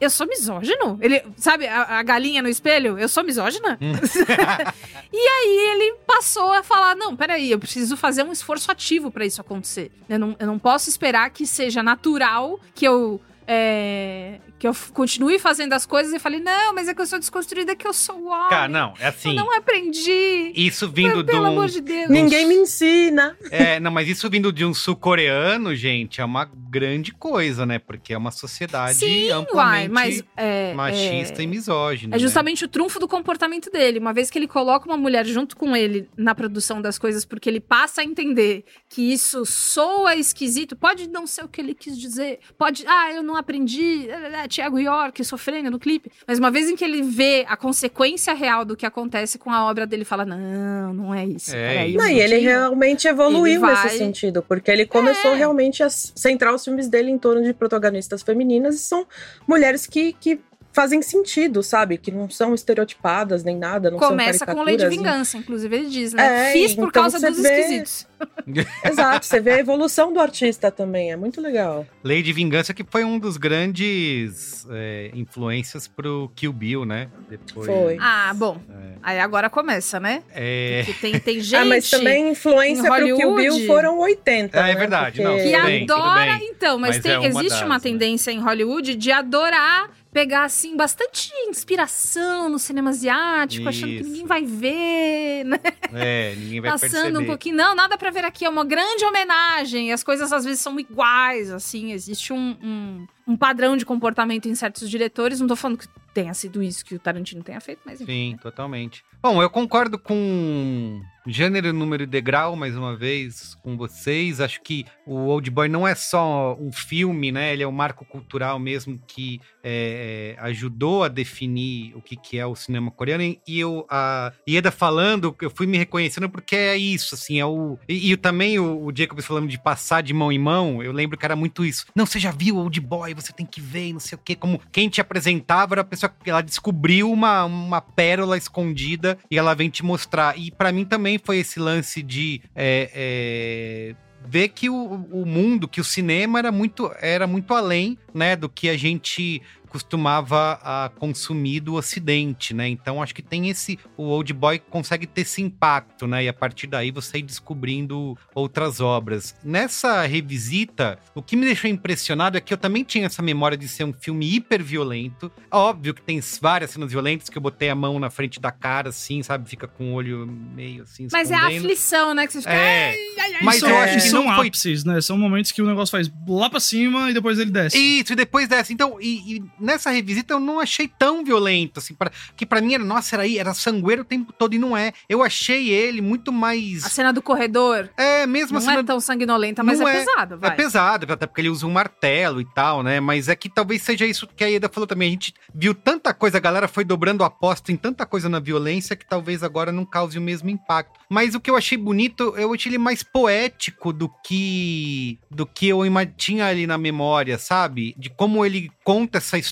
Eu 0.00 0.10
sou 0.10 0.26
misógino? 0.26 0.98
Ele, 1.00 1.22
sabe, 1.36 1.66
a, 1.66 1.98
a 1.98 2.02
galinha 2.02 2.40
no 2.40 2.48
espelho? 2.48 2.98
Eu 2.98 3.08
sou 3.08 3.24
misógina? 3.24 3.76
e 5.12 5.16
aí 5.16 5.72
ele 5.72 5.94
passou 6.06 6.52
a 6.52 6.62
falar: 6.62 6.94
não, 6.94 7.16
peraí, 7.16 7.50
eu 7.50 7.58
preciso 7.58 7.96
fazer 7.96 8.22
um 8.22 8.32
esforço 8.32 8.70
ativo 8.70 9.10
pra 9.10 9.26
isso 9.26 9.40
acontecer. 9.40 9.90
Eu 10.08 10.18
não, 10.18 10.36
eu 10.38 10.46
não 10.46 10.58
posso 10.58 10.88
esperar 10.88 11.30
que 11.30 11.46
seja 11.46 11.82
natural 11.82 12.60
que 12.74 12.84
eu. 12.86 13.20
é, 13.46 14.38
que 14.58 14.66
eu 14.66 14.74
continue 14.92 15.38
fazendo 15.38 15.72
as 15.72 15.86
coisas 15.86 16.12
e 16.12 16.18
falei, 16.18 16.40
não, 16.40 16.74
mas 16.74 16.88
é 16.88 16.94
que 16.94 17.00
eu 17.00 17.06
sou 17.06 17.18
desconstruída, 17.18 17.76
que 17.76 17.86
eu 17.86 17.92
sou 17.92 18.26
homem. 18.26 18.48
Cara, 18.48 18.68
não, 18.68 18.94
é 18.98 19.04
Eu 19.04 19.08
assim. 19.08 19.34
não 19.34 19.56
aprendi. 19.56 20.52
Isso 20.54 20.88
vindo 20.88 21.24
Pelo 21.24 21.24
de 21.24 21.36
um. 21.36 21.44
amor 21.44 21.68
de 21.68 21.80
Deus. 21.80 22.08
Ninguém 22.08 22.46
me 22.46 22.54
ensina. 22.56 23.36
É, 23.50 23.78
não, 23.78 23.90
mas 23.90 24.08
isso 24.08 24.28
vindo 24.28 24.52
de 24.52 24.64
um 24.64 24.74
sul-coreano, 24.74 25.74
gente, 25.74 26.20
é 26.20 26.24
uma 26.24 26.44
grande 26.44 27.12
coisa, 27.12 27.64
né? 27.64 27.78
Porque 27.78 28.12
é 28.12 28.18
uma 28.18 28.30
sociedade 28.30 28.98
Sim, 28.98 29.30
amplamente 29.30 29.54
uai, 29.56 29.88
mas 29.88 30.24
é, 30.36 30.74
machista 30.74 31.40
é, 31.40 31.44
e 31.44 31.46
misógina. 31.46 32.16
É 32.16 32.18
justamente 32.18 32.64
o 32.64 32.68
trunfo 32.68 32.98
do 32.98 33.06
comportamento 33.06 33.70
dele. 33.70 33.98
Uma 33.98 34.12
vez 34.12 34.30
que 34.30 34.38
ele 34.38 34.48
coloca 34.48 34.86
uma 34.86 34.96
mulher 34.96 35.24
junto 35.24 35.56
com 35.56 35.76
ele 35.76 36.08
na 36.16 36.34
produção 36.34 36.82
das 36.82 36.98
coisas, 36.98 37.24
porque 37.24 37.48
ele 37.48 37.60
passa 37.60 38.00
a 38.00 38.04
entender 38.04 38.64
que 38.88 39.12
isso 39.12 39.46
soa 39.46 40.16
esquisito, 40.16 40.74
pode 40.76 41.08
não 41.08 41.26
ser 41.26 41.44
o 41.44 41.48
que 41.48 41.60
ele 41.60 41.74
quis 41.74 41.96
dizer, 41.98 42.40
pode, 42.56 42.84
ah, 42.86 43.12
eu 43.12 43.22
não 43.22 43.36
aprendi, 43.36 44.08
é, 44.10 44.47
Tiago 44.48 44.78
York 44.78 45.22
sofrendo 45.24 45.70
no 45.70 45.78
clipe, 45.78 46.10
mas 46.26 46.38
uma 46.38 46.50
vez 46.50 46.68
em 46.68 46.74
que 46.76 46.84
ele 46.84 47.02
vê 47.02 47.44
a 47.48 47.56
consequência 47.56 48.32
real 48.34 48.64
do 48.64 48.76
que 48.76 48.84
acontece 48.86 49.38
com 49.38 49.50
a 49.50 49.64
obra 49.68 49.86
dele, 49.86 50.04
fala, 50.04 50.24
não, 50.24 50.92
não 50.94 51.14
é 51.14 51.24
isso. 51.24 51.54
É 51.54 51.68
peraí, 51.68 51.94
Não, 51.94 52.06
e 52.08 52.18
ele 52.20 52.28
pouquinho." 52.34 52.50
realmente 52.50 53.06
evoluiu 53.08 53.46
Ele 53.46 53.58
vai- 53.58 53.84
nesse 53.84 53.98
sentido, 53.98 54.42
porque 54.42 54.70
ele 54.70 54.86
começou 54.86 55.32
É. 55.32 55.36
realmente 55.36 55.82
a 55.82 55.90
centrar 55.90 56.54
os 56.54 56.64
filmes 56.64 56.88
dele 56.88 57.10
em 57.10 57.18
torno 57.18 57.42
de 57.42 57.52
protagonistas 57.52 58.22
femininas 58.22 58.74
e 58.76 58.78
são 58.78 59.06
mulheres 59.46 59.86
que, 59.86 60.12
que 60.14 60.40
fazem 60.78 61.02
sentido, 61.02 61.60
sabe? 61.60 61.98
Que 61.98 62.12
não 62.12 62.30
são 62.30 62.54
estereotipadas 62.54 63.42
nem 63.42 63.56
nada, 63.56 63.90
não 63.90 63.98
Começa 63.98 64.46
são 64.46 64.54
com 64.54 64.62
Lei 64.62 64.76
de. 64.76 64.86
Vingança, 64.88 65.36
inclusive 65.36 65.74
ele 65.74 65.88
diz, 65.88 66.12
né? 66.12 66.50
É, 66.50 66.52
Fiz 66.52 66.72
por 66.72 66.88
então 66.88 67.02
causa 67.02 67.18
dos 67.18 67.40
vê- 67.42 67.60
esquisitos. 67.60 68.06
Exato, 68.84 69.26
você 69.26 69.40
vê 69.40 69.52
a 69.54 69.58
evolução 69.58 70.12
do 70.12 70.20
artista 70.20 70.70
também, 70.70 71.10
é 71.10 71.16
muito 71.16 71.40
legal. 71.40 71.84
Lei 72.02 72.22
de 72.22 72.32
Vingança, 72.32 72.72
que 72.72 72.84
foi 72.88 73.02
um 73.04 73.18
dos 73.18 73.36
grandes 73.36 74.66
é, 74.70 75.10
influências 75.14 75.88
pro 75.88 76.30
Kill 76.36 76.52
Bill, 76.52 76.84
né? 76.84 77.08
Depois, 77.28 77.66
Foi. 77.66 77.96
Ah, 78.00 78.32
bom. 78.34 78.60
Aí 79.02 79.18
agora 79.18 79.50
começa, 79.50 79.98
né? 79.98 80.22
É, 80.32 80.82
Que 80.86 80.92
tem, 80.94 81.18
tem 81.20 81.40
gente 81.40 81.56
ah, 81.56 81.64
mas 81.64 81.90
também 81.90 82.30
influência 82.30 82.84
pro 82.84 83.16
Kill 83.16 83.34
Bill 83.34 83.66
foram 83.66 83.98
80. 83.98 84.60
Ah, 84.62 84.68
é 84.68 84.74
né? 84.74 84.78
verdade, 84.78 85.22
Porque- 85.22 85.24
não, 85.24 85.36
que 85.36 85.66
bem, 85.66 85.82
adora. 85.82 86.38
Então, 86.42 86.78
mas, 86.78 86.96
Mas 86.96 87.02
tem- 87.02 87.12
é 87.12 87.18
uma 87.18 87.26
existe 87.28 87.48
das, 87.50 87.62
uma 87.62 87.74
né? 87.76 87.80
tendência 87.80 88.30
em 88.30 88.38
Hollywood 88.40 88.94
de 88.94 89.10
adorar 89.12 89.90
pegar, 90.18 90.44
assim, 90.46 90.76
bastante 90.76 91.30
inspiração 91.46 92.48
no 92.48 92.58
cinema 92.58 92.90
asiático, 92.90 93.68
achando 93.68 93.90
que 93.90 94.00
Isso. 94.00 94.10
ninguém 94.10 94.26
vai 94.26 94.44
ver, 94.44 95.44
né? 95.46 95.60
é, 95.94 96.34
ninguém 96.34 96.60
vai 96.60 96.72
Passando 96.72 96.90
perceber. 96.90 97.18
um 97.18 97.24
pouquinho. 97.24 97.54
Não, 97.54 97.72
nada 97.72 97.96
pra 97.96 98.10
ver 98.10 98.24
aqui. 98.24 98.44
É 98.44 98.48
uma 98.48 98.64
grande 98.64 99.04
homenagem. 99.04 99.92
As 99.92 100.02
coisas 100.02 100.32
às 100.32 100.44
vezes 100.44 100.60
são 100.60 100.78
iguais, 100.80 101.52
assim. 101.52 101.92
Existe 101.92 102.32
um, 102.32 102.56
um, 102.60 103.06
um 103.28 103.36
padrão 103.36 103.76
de 103.76 103.84
comportamento 103.84 104.48
em 104.48 104.54
certos 104.54 104.88
diretores. 104.90 105.38
Não 105.38 105.46
tô 105.46 105.54
falando 105.54 105.78
que 105.78 105.86
tenha 106.14 106.34
sido 106.34 106.60
isso 106.62 106.84
que 106.84 106.94
o 106.94 106.98
Tarantino 106.98 107.44
tenha 107.44 107.60
feito, 107.60 107.80
mas 107.84 108.00
enfim. 108.00 108.32
Sim, 108.32 108.36
totalmente. 108.42 109.04
Bom, 109.22 109.40
eu 109.42 109.50
concordo 109.50 109.98
com 109.98 111.00
gênero, 111.26 111.72
número 111.72 112.04
e 112.04 112.06
degrau, 112.06 112.56
mais 112.56 112.76
uma 112.76 112.96
vez, 112.96 113.54
com 113.62 113.76
vocês. 113.76 114.40
Acho 114.40 114.60
que 114.62 114.84
o 115.06 115.14
Old 115.26 115.50
Boy 115.50 115.68
não 115.68 115.86
é 115.86 115.94
só 115.94 116.56
um 116.58 116.72
filme, 116.72 117.30
né? 117.30 117.52
Ele 117.52 117.62
é 117.62 117.68
um 117.68 117.72
marco 117.72 118.04
cultural 118.04 118.58
mesmo 118.58 118.98
que 119.06 119.40
é, 119.62 120.34
é, 120.38 120.42
ajudou 120.44 121.04
a 121.04 121.08
definir 121.08 121.94
o 121.96 122.00
que, 122.00 122.16
que 122.16 122.38
é 122.38 122.46
o 122.46 122.54
cinema 122.56 122.90
coreano. 122.90 123.22
E- 123.22 123.40
E 123.46 123.60
eu, 123.60 123.84
a 123.90 124.32
Ieda 124.48 124.70
falando, 124.70 125.36
eu 125.42 125.50
fui 125.50 125.66
me 125.66 125.76
reconhecendo 125.78 126.28
porque 126.28 126.54
é 126.56 126.76
isso, 126.76 127.14
assim, 127.14 127.38
é 127.40 127.44
o... 127.46 127.76
E, 127.88 128.12
e 128.12 128.16
também 128.16 128.58
o, 128.58 128.84
o 128.86 128.92
Jacobs 128.96 129.26
falando 129.26 129.48
de 129.48 129.58
passar 129.58 130.02
de 130.02 130.14
mão 130.14 130.30
em 130.32 130.38
mão, 130.38 130.82
eu 130.82 130.92
lembro 130.92 131.18
que 131.18 131.24
era 131.24 131.36
muito 131.36 131.64
isso. 131.64 131.84
Não, 131.94 132.06
você 132.06 132.18
já 132.18 132.30
viu 132.30 132.56
Old 132.56 132.80
Boy, 132.80 133.14
você 133.20 133.32
tem 133.32 133.46
que 133.46 133.60
ver, 133.60 133.92
não 133.92 134.00
sei 134.00 134.16
o 134.16 134.20
quê. 134.22 134.34
Como 134.34 134.60
quem 134.70 134.88
te 134.88 135.00
apresentava 135.00 135.74
era 135.74 135.80
a 135.82 135.84
pessoa 135.84 136.12
que 136.22 136.30
ela 136.30 136.42
descobriu 136.42 137.10
uma, 137.10 137.44
uma 137.44 137.80
pérola 137.80 138.36
escondida 138.36 139.18
e 139.30 139.38
ela 139.38 139.54
vem 139.54 139.70
te 139.70 139.84
mostrar. 139.84 140.38
E 140.38 140.50
pra 140.50 140.72
mim 140.72 140.84
também 140.84 141.18
foi 141.18 141.38
esse 141.38 141.58
lance 141.58 142.02
de 142.02 142.40
é, 142.54 142.90
é, 142.94 143.96
ver 144.26 144.48
que 144.48 144.68
o, 144.68 145.06
o 145.10 145.24
mundo, 145.24 145.68
que 145.68 145.80
o 145.80 145.84
cinema 145.84 146.38
era 146.38 146.52
muito, 146.52 146.90
era 147.00 147.26
muito 147.26 147.54
além, 147.54 147.98
né, 148.12 148.36
do 148.36 148.48
que 148.48 148.68
a 148.68 148.76
gente 148.76 149.40
costumava 149.68 150.58
a 150.62 150.90
consumir 150.98 151.60
do 151.60 151.74
ocidente, 151.74 152.52
né? 152.54 152.68
Então 152.68 153.02
acho 153.02 153.14
que 153.14 153.22
tem 153.22 153.48
esse 153.48 153.78
o 153.96 154.04
Old 154.04 154.32
Boy 154.32 154.58
consegue 154.58 155.06
ter 155.06 155.22
esse 155.22 155.42
impacto, 155.42 156.06
né? 156.06 156.24
E 156.24 156.28
a 156.28 156.32
partir 156.32 156.66
daí 156.66 156.90
você 156.90 157.18
ir 157.18 157.22
descobrindo 157.22 158.16
outras 158.34 158.80
obras. 158.80 159.34
Nessa 159.44 160.02
revisita, 160.06 160.98
o 161.14 161.22
que 161.22 161.36
me 161.36 161.44
deixou 161.46 161.68
impressionado 161.70 162.36
é 162.36 162.40
que 162.40 162.52
eu 162.52 162.58
também 162.58 162.84
tinha 162.84 163.06
essa 163.06 163.22
memória 163.22 163.56
de 163.56 163.68
ser 163.68 163.84
um 163.84 163.92
filme 163.92 164.34
hiper 164.34 164.62
violento. 164.62 165.30
Óbvio 165.50 165.94
que 165.94 166.02
tem 166.02 166.20
várias 166.40 166.70
cenas 166.70 166.90
violentas 166.90 167.28
que 167.28 167.36
eu 167.36 167.42
botei 167.42 167.68
a 167.70 167.74
mão 167.74 167.98
na 167.98 168.10
frente 168.10 168.40
da 168.40 168.50
cara 168.50 168.90
assim, 168.90 169.22
sabe? 169.22 169.48
Fica 169.48 169.66
com 169.66 169.92
o 169.92 169.94
olho 169.94 170.26
meio 170.26 170.82
assim 170.84 171.08
Mas 171.12 171.30
é 171.30 171.34
a 171.34 171.38
escondendo. 171.38 171.64
aflição, 171.64 172.14
né? 172.14 172.26
Que 172.26 172.32
você 172.32 172.40
fica. 172.40 172.52
É. 172.52 172.90
"Ai, 172.90 172.96
ai, 173.18 173.34
ai". 173.34 173.42
Mas 173.42 173.60
São- 173.60 173.68
eu 173.68 173.78
acho 173.78 173.94
que 173.94 174.00
são 174.00 174.24
não 174.24 174.34
foi 174.36 174.46
ápices, 174.48 174.84
né? 174.84 175.00
São 175.00 175.16
momentos 175.18 175.52
que 175.52 175.62
o 175.62 175.66
negócio 175.66 175.90
faz 175.92 176.10
lá 176.28 176.48
pra 176.50 176.60
cima 176.60 177.10
e 177.10 177.14
depois 177.14 177.38
ele 177.38 177.50
desce. 177.50 177.76
Isso, 177.78 178.12
e 178.12 178.16
depois 178.16 178.48
dessa. 178.48 178.72
Então, 178.72 178.98
e, 179.00 179.36
e 179.36 179.42
nessa 179.60 179.90
revisita 179.90 180.34
eu 180.34 180.40
não 180.40 180.60
achei 180.60 180.88
tão 180.88 181.24
violento, 181.24 181.78
assim, 181.78 181.94
pra, 181.94 182.10
que 182.36 182.46
pra 182.46 182.60
mim 182.60 182.74
era, 182.74 182.84
nossa, 182.84 183.16
era, 183.16 183.22
aí, 183.22 183.38
era 183.38 183.54
sangueiro 183.54 184.02
o 184.02 184.04
tempo 184.04 184.32
todo 184.32 184.54
e 184.54 184.58
não 184.58 184.76
é. 184.76 184.92
Eu 185.08 185.22
achei 185.22 185.70
ele 185.70 186.00
muito 186.00 186.32
mais. 186.32 186.84
A 186.84 186.88
cena 186.88 187.12
do 187.12 187.22
corredor 187.22 187.90
É, 187.96 188.26
mesmo 188.26 188.52
não 188.52 188.58
a 188.58 188.60
cena 188.60 188.80
é 188.80 188.84
tão 188.84 189.00
sanguinolenta, 189.00 189.62
mas 189.62 189.78
Não 189.80 189.88
é, 189.88 189.96
é. 189.96 190.04
pesado, 190.04 190.38
vai. 190.38 190.50
É 190.50 190.54
pesado, 190.54 191.12
até 191.12 191.26
porque 191.26 191.40
ele 191.40 191.48
usa 191.48 191.66
um 191.66 191.70
martelo 191.70 192.40
e 192.40 192.44
tal, 192.44 192.82
né? 192.82 193.00
Mas 193.00 193.28
é 193.28 193.36
que 193.36 193.48
talvez 193.48 193.82
seja 193.82 194.06
isso 194.06 194.26
que 194.26 194.44
a 194.44 194.46
Ieda 194.46 194.68
falou 194.68 194.86
também. 194.86 195.08
A 195.08 195.12
gente 195.12 195.34
viu 195.54 195.74
tanta 195.74 196.12
coisa, 196.14 196.38
a 196.38 196.40
galera 196.40 196.68
foi 196.68 196.84
dobrando 196.84 197.24
a 197.24 197.26
aposta 197.26 197.72
em 197.72 197.76
tanta 197.76 198.04
coisa 198.06 198.28
na 198.28 198.38
violência 198.38 198.96
que 198.96 199.06
talvez 199.06 199.42
agora 199.42 199.72
não 199.72 199.84
cause 199.84 200.18
o 200.18 200.22
mesmo 200.22 200.50
impacto. 200.50 201.00
Mas 201.08 201.34
o 201.34 201.40
que 201.40 201.50
eu 201.50 201.56
achei 201.56 201.78
bonito, 201.78 202.34
eu 202.36 202.52
achei 202.52 202.70
ele 202.70 202.78
mais 202.78 203.02
poético 203.02 203.92
do 203.92 204.08
que 204.24 205.18
do 205.30 205.46
que 205.46 205.68
eu 205.68 205.80
tinha 206.16 206.46
ali 206.46 206.66
na 206.66 206.78
memória, 206.78 207.38
sabe? 207.38 207.94
De 207.96 208.10
como 208.10 208.44
ele 208.44 208.70
conta 208.84 209.18
essa 209.18 209.38
história 209.38 209.47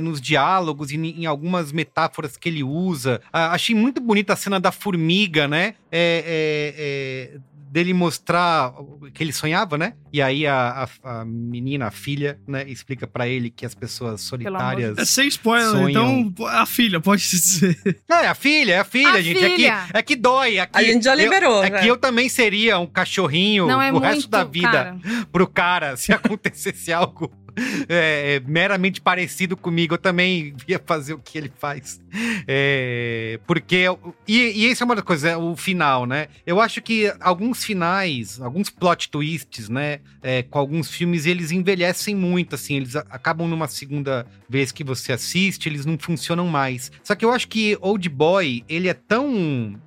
nos 0.00 0.20
diálogos 0.20 0.90
e 0.90 0.96
em 0.96 1.26
algumas 1.26 1.72
metáforas 1.72 2.36
que 2.36 2.48
ele 2.48 2.62
usa. 2.62 3.20
Ah, 3.32 3.52
achei 3.52 3.74
muito 3.74 4.00
bonita 4.00 4.32
a 4.32 4.36
cena 4.36 4.58
da 4.60 4.72
formiga, 4.72 5.46
né? 5.48 5.74
É, 5.90 7.32
é, 7.32 7.34
é, 7.36 7.40
dele 7.72 7.94
mostrar 7.94 8.68
o 8.78 9.10
que 9.10 9.22
ele 9.24 9.32
sonhava, 9.32 9.78
né? 9.78 9.94
E 10.12 10.20
aí 10.20 10.46
a, 10.46 10.86
a- 11.04 11.20
a 11.20 11.24
menina, 11.24 11.86
a 11.86 11.90
filha, 11.90 12.38
né, 12.46 12.64
explica 12.68 13.06
pra 13.06 13.26
ele 13.26 13.48
que 13.48 13.64
as 13.64 13.74
pessoas 13.74 14.20
solitárias. 14.20 14.98
É 14.98 15.06
sem 15.06 15.26
spoiler, 15.28 15.70
Sonham. 15.70 15.88
então 16.28 16.46
a 16.48 16.66
filha, 16.66 17.00
pode 17.00 17.22
se 17.22 17.36
dizer. 17.36 18.02
É, 18.10 18.26
a 18.26 18.34
filha, 18.34 18.72
é 18.74 18.78
a 18.80 18.84
filha, 18.84 19.08
A 19.12 19.22
gente. 19.22 19.38
filha. 19.38 19.68
É, 19.68 19.86
que, 19.92 19.96
é 19.96 20.02
que 20.02 20.16
dói. 20.16 20.58
É 20.58 20.66
que 20.66 20.76
A 20.78 20.82
gente 20.82 21.02
já 21.02 21.12
eu- 21.14 21.18
liberou, 21.18 21.64
é 21.64 21.70
já. 21.70 21.78
que 21.80 21.86
eu 21.86 21.96
também 21.96 22.28
seria 22.28 22.78
um 22.78 22.86
cachorrinho 22.86 23.66
Não 23.66 23.80
é 23.80 23.90
o 23.90 23.98
resto 23.98 24.28
da 24.28 24.44
vida 24.44 24.70
cara. 24.70 24.96
pro 25.32 25.46
cara 25.46 25.96
se 25.96 26.12
acontecesse 26.12 26.92
algo 26.92 27.32
é, 27.88 28.36
é, 28.36 28.40
meramente 28.46 29.00
parecido 29.00 29.56
comigo. 29.56 29.94
Eu 29.94 29.98
também 29.98 30.54
ia 30.66 30.80
fazer 30.84 31.14
o 31.14 31.18
que 31.18 31.38
ele 31.38 31.52
faz. 31.58 32.00
É, 32.46 33.38
porque. 33.46 33.84
E, 34.26 34.38
e 34.38 34.70
isso 34.70 34.82
é 34.82 34.84
uma 34.84 34.94
das 34.94 35.04
coisas, 35.04 35.30
é 35.30 35.36
o 35.36 35.56
final, 35.56 36.06
né? 36.06 36.28
Eu 36.46 36.60
acho 36.60 36.80
que 36.82 37.12
alguns 37.20 37.64
finais, 37.64 38.40
alguns 38.40 38.70
plot 38.70 39.10
twists, 39.10 39.68
né? 39.68 40.00
é, 40.22 40.42
com 40.42 40.58
alguns 40.58 40.90
filmes, 40.90 41.26
eles 41.26 41.50
envelhecem 41.50 42.14
muito, 42.14 42.54
assim. 42.54 42.76
Eles 42.76 42.94
acabam 42.94 43.48
numa 43.48 43.66
segunda 43.66 44.24
vez 44.48 44.70
que 44.70 44.84
você 44.84 45.12
assiste, 45.12 45.68
eles 45.68 45.84
não 45.84 45.98
funcionam 45.98 46.46
mais. 46.46 46.92
Só 47.02 47.14
que 47.14 47.24
eu 47.24 47.32
acho 47.32 47.48
que 47.48 47.76
Old 47.80 48.08
Boy, 48.08 48.64
ele 48.68 48.88
é 48.88 48.94
tão. 48.94 49.80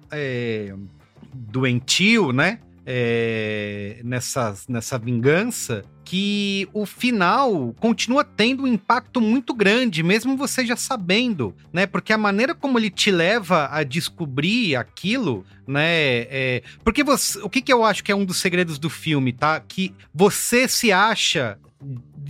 doentio, 1.34 2.32
né? 2.32 2.60
É, 2.86 4.00
nessa, 4.04 4.56
nessa 4.70 4.98
vingança, 4.98 5.84
que 6.04 6.70
o 6.72 6.86
final 6.86 7.74
continua 7.80 8.24
tendo 8.24 8.64
um 8.64 8.68
impacto 8.68 9.20
muito 9.20 9.54
grande, 9.54 10.04
mesmo 10.04 10.38
você 10.38 10.64
já 10.66 10.76
sabendo, 10.76 11.56
né? 11.74 11.88
Porque 11.88 12.14
a 12.14 12.18
maneira 12.18 12.54
como 12.54 12.78
ele 12.78 12.92
te 12.92 13.10
leva 13.10 13.68
a 13.72 13.84
descobrir 13.84 14.76
aquilo, 14.76 15.44
né? 15.68 16.28
é- 16.30 16.64
porque 16.84 17.04
você, 17.04 17.40
o 17.40 17.50
que, 17.50 17.62
que 17.62 17.74
eu 17.74 17.84
acho 17.84 18.04
que 18.04 18.12
é 18.12 18.16
um 18.16 18.24
dos 18.24 18.38
segredos 18.38 18.78
do 18.78 18.90
filme, 18.90 19.34
tá? 19.34 19.60
Que 19.60 19.94
você 20.14 20.68
se 20.68 20.92
acha 20.92 21.58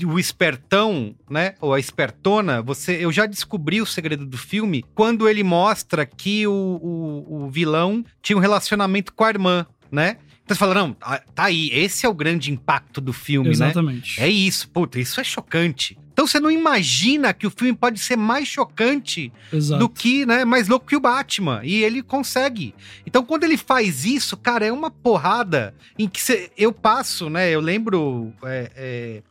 o 0.03 0.19
espertão, 0.19 1.15
né? 1.29 1.55
Ou 1.61 1.73
a 1.73 1.79
espertona, 1.79 2.61
você, 2.61 2.97
eu 2.99 3.11
já 3.11 3.25
descobri 3.25 3.81
o 3.81 3.85
segredo 3.85 4.25
do 4.25 4.37
filme 4.37 4.83
quando 4.93 5.29
ele 5.29 5.43
mostra 5.43 6.05
que 6.05 6.45
o, 6.47 6.51
o, 6.51 7.45
o 7.45 7.49
vilão 7.49 8.03
tinha 8.21 8.37
um 8.37 8.41
relacionamento 8.41 9.13
com 9.13 9.23
a 9.23 9.29
irmã, 9.29 9.65
né? 9.91 10.17
Então 10.45 10.55
você 10.55 10.59
fala, 10.59 10.75
não, 10.75 10.93
tá 10.93 11.21
tá 11.33 11.43
aí, 11.45 11.69
esse 11.73 12.05
é 12.05 12.09
o 12.09 12.13
grande 12.13 12.51
impacto 12.51 13.01
do 13.01 13.11
filme, 13.11 13.49
né? 13.49 13.53
Exatamente. 13.53 14.21
É 14.21 14.29
isso, 14.29 14.69
puta, 14.69 14.99
isso 14.99 15.19
é 15.19 15.23
chocante. 15.23 15.97
Então 16.13 16.25
você 16.25 16.39
não 16.39 16.49
imagina 16.51 17.33
que 17.33 17.45
o 17.45 17.49
filme 17.51 17.73
pode 17.75 17.99
ser 17.99 18.15
mais 18.15 18.47
chocante 18.47 19.33
Exato. 19.51 19.79
do 19.79 19.89
que, 19.89 20.25
né, 20.25 20.45
mais 20.45 20.67
louco 20.69 20.85
que 20.85 20.95
o 20.95 20.99
Batman. 21.01 21.59
E 21.63 21.83
ele 21.83 22.01
consegue. 22.01 22.73
Então 23.05 23.25
quando 23.25 23.43
ele 23.43 23.57
faz 23.57 24.05
isso, 24.05 24.37
cara, 24.37 24.65
é 24.65 24.71
uma 24.71 24.89
porrada 24.89 25.73
em 25.99 26.07
que 26.07 26.21
cê- 26.21 26.49
eu 26.57 26.71
passo, 26.71 27.29
né, 27.29 27.49
eu 27.49 27.59
lembro... 27.59 28.31
é, 28.43 28.71
é, 28.75 29.23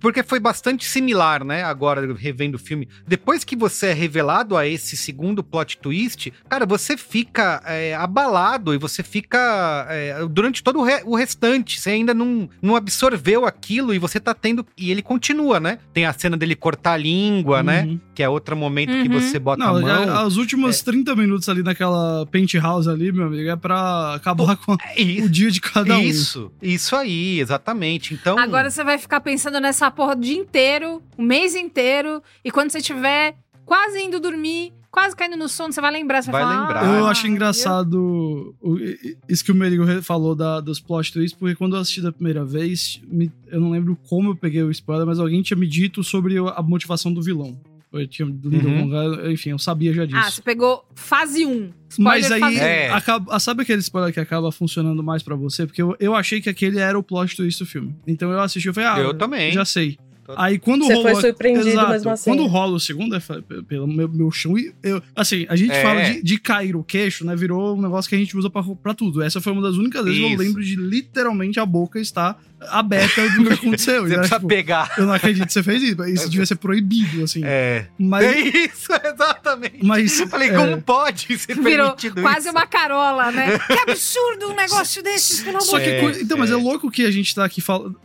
porque 0.00 0.22
foi 0.22 0.40
bastante 0.40 0.84
similar, 0.84 1.44
né? 1.44 1.62
Agora, 1.62 2.14
revendo 2.14 2.56
o 2.56 2.58
filme. 2.58 2.88
Depois 3.06 3.44
que 3.44 3.54
você 3.56 3.86
é 3.88 3.92
revelado 3.92 4.56
a 4.56 4.66
esse 4.66 4.96
segundo 4.96 5.42
plot 5.42 5.78
twist, 5.78 6.32
cara, 6.48 6.66
você 6.66 6.96
fica 6.96 7.62
é, 7.66 7.94
abalado 7.94 8.74
e 8.74 8.78
você 8.78 9.02
fica. 9.02 9.86
é, 9.88 10.26
durante 10.28 10.62
todo 10.62 10.80
o, 10.80 10.82
re- 10.84 11.02
o 11.04 11.14
restante. 11.16 11.80
Você 11.80 11.90
ainda 11.90 12.12
não, 12.14 12.48
não 12.60 12.76
absorveu 12.76 13.44
aquilo 13.46 13.94
e 13.94 13.98
você 13.98 14.18
tá 14.20 14.34
tendo. 14.34 14.66
E 14.76 14.90
ele 14.90 15.02
continua, 15.02 15.58
né? 15.60 15.78
Tem 15.92 16.06
a 16.06 16.12
cena 16.12 16.36
dele 16.36 16.54
cortar 16.54 16.92
a 16.92 16.96
língua, 16.96 17.62
né? 17.62 17.82
Uhum. 17.84 18.00
Que 18.14 18.22
é 18.22 18.28
outro 18.28 18.56
momento 18.56 18.90
que 19.02 19.08
Uhum. 19.08 19.20
você 19.20 19.38
bota 19.38 19.58
Não, 19.64 19.76
a 19.76 19.80
mão. 19.80 19.82
já- 20.06 20.26
os 20.26 20.36
últimos 20.36 20.80
30 20.82 21.14
minutos 21.16 21.48
ali 21.48 21.62
naquela 21.62 22.26
penthouse 22.26 22.88
ali, 22.88 23.10
meu 23.12 23.26
amigo, 23.26 23.48
é 23.50 23.56
pra 23.56 24.14
acabar 24.14 24.56
com 24.56 24.76
É 24.84 25.00
isso. 25.00 25.26
o 25.26 25.30
dia 25.30 25.50
de 25.50 25.60
cada 25.60 25.96
um. 25.98 26.00
Isso, 26.02 26.50
isso 26.60 26.94
aí, 26.96 27.40
exatamente. 27.40 28.14
Então. 28.14 28.38
Agora 28.38 28.70
você 28.70 28.82
vai 28.84 28.98
ficar 28.98 29.20
pensando 29.20 29.51
nessa 29.60 29.90
porra 29.90 30.12
o 30.12 30.20
dia 30.20 30.36
inteiro, 30.38 31.02
o 31.16 31.22
mês 31.22 31.54
inteiro, 31.54 32.22
e 32.44 32.50
quando 32.50 32.70
você 32.70 32.78
estiver 32.78 33.36
quase 33.64 34.00
indo 34.02 34.18
dormir, 34.20 34.72
quase 34.90 35.16
caindo 35.16 35.36
no 35.36 35.48
sono, 35.48 35.72
você 35.72 35.80
vai 35.80 35.90
lembrar. 35.90 36.22
Você 36.22 36.30
vai, 36.30 36.42
Vai 36.44 36.52
falar, 36.52 36.66
lembrar. 36.66 36.84
"Ah, 36.84 36.98
Eu 36.98 37.06
achei 37.06 37.24
viu?" 37.24 37.32
engraçado 37.36 38.54
isso 39.28 39.44
que 39.44 39.52
o 39.52 39.54
Merigo 39.54 39.84
falou 40.02 40.34
da, 40.34 40.60
dos 40.60 40.80
plot 40.80 41.12
twists, 41.12 41.38
porque 41.38 41.54
quando 41.54 41.76
eu 41.76 41.80
assisti 41.80 42.00
da 42.00 42.12
primeira 42.12 42.44
vez, 42.44 43.00
me- 43.06 43.32
eu 43.48 43.60
não 43.60 43.70
lembro 43.70 43.96
como 44.08 44.30
eu 44.30 44.36
peguei 44.36 44.62
o 44.62 44.70
spoiler, 44.70 45.06
mas 45.06 45.18
alguém 45.18 45.42
tinha 45.42 45.56
me 45.56 45.66
dito 45.66 46.02
sobre 46.04 46.36
a 46.38 46.62
motivação 46.62 47.12
do 47.12 47.22
vilão. 47.22 47.58
Eu 47.92 48.06
tinha 48.06 48.26
lido 48.26 48.48
Uhum. 48.48 48.56
algum 48.58 48.84
lugar, 48.84 49.30
enfim, 49.30 49.50
eu 49.50 49.58
sabia 49.58 49.92
já 49.92 50.04
disso. 50.06 50.18
Ah, 50.18 50.30
você 50.30 50.40
pegou 50.40 50.82
fase 50.94 51.44
1. 51.44 51.70
Mas 51.98 52.24
Spoiler 52.24 52.32
aí, 52.32 52.40
fase 52.40 52.56
um. 52.56 52.62
É. 52.68 52.88
acaba- 52.90 53.38
sabe 53.38 53.62
aquele 53.62 53.80
spoiler 53.80 54.12
que 54.14 54.20
acaba 54.20 54.50
funcionando 54.50 55.02
mais 55.02 55.22
pra 55.22 55.36
você? 55.36 55.66
Porque 55.66 55.82
eu, 55.82 55.94
eu 56.00 56.14
achei 56.14 56.40
que 56.40 56.48
aquele 56.48 56.78
era 56.78 56.98
o 56.98 57.02
plot 57.02 57.36
twist 57.36 57.62
do 57.62 57.66
filme. 57.68 57.94
Então 58.06 58.30
eu 58.32 58.40
assisti 58.40 58.68
e 58.68 58.72
falei, 58.72 58.88
ah, 58.88 58.98
Eu 58.98 59.12
também. 59.14 59.52
já 59.52 59.64
sei. 59.64 59.98
Aí 60.36 60.58
quando 60.58 60.84
Você 60.84 60.94
rolou. 60.94 61.12
foi 61.12 61.20
surpreendido 61.20 61.68
Exato. 61.68 61.90
mesmo 61.90 62.10
assim. 62.10 62.30
Quando 62.30 62.46
rola 62.46 62.74
o 62.74 62.80
segundo, 62.80 63.14
eu 63.16 63.20
falei, 63.20 63.42
pe- 63.42 63.62
pelo 63.62 63.86
meu, 63.86 64.08
meu 64.08 64.30
chão. 64.30 64.56
e 64.56 64.72
Eu, 64.82 65.02
assim, 65.16 65.44
a 65.48 65.56
gente 65.56 65.72
É. 65.72 65.82
fala 65.82 66.02
de, 66.02 66.22
de 66.22 66.38
cair 66.38 66.76
o 66.76 66.84
queixo, 66.84 67.24
né? 67.26 67.34
Virou 67.34 67.76
um 67.76 67.82
negócio 67.82 68.08
que 68.08 68.14
a 68.14 68.18
gente 68.18 68.36
usa 68.36 68.48
pra, 68.48 68.62
pra 68.62 68.94
tudo. 68.94 69.22
Essa 69.22 69.40
foi 69.40 69.52
uma 69.52 69.60
das 69.62 69.74
únicas 69.76 70.04
vezes 70.04 70.18
que 70.20 70.24
eu 70.24 70.30
Isso. 70.30 70.42
lembro 70.42 70.62
de 70.64 70.76
literalmente 70.76 71.58
a 71.58 71.66
boca 71.66 71.98
estar 72.00 72.40
aberta 72.70 73.28
do 73.30 73.44
que 73.46 73.52
aconteceu. 73.54 74.02
Você 74.06 74.10
né? 74.10 74.14
precisa 74.18 74.36
Tipo, 74.36 74.46
pegar. 74.48 74.94
eu 74.96 75.06
não 75.06 75.12
acredito 75.12 75.46
que 75.46 75.52
você 75.52 75.62
fez 75.62 75.82
isso. 75.82 76.04
Isso 76.04 76.30
devia 76.30 76.46
ser 76.46 76.54
proibido, 76.56 77.24
assim. 77.24 77.40
É. 77.44 77.86
Mas. 77.98 78.24
É 78.24 78.38
isso, 78.66 78.88
exatamente. 79.04 79.78
Mas. 79.84 80.20
Eu 80.20 80.28
falei, 80.28 80.50
é, 80.50 80.54
como 80.54 80.80
pode 80.80 81.36
ser 81.38 81.54
Virou 81.60 81.86
permitido 81.96 82.22
quase 82.22 82.46
isso? 82.48 82.50
uma 82.56 82.66
carola, 82.66 83.32
né? 83.32 83.58
que 83.58 83.90
absurdo 83.90 84.50
um 84.50 84.54
negócio 84.54 85.02
desses, 85.02 85.42
pelo 85.42 85.58
amor 85.62 85.80
de 85.80 85.88
É, 85.90 86.00
coi- 86.00 86.20
então, 86.22 86.38
mas 86.38 86.50
é 86.50 86.54
é. 86.54 86.56
louco 86.56 86.90
que 86.90 87.04
a 87.04 87.10
gente 87.10 87.34
tá 87.34 87.44
aqui 87.44 87.60
falando. 87.60 87.98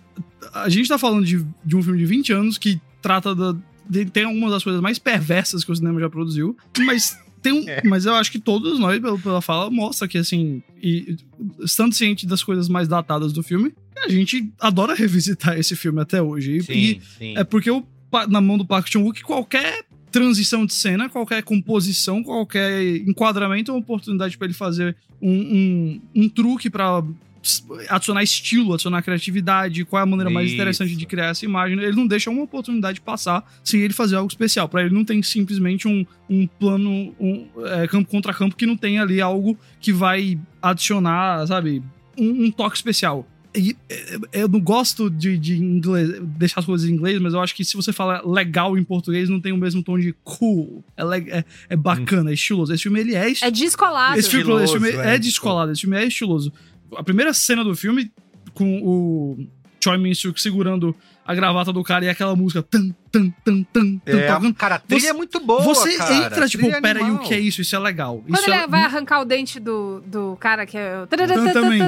A 0.64 0.70
gente 0.70 0.88
tá 0.90 0.98
falando 0.98 1.26
de, 1.26 1.46
de 1.66 1.76
um 1.76 1.82
filme 1.84 1.98
de 2.00 2.06
20 2.06 2.34
anos 2.34 2.58
que 2.58 2.80
trata 3.02 3.34
da. 3.36 3.56
de- 3.90 4.06
tem 4.06 4.24
algumas 4.26 4.52
das 4.52 4.64
coisas 4.64 4.82
mais 4.82 5.00
perversas 5.00 5.64
que 5.64 5.72
o 5.72 5.76
cinema 5.76 6.00
já 6.00 6.10
produziu, 6.10 6.56
mas. 6.80 7.18
Tem 7.42 7.54
um, 7.54 7.64
É. 7.70 7.82
Mas 7.86 8.06
eu 8.06 8.16
acho 8.16 8.32
que 8.32 8.40
todos 8.40 8.80
nós, 8.80 9.00
pelo- 9.00 9.20
pela 9.20 9.42
fala, 9.42 9.70
mostra 9.70 10.08
que, 10.08 10.18
assim, 10.18 10.62
e, 10.82 11.16
estando 11.60 11.94
ciente 11.94 12.26
das 12.26 12.42
coisas 12.44 12.68
mais 12.68 12.88
datadas 12.88 13.32
do 13.32 13.44
filme, 13.44 13.74
a 14.04 14.10
gente 14.10 14.52
adora 14.60 14.96
revisitar 14.96 15.58
esse 15.58 15.76
filme 15.76 16.02
até 16.02 16.20
hoje. 16.22 16.58
E- 16.58 16.62
Sim, 16.64 17.02
sim. 17.20 17.34
é 17.38 17.44
porque 17.44 17.70
o, 17.70 17.86
na 18.28 18.42
mão 18.42 18.58
do 18.58 18.66
Park 18.66 18.88
Chan-wook, 18.90 19.22
qualquer 19.22 19.84
transição 20.12 20.66
de 20.66 20.74
cena, 20.74 21.10
qualquer 21.10 21.44
composição, 21.44 22.24
qualquer 22.24 22.98
enquadramento 23.08 23.70
é 23.70 23.74
uma 23.76 23.82
oportunidade 23.82 24.36
pra 24.38 24.46
ele 24.46 24.54
fazer 24.56 24.96
um, 25.22 25.32
um, 25.32 26.02
um 26.24 26.30
truque 26.30 26.70
pra 26.72 27.04
s- 27.04 27.06
adicionar 27.90 28.24
estilo, 28.24 28.74
adicionar 28.74 29.02
criatividade, 29.02 29.86
qual 29.86 30.00
é 30.00 30.04
a 30.04 30.06
maneira 30.06 30.30
mais 30.30 30.48
Isso. 30.48 30.56
interessante 30.56 30.96
de 30.96 31.06
criar 31.06 31.28
essa 31.28 31.46
imagem. 31.46 31.80
Ele 31.80 31.96
não 31.96 32.08
deixa 32.08 32.30
uma 32.30 32.44
oportunidade 32.44 33.02
passar 33.02 33.44
sem 33.64 33.82
ele 33.82 33.94
fazer 33.94 34.16
algo 34.16 34.30
especial. 34.30 34.68
Pra 34.70 34.82
ele 34.82 34.94
não 34.94 35.04
tem 35.06 35.22
simplesmente 35.24 35.88
um, 35.88 36.06
um 36.30 36.46
plano, 36.48 37.14
um, 37.20 37.48
é, 37.66 37.88
campo 37.88 38.10
contra 38.10 38.34
campo, 38.34 38.56
que 38.56 38.66
não 38.66 38.78
tem 38.78 39.00
ali 39.00 39.22
algo 39.22 39.58
que 39.80 39.92
vai 39.94 40.40
adicionar, 40.62 41.46
sabe, 41.48 41.82
um, 42.18 42.46
um 42.46 42.52
toque 42.52 42.76
especial. 42.76 43.28
E, 43.56 43.76
é, 43.90 44.18
eu 44.34 44.48
não 44.48 44.60
gosto 44.60 45.10
de, 45.10 45.36
de 45.36 45.58
inglês, 45.58 46.22
deixar 46.38 46.60
as 46.60 46.66
coisas 46.66 46.88
em 46.88 46.94
inglês, 46.94 47.20
mas 47.20 47.34
eu 47.34 47.40
acho 47.42 47.56
que 47.56 47.66
se 47.66 47.76
você 47.76 47.92
fala 47.92 48.22
legal 48.24 48.78
em 48.78 48.84
português, 48.84 49.30
não 49.30 49.40
tem 49.40 49.52
o 49.52 49.58
mesmo 49.58 49.82
tom 49.82 49.98
de 49.98 50.14
cool. 50.24 50.84
É, 50.96 51.04
le- 51.04 51.32
é, 51.32 51.44
é 51.70 51.76
bacana, 51.76 52.30
é 52.30 52.34
estiloso. 52.34 52.72
Esse 52.72 52.84
filme, 52.84 53.00
ele 53.00 53.16
é 53.16 53.30
estiloso. 53.32 53.46
É 53.46 53.52
descolado. 53.52 54.20
Esse 54.20 54.30
filme, 54.30 54.64
esse 54.64 54.72
filme 54.74 54.88
Estiloso, 54.90 55.10
é, 55.10 55.16
é. 55.16 55.18
descolado, 55.18 55.72
esse 55.72 55.82
filme 55.82 55.98
é 55.98 56.06
estiloso. 56.06 56.54
A 56.96 57.04
primeira 57.04 57.34
cena 57.34 57.64
do 57.64 57.76
filme, 57.76 58.12
com 58.54 58.80
o 58.82 59.48
Choi 59.84 59.98
Min-suk 59.98 60.40
segurando 60.42 60.96
a 61.26 61.36
gravata 61.36 61.74
do 61.74 61.84
cara 61.84 62.06
e 62.06 62.10
aquela 62.10 62.36
música 62.38 62.64
tan, 62.64 62.90
tan, 63.12 63.30
tan, 63.44 63.64
tan, 63.64 63.98
tan, 63.98 64.18
É, 64.18 64.28
tocando. 64.32 64.54
cara, 64.56 64.76
a 64.76 64.80
trilha 64.80 65.02
Você- 65.02 65.08
é 65.10 65.14
muito 65.14 65.40
boa, 65.42 65.62
Você 65.62 65.98
cara. 65.98 66.16
entra, 66.26 66.48
tipo, 66.48 66.64
Trilha 66.64 66.82
peraí, 66.82 67.12
o 67.12 67.20
que 67.20 67.34
é 67.34 67.40
isso? 67.40 67.62
Isso 67.62 67.76
é 67.76 67.80
legal. 67.80 68.24
Quando 68.26 68.34
isso 68.40 68.50
ele 68.50 68.56
é... 68.56 68.66
vai 68.68 68.84
arrancar 68.84 69.20
o 69.20 69.26
dente 69.26 69.60
do, 69.60 70.02
do 70.06 70.38
cara 70.40 70.66
que 70.66 70.78
é. 70.78 71.02
o- 71.04 71.08
também. 71.08 71.82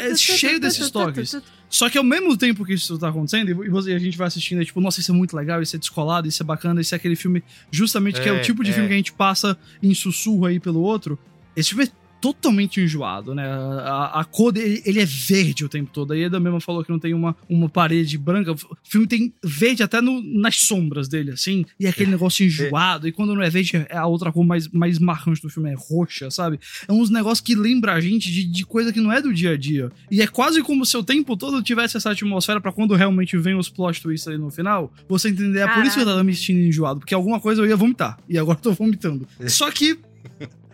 É 0.00 0.14
cheio 0.16 0.58
desses 0.58 0.90
toques. 0.90 1.36
Só 1.68 1.90
que 1.90 1.98
ao 1.98 2.04
mesmo 2.04 2.34
tempo 2.34 2.64
que 2.64 2.72
isso 2.72 2.98
tá 2.98 3.10
acontecendo, 3.10 3.50
e 3.62 3.68
você, 3.68 3.92
a 3.92 3.98
gente 3.98 4.16
vai 4.16 4.26
assistindo, 4.26 4.62
é 4.62 4.64
tipo, 4.64 4.80
nossa, 4.80 5.00
isso 5.00 5.12
é 5.12 5.14
muito 5.14 5.36
legal, 5.36 5.60
isso 5.60 5.76
é 5.76 5.78
descolado, 5.78 6.26
isso 6.26 6.42
é 6.42 6.46
bacana, 6.46 6.80
isso 6.80 6.94
é 6.94 6.96
aquele 6.96 7.14
filme, 7.14 7.44
justamente 7.70 8.22
que 8.22 8.28
é 8.28 8.32
o 8.32 8.36
É, 8.36 8.40
tipo 8.40 8.64
de 8.64 8.70
é. 8.70 8.72
filme 8.72 8.88
que 8.88 8.94
a 8.94 8.96
gente 8.96 9.12
passa 9.12 9.56
em 9.82 9.92
sussurro 9.92 10.46
aí 10.46 10.58
pelo 10.58 10.80
outro. 10.80 11.18
Esse 11.54 11.68
filme 11.70 11.84
é 11.84 11.88
totalmente 12.20 12.80
enjoado, 12.80 13.34
né? 13.34 13.44
A, 13.46 14.20
a 14.20 14.24
cor 14.24 14.52
dele, 14.52 14.82
ele 14.84 15.00
é 15.00 15.04
verde 15.04 15.64
o 15.64 15.68
tempo 15.68 15.90
todo. 15.92 16.12
A 16.12 16.18
Eda 16.18 16.38
mesmo 16.40 16.60
falou 16.60 16.84
que 16.84 16.90
não 16.90 16.98
tem 16.98 17.14
uma, 17.14 17.36
uma 17.48 17.68
parede 17.68 18.16
branca. 18.18 18.52
O 18.52 18.56
filme 18.84 19.06
tem 19.06 19.32
verde 19.44 19.82
até 19.82 20.00
no- 20.00 20.22
nas 20.22 20.56
sombras 20.56 21.08
dele, 21.08 21.30
assim. 21.30 21.64
E 21.78 21.86
é 21.86 21.88
aquele 21.88 22.10
negócio 22.10 22.44
enjoado. 22.44 23.06
E 23.08 23.12
quando 23.12 23.34
não 23.34 23.42
é 23.42 23.48
verde, 23.50 23.86
é 23.88 23.96
a 23.96 24.06
outra 24.06 24.32
cor 24.32 24.44
mais, 24.44 24.68
mais 24.68 24.98
marcante 24.98 25.40
do 25.42 25.48
filme, 25.48 25.70
é 25.70 25.74
roxa, 25.76 26.30
sabe? 26.30 26.58
É 26.86 26.92
uns 26.92 27.10
negócios 27.10 27.40
que 27.40 27.54
lembra 27.54 27.92
a 27.94 28.00
gente 28.00 28.30
de, 28.30 28.44
de 28.44 28.64
coisa 28.66 28.92
que 28.92 29.00
não 29.00 29.12
é 29.12 29.20
do 29.22 29.32
dia 29.32 29.52
a 29.52 29.56
dia. 29.56 29.90
E 30.10 30.20
é 30.20 30.26
quase 30.26 30.62
como 30.62 30.84
se 30.84 30.96
o 30.96 31.02
tempo 31.04 31.36
todo 31.36 31.62
tivesse 31.62 31.96
essa 31.96 32.10
atmosfera 32.10 32.60
pra 32.60 32.72
quando 32.72 32.94
realmente 32.94 33.36
vem 33.36 33.54
os 33.54 33.68
plot 33.68 34.00
twists 34.02 34.26
ali 34.28 34.38
no 34.38 34.50
final, 34.50 34.92
você 35.08 35.28
entender. 35.28 35.60
É 35.60 35.68
por 35.68 35.84
isso 35.84 35.94
que 35.96 36.02
eu 36.02 36.06
tava 36.06 36.24
me 36.24 36.34
sentindo 36.34 36.60
enjoado. 36.60 37.00
Porque 37.00 37.14
alguma 37.14 37.40
coisa 37.40 37.62
eu 37.62 37.66
ia 37.66 37.76
vomitar. 37.76 38.18
E 38.28 38.36
agora 38.38 38.58
eu 38.58 38.62
tô 38.62 38.72
vomitando. 38.72 39.26
Só 39.46 39.70
que 39.70 39.98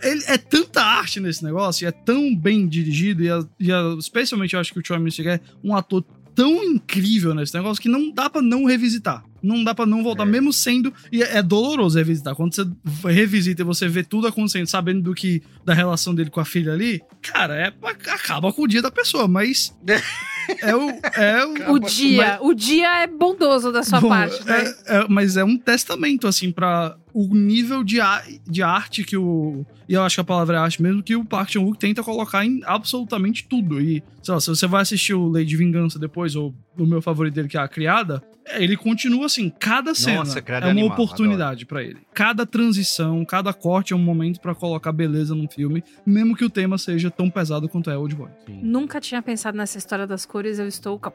ele 0.05 0.23
é 0.27 0.37
tanta 0.39 0.83
arte 0.83 1.21
nesse 1.21 1.43
negócio, 1.45 1.85
e 1.85 1.89
é 1.89 1.93
tão 1.93 2.35
bem 2.35 2.67
dirigido, 2.69 3.23
e, 3.25 3.31
a- 3.31 3.45
e 3.59 3.73
a- 3.73 3.97
especialmente 3.99 4.55
eu 4.55 4.61
acho 4.61 4.73
que 4.73 4.79
o 4.79 4.87
Choi 4.87 4.99
Min-sik 4.99 5.29
é 5.29 5.41
um 5.63 5.75
ator 5.75 6.05
tão 6.35 6.63
incrível 6.65 7.33
nesse 7.35 7.55
negócio 7.55 7.81
que 7.83 7.89
não 7.89 8.11
dá 8.13 8.29
pra 8.29 8.43
não 8.43 8.65
revisitar. 8.65 9.25
Não 9.41 9.63
dá 9.63 9.75
pra 9.75 9.85
não 9.87 10.03
voltar, 10.03 10.25
mesmo 10.25 10.53
sendo. 10.55 10.93
E 11.13 11.23
é, 11.23 11.37
é 11.37 11.43
doloroso 11.43 11.99
revisitar. 11.99 12.35
Quando 12.35 12.55
você 12.55 12.65
revisita 13.13 13.61
e 13.61 13.65
você 13.65 13.87
vê 13.87 14.03
tudo 14.03 14.27
acontecendo, 14.27 14.67
sabendo 14.67 15.03
do 15.03 15.15
que. 15.15 15.43
da 15.67 15.75
relação 15.75 16.15
dele 16.15 16.31
com 16.31 16.41
a 16.41 16.45
filha 16.47 16.73
ali, 16.73 17.03
cara, 17.21 17.55
é, 17.55 17.73
acaba 18.11 18.51
com 18.53 18.63
o 18.63 18.67
dia 18.67 18.81
da 18.83 18.91
pessoa, 18.91 19.29
mas. 19.29 19.77
É 20.63 20.75
o. 20.77 20.91
É 21.17 21.47
o, 21.47 21.73
O 21.75 21.79
dia. 21.79 22.39
O 22.41 22.55
dia 22.55 23.03
é 23.03 23.07
bondoso 23.07 23.71
da 23.73 23.83
sua 23.83 24.01
Bom, 24.01 24.09
parte, 24.09 24.45
né? 24.45 24.63
é- 24.87 24.97
é- 24.99 25.07
mas 25.09 25.37
é 25.37 25.45
um 25.45 25.57
testamento, 25.57 26.27
assim, 26.27 26.51
pra 26.53 26.97
o 27.13 27.35
nível 27.35 27.83
de, 27.85 28.01
a- 28.01 28.23
de 28.47 28.63
arte 28.63 29.05
que 29.05 29.17
o. 29.17 29.65
E 29.89 29.95
eu 29.95 30.03
acho 30.03 30.17
que 30.17 30.21
a 30.21 30.25
palavra 30.25 30.57
é 30.57 30.61
arte 30.61 30.83
mesmo, 30.83 31.03
que 31.03 31.15
o 31.15 31.25
Park 31.25 31.51
Chan-wook 31.51 31.79
tenta 31.79 32.03
colocar 32.03 32.45
em 32.45 32.61
absolutamente 32.65 33.47
tudo. 33.49 33.81
E, 33.81 34.03
sei 34.23 34.35
lá, 34.35 34.41
se 34.41 34.49
você 34.49 34.67
vai 34.67 34.83
assistir 34.83 35.15
o 35.15 35.29
Lady 35.29 35.47
de 35.47 35.57
Vingança 35.57 35.99
depois, 35.99 36.35
ou 36.35 36.55
o 36.79 36.87
meu 36.87 37.01
favorito 37.03 37.35
dele, 37.35 37.49
que 37.49 37.57
é 37.57 37.61
A 37.61 37.69
Criada, 37.69 38.23
ele 38.53 38.77
continua 38.77 39.27
assim, 39.27 39.51
cada 39.59 39.95
cena 39.95 40.19
Nossa, 40.19 40.39
é 40.39 40.43
é 40.47 40.59
uma 40.59 40.71
animal, 40.71 40.93
oportunidade 40.93 41.67
pra 41.67 41.83
ele. 41.83 41.99
Cada 42.13 42.45
transição, 42.47 43.25
cada 43.25 43.53
corte 43.53 43.93
é 43.93 43.97
um 43.97 44.01
momento 44.01 44.41
pra 44.41 44.55
colocar 44.55 44.93
beleza 44.93 45.35
num 45.35 45.49
filme, 45.49 45.83
mesmo 46.05 46.37
que 46.37 46.45
o 46.45 46.51
tema 46.51 46.79
seja 46.79 47.11
tão 47.11 47.31
pesado 47.31 47.69
quanto 47.69 47.91
é 47.91 47.97
Old 47.97 48.15
Boy. 48.15 48.29
Nunca 48.49 49.01
tinha 49.01 49.23
pensado 49.23 49.57
nessa 49.57 49.79
história 49.79 50.07
das 50.07 50.27
cores, 50.27 50.59
eu 50.59 50.67
estou 50.67 51.01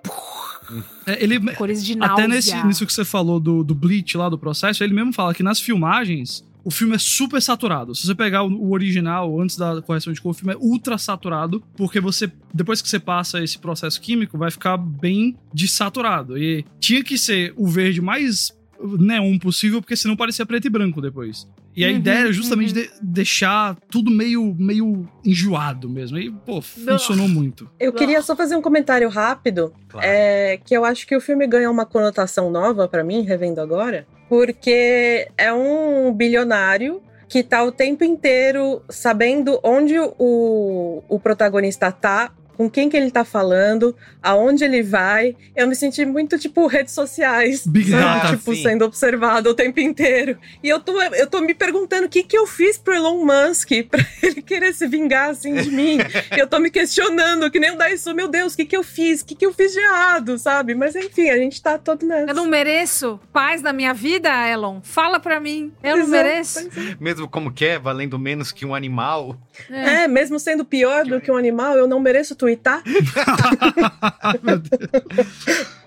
É, 1.07 1.23
ele, 1.23 1.39
cores 1.55 1.83
de 1.83 1.95
náusea. 1.95 2.13
Até 2.13 2.27
nesse, 2.27 2.67
nisso 2.67 2.85
que 2.85 2.93
você 2.93 3.03
falou 3.03 3.39
do, 3.39 3.63
do 3.63 3.73
Bleach 3.73 4.15
lá, 4.15 4.29
do 4.29 4.37
processo, 4.37 4.83
ele 4.83 4.93
mesmo 4.93 5.11
fala 5.11 5.33
que 5.33 5.41
nas 5.41 5.59
filmagens 5.59 6.43
o 6.69 6.71
filme 6.71 6.93
é 6.95 6.99
super 6.99 7.41
saturado. 7.41 7.95
Se 7.95 8.05
você 8.05 8.13
pegar 8.13 8.43
o, 8.43 8.71
original, 8.71 9.41
antes 9.41 9.57
da 9.57 9.81
correção 9.81 10.13
de 10.13 10.21
cor, 10.21 10.29
o 10.29 10.33
filme 10.35 10.53
é 10.53 10.57
ultra 10.57 10.99
saturado, 10.99 11.63
porque 11.75 11.99
você, 11.99 12.31
depois 12.53 12.79
que 12.79 12.87
você 12.87 12.99
passa 12.99 13.43
esse 13.43 13.57
processo 13.57 13.99
químico, 13.99 14.37
vai 14.37 14.51
ficar 14.51 14.77
bem 14.77 15.35
desaturado. 15.51 16.37
E 16.37 16.63
tinha 16.79 17.03
que 17.03 17.17
ser 17.17 17.53
o 17.57 17.65
verde 17.67 17.99
mais 18.01 18.51
neon 18.99 19.39
possível, 19.39 19.81
porque 19.81 19.95
senão 19.95 20.15
parecia 20.15 20.45
preto 20.45 20.67
e 20.67 20.69
branco 20.69 21.01
depois. 21.01 21.47
E 21.75 21.83
a 21.83 21.89
Uhum, 21.89 21.95
ideia 21.95 22.19
era 22.19 22.31
justamente 22.33 22.75
uhum. 22.75 22.81
de- 22.83 22.89
deixar 23.01 23.75
tudo 23.89 24.11
meio, 24.11 24.55
meio 24.57 25.07
enjoado 25.25 25.89
mesmo. 25.89 26.17
E, 26.19 26.29
pô, 26.31 26.61
funcionou 26.61 27.27
muito. 27.27 27.67
Eu 27.79 27.91
queria 27.93 28.21
só 28.21 28.35
fazer 28.35 28.55
um 28.55 28.61
comentário 28.61 29.09
rápido, 29.09 29.73
é, 30.01 30.59
que 30.63 30.75
eu 30.75 30.85
acho 30.85 31.07
que 31.07 31.15
o 31.15 31.21
filme 31.21 31.47
ganha 31.47 31.69
uma 31.71 31.85
conotação 31.85 32.51
nova 32.51 32.87
pra 32.87 33.03
mim, 33.03 33.21
revendo 33.23 33.59
agora, 33.59 34.07
porque 34.29 35.27
é 35.35 35.51
um 35.51 36.13
bilionário 36.13 37.01
que 37.27 37.43
tá 37.43 37.63
o 37.63 37.71
tempo 37.71 38.03
inteiro 38.03 38.81
sabendo 38.89 39.59
onde 39.63 39.95
o, 39.99 41.03
o 41.09 41.19
protagonista 41.19 41.91
tá, 41.91 42.31
com 42.59 42.69
quem 42.69 42.89
que 42.89 42.97
ele 42.97 43.09
tá 43.09 43.23
falando, 43.23 43.95
aonde 44.21 44.65
ele 44.65 44.83
vai. 44.83 45.33
Eu 45.55 45.65
me 45.65 45.73
senti 45.73 46.03
muito, 46.03 46.37
tipo, 46.37 46.67
redes 46.67 46.93
sociais, 46.93 47.65
Big 47.65 47.89
sabe? 47.89 48.35
Tipo, 48.35 48.53
sim. 48.53 48.63
sendo 48.63 48.83
observado 48.83 49.51
o 49.51 49.53
tempo 49.53 49.79
inteiro. 49.79 50.37
E 50.61 50.67
eu 50.67 50.77
tô, 50.77 51.01
eu 51.01 51.25
tô 51.25 51.39
me 51.39 51.53
perguntando 51.53 52.07
o 52.07 52.09
que 52.09 52.21
que 52.21 52.37
eu 52.37 52.45
fiz 52.45 52.77
pro 52.77 52.93
Elon 52.93 53.23
Musk 53.23 53.69
pra 53.89 54.05
ele 54.21 54.41
querer 54.41 54.73
se 54.73 54.85
vingar, 54.87 55.29
assim, 55.29 55.53
de 55.53 55.71
mim. 55.71 55.99
E 56.35 56.37
eu 56.37 56.47
tô 56.47 56.59
me 56.59 56.69
questionando, 56.69 57.49
que 57.49 57.61
nem 57.61 57.71
o 57.71 57.77
Daisu, 57.77 58.13
meu 58.13 58.27
Deus, 58.27 58.55
o 58.55 58.57
que 58.57 58.65
que 58.65 58.75
eu 58.75 58.83
fiz? 58.83 59.21
O 59.21 59.25
que 59.27 59.35
que 59.35 59.45
eu 59.45 59.53
fiz 59.53 59.71
de 59.71 59.79
errado, 59.79 60.37
sabe? 60.37 60.75
Mas 60.75 60.97
enfim, 60.97 61.29
a 61.29 61.37
gente 61.37 61.61
tá 61.61 61.77
todo 61.77 62.05
nessa. 62.05 62.31
Eu 62.31 62.35
não 62.35 62.45
mereço 62.45 63.17
paz 63.31 63.61
na 63.61 63.71
minha 63.71 63.93
vida, 63.93 64.29
Elon? 64.49 64.81
Fala 64.83 65.17
pra 65.17 65.39
mim. 65.39 65.71
Eu 65.81 65.95
não 65.95 66.09
Pois 66.09 66.13
é, 66.13 66.23
mereço. 66.23 66.69
Mesmo 66.99 67.25
como 67.29 67.53
que 67.53 67.63
é, 67.63 67.79
valendo 67.79 68.19
menos 68.19 68.51
que 68.51 68.65
um 68.65 68.75
animal. 68.75 69.37
É, 69.69 70.07
mesmo 70.07 70.39
sendo 70.39 70.63
pior 70.65 71.05
do 71.05 71.19
que 71.21 71.31
um 71.31 71.37
animal, 71.37 71.75
eu 71.75 71.87
não 71.87 71.99
mereço 71.99 72.35
twittar. 72.35 72.83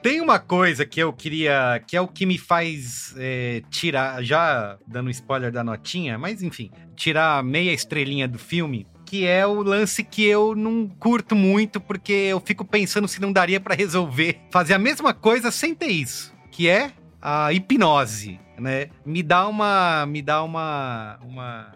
Tem 0.02 0.20
uma 0.20 0.38
coisa 0.38 0.84
que 0.84 1.00
eu 1.00 1.12
queria, 1.12 1.80
que 1.86 1.96
é 1.96 2.00
o 2.00 2.08
que 2.08 2.26
me 2.26 2.36
faz 2.36 3.14
é, 3.16 3.62
tirar, 3.70 4.22
já 4.22 4.76
dando 4.86 5.10
spoiler 5.10 5.52
da 5.52 5.62
notinha, 5.62 6.18
mas 6.18 6.42
enfim, 6.42 6.70
tirar 6.96 7.42
meia 7.44 7.72
estrelinha 7.72 8.26
do 8.26 8.38
filme, 8.38 8.86
que 9.06 9.26
é 9.26 9.46
o 9.46 9.62
lance 9.62 10.02
que 10.02 10.24
eu 10.24 10.56
não 10.56 10.88
curto 10.88 11.36
muito, 11.36 11.80
porque 11.80 12.12
eu 12.12 12.40
fico 12.40 12.64
pensando 12.64 13.06
se 13.06 13.20
não 13.20 13.32
daria 13.32 13.60
pra 13.60 13.74
resolver 13.74 14.40
fazer 14.50 14.74
a 14.74 14.78
mesma 14.78 15.14
coisa 15.14 15.50
sem 15.50 15.74
ter 15.74 15.88
isso, 15.88 16.34
que 16.50 16.68
é 16.68 16.90
a 17.20 17.52
hipnose, 17.52 18.40
né? 18.58 18.88
Me 19.06 19.22
dá 19.22 19.46
uma, 19.46 20.04
me 20.06 20.20
dá 20.20 20.42
uma, 20.42 21.18
uma 21.22 21.72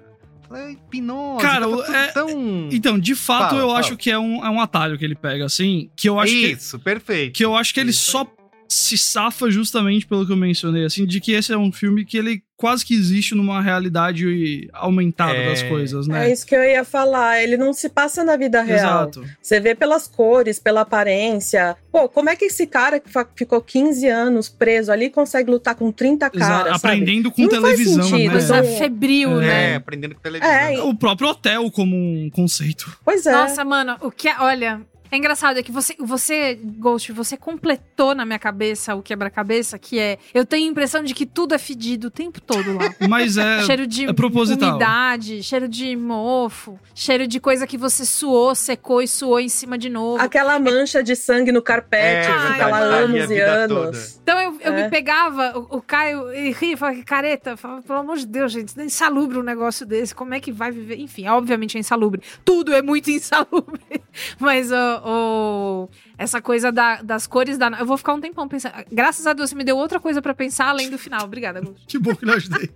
é, 0.54 0.72
hipnose, 0.72 1.42
Cara, 1.42 1.66
tudo 1.66 1.82
é- 1.84 2.06
tão... 2.12 2.68
Então, 2.72 2.98
de 2.98 3.14
fato, 3.14 3.50
Fala, 3.50 3.60
eu 3.62 3.66
fala. 3.68 3.78
acho 3.80 3.96
que 3.96 4.10
é 4.10 4.18
um, 4.18 4.44
é 4.44 4.50
um 4.50 4.60
atalho 4.60 4.96
que 4.98 5.04
ele 5.04 5.14
pega, 5.14 5.44
assim, 5.44 5.90
que 5.96 6.08
eu 6.08 6.18
acho 6.20 6.32
que... 6.32 6.46
Isso, 6.52 6.78
perfeito. 6.78 7.34
Que 7.36 7.44
eu 7.44 7.56
acho 7.56 7.72
que 7.74 7.80
ele 7.80 7.92
só 7.92 8.24
se 8.68 8.98
safa 8.98 9.50
justamente 9.50 10.06
pelo 10.06 10.26
que 10.26 10.32
eu 10.32 10.36
mencionei, 10.36 10.84
assim, 10.84 11.06
de 11.06 11.20
que 11.20 11.32
esse 11.32 11.52
é 11.52 11.56
um 11.58 11.70
filme 11.72 12.04
que 12.04 12.16
ele 12.18 12.42
quase 12.56 12.84
que 12.86 12.94
existe 12.94 13.34
numa 13.34 13.60
realidade 13.60 14.68
aumentada 14.72 15.34
É. 15.36 15.50
das 15.50 15.62
coisas, 15.64 16.06
né? 16.08 16.26
É 16.28 16.32
isso 16.32 16.46
que 16.46 16.54
eu 16.56 16.64
ia 16.64 16.84
falar. 16.84 17.42
Ele 17.42 17.56
não 17.58 17.72
se 17.74 17.88
passa 17.88 18.24
na 18.24 18.34
vida 18.36 18.62
real. 18.62 18.78
Exato. 19.10 19.24
Você 19.42 19.60
vê 19.60 19.74
pelas 19.74 20.08
cores, 20.08 20.58
pela 20.58 20.80
aparência. 20.80 21.76
Pô, 21.92 22.08
como 22.08 22.30
é 22.30 22.36
que 22.36 22.46
esse 22.46 22.66
cara 22.66 22.98
que 22.98 23.10
ficou 23.34 23.60
15 23.60 24.08
anos 24.08 24.48
preso 24.48 24.90
ali 24.90 25.10
consegue 25.10 25.50
lutar 25.50 25.74
com 25.74 25.92
30 25.92 26.30
Exato, 26.34 26.38
caras? 26.38 26.80
sabe? 26.80 26.94
aprendendo 26.94 27.30
com 27.30 27.42
Não 27.42 27.50
faz 27.50 27.62
televisão, 27.62 28.02
sentido, 28.04 28.34
né? 28.34 28.40
então- 28.42 28.78
febril, 28.78 29.40
É, 29.42 29.46
né? 29.46 29.76
aprendendo 29.76 30.14
com 30.14 30.20
televisão. 30.22 30.54
É, 30.54 30.82
O 30.82 30.94
próprio 30.94 31.28
hotel 31.28 31.70
como 31.70 31.94
um 31.94 32.30
conceito. 32.30 32.90
Pois 33.04 33.26
é. 33.26 33.32
Nossa, 33.32 33.64
mano, 33.64 33.96
o 34.00 34.10
que 34.10 34.28
é. 34.28 34.36
Olha. 34.40 34.80
É 35.10 35.16
engraçado, 35.16 35.58
é 35.58 35.62
que 35.62 35.72
você, 35.72 35.94
você, 35.98 36.58
Ghost, 36.62 37.12
você 37.12 37.36
completou 37.36 38.14
na 38.14 38.24
minha 38.24 38.38
cabeça 38.38 38.94
o 38.94 39.02
quebra-cabeça, 39.02 39.78
que 39.78 39.98
é. 39.98 40.18
Eu 40.34 40.44
tenho 40.44 40.66
a 40.66 40.70
impressão 40.70 41.02
de 41.02 41.14
que 41.14 41.26
tudo 41.26 41.54
é 41.54 41.58
fedido 41.58 42.08
o 42.08 42.10
tempo 42.10 42.40
todo 42.40 42.74
lá. 42.76 42.94
Mas 43.08 43.36
é, 43.36 43.62
cheiro 43.62 43.86
de 43.86 44.06
é 44.06 44.12
proposital. 44.12 44.70
umidade, 44.70 45.42
cheiro 45.42 45.68
de 45.68 45.94
mofo, 45.96 46.78
cheiro 46.94 47.26
de 47.26 47.38
coisa 47.40 47.66
que 47.66 47.76
você 47.78 48.04
suou, 48.04 48.54
secou 48.54 49.02
e 49.02 49.08
suou 49.08 49.38
em 49.40 49.48
cima 49.48 49.76
de 49.78 49.88
novo. 49.88 50.22
Aquela 50.22 50.58
mancha 50.58 51.02
de 51.02 51.14
sangue 51.14 51.52
no 51.52 51.62
carpete, 51.62 52.28
É, 52.28 52.58
tá 52.58 52.66
lá 52.68 52.78
anos 52.78 53.30
e 53.30 53.40
anos. 53.40 54.18
Então 54.22 54.38
eu, 54.40 54.58
eu 54.60 54.72
É. 54.72 54.84
me 54.84 54.90
pegava, 54.90 55.58
o, 55.58 55.76
o 55.76 55.82
Caio 55.82 56.32
e 56.34 56.52
ria, 56.52 56.72
e 56.72 56.76
falava, 56.76 57.02
careta, 57.04 57.50
eu 57.50 57.56
falava, 57.56 57.82
pelo 57.82 57.98
amor 58.00 58.16
de 58.16 58.26
Deus, 58.26 58.52
gente, 58.52 58.78
é 58.78 58.84
insalubre 58.84 59.38
um 59.38 59.42
negócio 59.42 59.86
desse, 59.86 60.14
como 60.14 60.34
é 60.34 60.40
que 60.40 60.50
vai 60.52 60.70
viver? 60.70 60.98
Enfim, 60.98 61.26
obviamente 61.28 61.76
é 61.76 61.80
insalubre. 61.80 62.20
Tudo 62.44 62.74
é 62.74 62.82
muito 62.82 63.10
insalubre. 63.12 64.02
Mas 64.38 64.70
o, 64.72 64.74
o- 65.04 65.88
essa 66.18 66.40
coisa 66.40 66.70
da- 66.72 67.02
das 67.02 67.26
cores 67.26 67.56
da. 67.58 67.68
Eu 67.78 67.86
vou 67.86 67.96
ficar 67.96 68.14
um 68.14 68.20
tempão 68.20 68.46
pensando. 68.48 68.74
Graças 68.90 69.26
a 69.26 69.32
Deus, 69.32 69.50
você 69.50 69.56
me 69.56 69.64
deu 69.64 69.76
outra 69.76 69.98
coisa 70.00 70.20
pra 70.22 70.34
pensar 70.34 70.68
além 70.68 70.90
do 70.90 70.98
final. 70.98 71.24
Obrigada, 71.24 71.60
Gus. 71.60 71.82
Que 71.86 71.98
bom 71.98 72.14
que 72.14 72.24
eu 72.24 72.32
ajudei. 72.34 72.70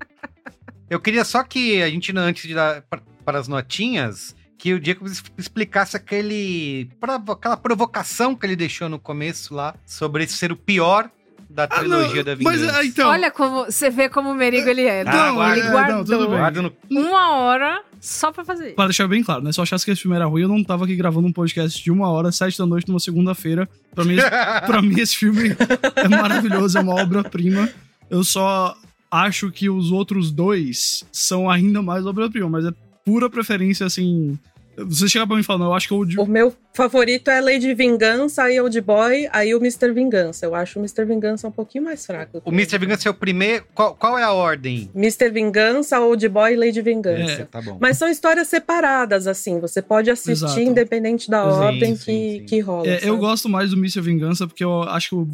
Eu 0.88 0.98
queria 1.00 1.24
só 1.24 1.42
que 1.44 1.80
a 1.82 1.88
gente, 1.88 2.16
antes 2.16 2.48
de 2.48 2.54
dar 2.54 2.82
para 3.24 3.38
as 3.38 3.46
notinhas, 3.46 4.34
que 4.58 4.74
o 4.74 4.80
Diego 4.80 5.06
explicasse 5.38 5.96
aquele, 5.96 6.90
aquela 7.00 7.56
provocação 7.56 8.34
que 8.34 8.44
ele 8.44 8.56
deixou 8.56 8.88
no 8.88 8.98
começo 8.98 9.54
lá, 9.54 9.74
sobre 9.86 10.24
esse 10.24 10.34
ser 10.34 10.50
o 10.52 10.56
pior 10.56 11.10
da 11.50 11.64
Ah, 11.64 11.68
trilogia 11.68 12.22
da 12.24 12.36
mas 12.40 12.60
vingança. 12.60 12.80
é, 12.80 12.86
então. 12.86 13.10
Olha 13.10 13.30
como 13.30 13.64
você 13.66 13.90
vê 13.90 14.08
como 14.08 14.30
o 14.30 14.34
Merigo 14.34 14.68
ele 14.68 14.82
é. 14.82 15.02
Ah, 15.02 15.12
não, 15.26 15.34
guarda. 15.34 15.58
ele 15.58 15.66
é, 15.66 15.70
guardou 15.70 15.96
não, 15.96 16.04
tudo 16.04 16.28
bem. 16.28 16.38
Guarda 16.38 16.62
no... 16.62 16.72
uma 16.90 17.30
hora 17.38 17.82
só 18.00 18.30
pra 18.32 18.44
fazer. 18.44 18.74
Pra 18.74 18.84
deixar 18.86 19.08
bem 19.08 19.22
claro, 19.22 19.42
né? 19.42 19.52
Se 19.52 19.58
eu 19.58 19.62
achasse 19.62 19.84
que 19.84 19.90
esse 19.90 20.00
filme 20.02 20.16
era 20.16 20.26
ruim, 20.26 20.42
eu 20.42 20.48
não 20.48 20.62
tava 20.62 20.84
aqui 20.84 20.94
gravando 20.96 21.26
um 21.26 21.32
podcast 21.32 21.82
de 21.82 21.90
uma 21.90 22.08
hora, 22.08 22.30
sete 22.32 22.56
da 22.56 22.64
noite, 22.66 22.88
numa 22.88 23.00
segunda-feira. 23.00 23.68
Pra 23.94 24.04
mim, 24.04 24.16
pra 24.66 24.80
mim, 24.80 24.98
esse 25.00 25.16
filme 25.16 25.56
é 25.96 26.08
maravilhoso, 26.08 26.78
é 26.78 26.80
uma 26.80 26.94
obra-prima. 27.02 27.68
Eu 28.08 28.22
só 28.24 28.74
acho 29.10 29.50
que 29.50 29.68
os 29.68 29.90
outros 29.90 30.30
dois 30.30 31.04
são 31.12 31.50
ainda 31.50 31.82
mais 31.82 32.06
obra-prima, 32.06 32.48
mas 32.48 32.64
é 32.64 32.70
pura 33.04 33.28
preferência, 33.28 33.84
assim. 33.86 34.38
Você 34.84 35.08
chega 35.08 35.26
pra 35.26 35.36
mim 35.36 35.42
e 35.42 35.44
fala, 35.44 35.60
não, 35.60 35.66
eu 35.66 35.74
acho 35.74 35.88
que 35.88 35.94
o 35.94 36.22
O 36.22 36.26
meu 36.26 36.54
favorito 36.72 37.28
é 37.30 37.40
Lady 37.40 37.74
Vingança, 37.74 38.44
aí 38.44 38.60
Old 38.60 38.80
Boy, 38.80 39.28
aí 39.32 39.54
o 39.54 39.58
Mr. 39.58 39.92
Vingança. 39.92 40.46
Eu 40.46 40.54
acho 40.54 40.78
o 40.78 40.82
Mr. 40.82 41.04
Vingança 41.04 41.48
um 41.48 41.50
pouquinho 41.52 41.84
mais 41.84 42.04
fraco. 42.06 42.40
O 42.44 42.50
Mr. 42.50 42.78
Vingança 42.78 43.08
é 43.08 43.10
o 43.10 43.14
primeiro. 43.14 43.64
Qual, 43.74 43.94
qual 43.94 44.18
é 44.18 44.22
a 44.22 44.32
ordem? 44.32 44.90
Mr. 44.94 45.30
Vingança, 45.30 46.00
Old 46.00 46.28
Boy 46.28 46.52
e 46.52 46.56
Lady 46.56 46.82
Vingança. 46.82 47.42
É. 47.42 47.44
Tá 47.44 47.60
bom. 47.60 47.78
Mas 47.80 47.96
são 47.96 48.08
histórias 48.08 48.48
separadas, 48.48 49.26
assim. 49.26 49.60
Você 49.60 49.82
pode 49.82 50.10
assistir 50.10 50.44
Exato. 50.44 50.60
independente 50.60 51.30
da 51.30 51.42
Sim, 51.42 51.58
ordem 51.58 51.96
sim, 51.96 52.04
que, 52.04 52.38
sim. 52.40 52.44
que 52.46 52.60
rola. 52.60 52.86
É, 52.86 53.00
eu 53.02 53.16
gosto 53.18 53.48
mais 53.48 53.70
do 53.70 53.76
Mr. 53.76 54.00
Vingança 54.00 54.46
porque 54.46 54.64
eu 54.64 54.82
acho 54.84 55.10
que 55.10 55.14
eu 55.14 55.28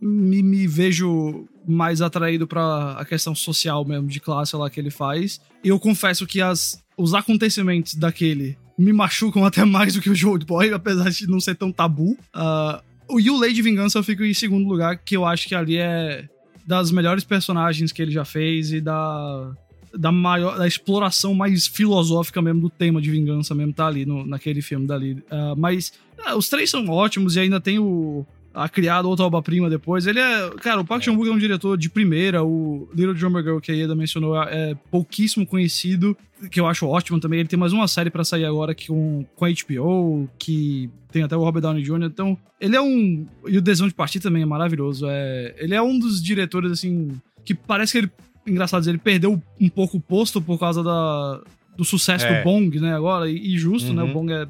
me, 0.00 0.42
me 0.42 0.66
vejo 0.66 1.46
mais 1.66 2.00
atraído 2.00 2.46
pra 2.46 2.92
a 2.92 3.04
questão 3.04 3.34
social 3.34 3.84
mesmo, 3.84 4.08
de 4.08 4.20
classe 4.20 4.56
lá 4.56 4.70
que 4.70 4.80
ele 4.80 4.90
faz. 4.90 5.40
E 5.62 5.68
eu 5.68 5.78
confesso 5.78 6.26
que 6.26 6.40
as, 6.40 6.82
os 6.96 7.14
acontecimentos 7.14 7.94
daquele 7.94 8.56
me 8.78 8.92
machucam 8.92 9.44
até 9.44 9.64
mais 9.64 9.94
do 9.94 10.00
que 10.00 10.08
o 10.08 10.28
Old 10.28 10.46
Boy, 10.46 10.70
apesar 10.72 11.10
de 11.10 11.26
não 11.26 11.40
ser 11.40 11.56
tão 11.56 11.72
tabu. 11.72 12.16
Ah, 12.32 12.80
o 13.08 13.18
o 13.18 13.40
Lady 13.40 13.60
Vingança 13.60 13.98
eu 13.98 14.04
fico 14.04 14.22
em 14.22 14.34
segundo 14.34 14.68
lugar, 14.68 14.98
que 14.98 15.16
eu 15.16 15.24
acho 15.24 15.48
que 15.48 15.54
ali 15.54 15.76
é 15.76 16.28
das 16.66 16.92
melhores 16.92 17.24
personagens 17.24 17.90
que 17.92 18.02
ele 18.02 18.10
já 18.10 18.24
fez 18.24 18.72
e 18.72 18.80
da 18.80 19.50
da 19.94 20.12
maior 20.12 20.58
da 20.58 20.66
exploração 20.66 21.32
mais 21.32 21.66
filosófica 21.66 22.42
mesmo 22.42 22.60
do 22.60 22.68
tema 22.68 23.00
de 23.00 23.10
vingança 23.10 23.54
mesmo 23.54 23.72
tá 23.72 23.86
ali 23.86 24.04
no, 24.04 24.26
naquele 24.26 24.60
filme 24.60 24.86
dali. 24.86 25.22
Ah, 25.30 25.54
mas 25.56 25.92
ah, 26.24 26.36
os 26.36 26.48
três 26.48 26.70
são 26.70 26.86
ótimos 26.88 27.36
e 27.36 27.40
ainda 27.40 27.60
tem 27.60 27.78
o 27.78 28.26
a 28.54 28.68
criado 28.68 29.08
outra 29.08 29.24
obra-prima 29.26 29.68
depois. 29.70 30.06
Ele 30.06 30.18
é, 30.18 30.50
cara, 30.62 30.80
o 30.80 30.84
Park 30.84 31.02
Chan-wook 31.04 31.28
é 31.28 31.32
um 31.32 31.38
diretor 31.38 31.76
de 31.76 31.88
primeira, 31.88 32.42
o 32.42 32.88
Little 32.94 33.14
Drummer 33.14 33.42
Girl 33.42 33.58
que 33.58 33.70
a 33.70 33.74
Ieda 33.74 33.94
mencionou 33.94 34.40
é 34.42 34.74
pouquíssimo 34.90 35.46
conhecido, 35.46 36.16
que 36.50 36.58
eu 36.58 36.66
acho 36.66 36.86
ótimo 36.86 37.20
também. 37.20 37.40
Ele 37.40 37.48
tem 37.48 37.58
mais 37.58 37.72
uma 37.72 37.86
série 37.86 38.10
pra 38.10 38.24
sair 38.24 38.44
agora 38.44 38.74
que 38.74 38.88
com, 38.88 39.24
com 39.36 39.44
a 39.44 39.48
HBO, 39.48 40.28
que 40.38 40.90
tem 41.12 41.22
até 41.22 41.36
o 41.36 41.40
Robert 41.44 41.62
Downey 41.62 41.82
Jr. 41.82 42.04
Então, 42.04 42.36
ele 42.60 42.74
é 42.76 42.80
um. 42.80 43.26
E 43.46 43.56
o 43.58 43.62
Desenho 43.62 43.88
de 43.88 43.94
Partir 43.94 44.20
também 44.20 44.42
é 44.42 44.46
maravilhoso. 44.46 45.06
É, 45.08 45.54
ele 45.58 45.74
é 45.74 45.82
um 45.82 45.98
dos 45.98 46.22
diretores, 46.22 46.72
assim, 46.72 47.12
que 47.44 47.54
parece 47.54 47.92
que 47.92 47.98
ele. 47.98 48.10
Engraçado 48.46 48.80
dizer, 48.80 48.92
ele 48.92 48.98
perdeu 48.98 49.40
um 49.60 49.68
pouco 49.68 49.98
o 49.98 50.00
posto 50.00 50.40
por 50.40 50.58
causa 50.58 50.82
da, 50.82 51.40
do 51.76 51.84
sucesso 51.84 52.24
É. 52.24 52.38
do 52.40 52.44
Bong, 52.44 52.80
né? 52.80 52.94
Agora, 52.94 53.28
e, 53.30 53.54
e 53.54 53.58
justo, 53.58 53.92
né? 53.92 54.02
Uhum. 54.02 54.10
O 54.10 54.12
Bong 54.14 54.32
é 54.32 54.46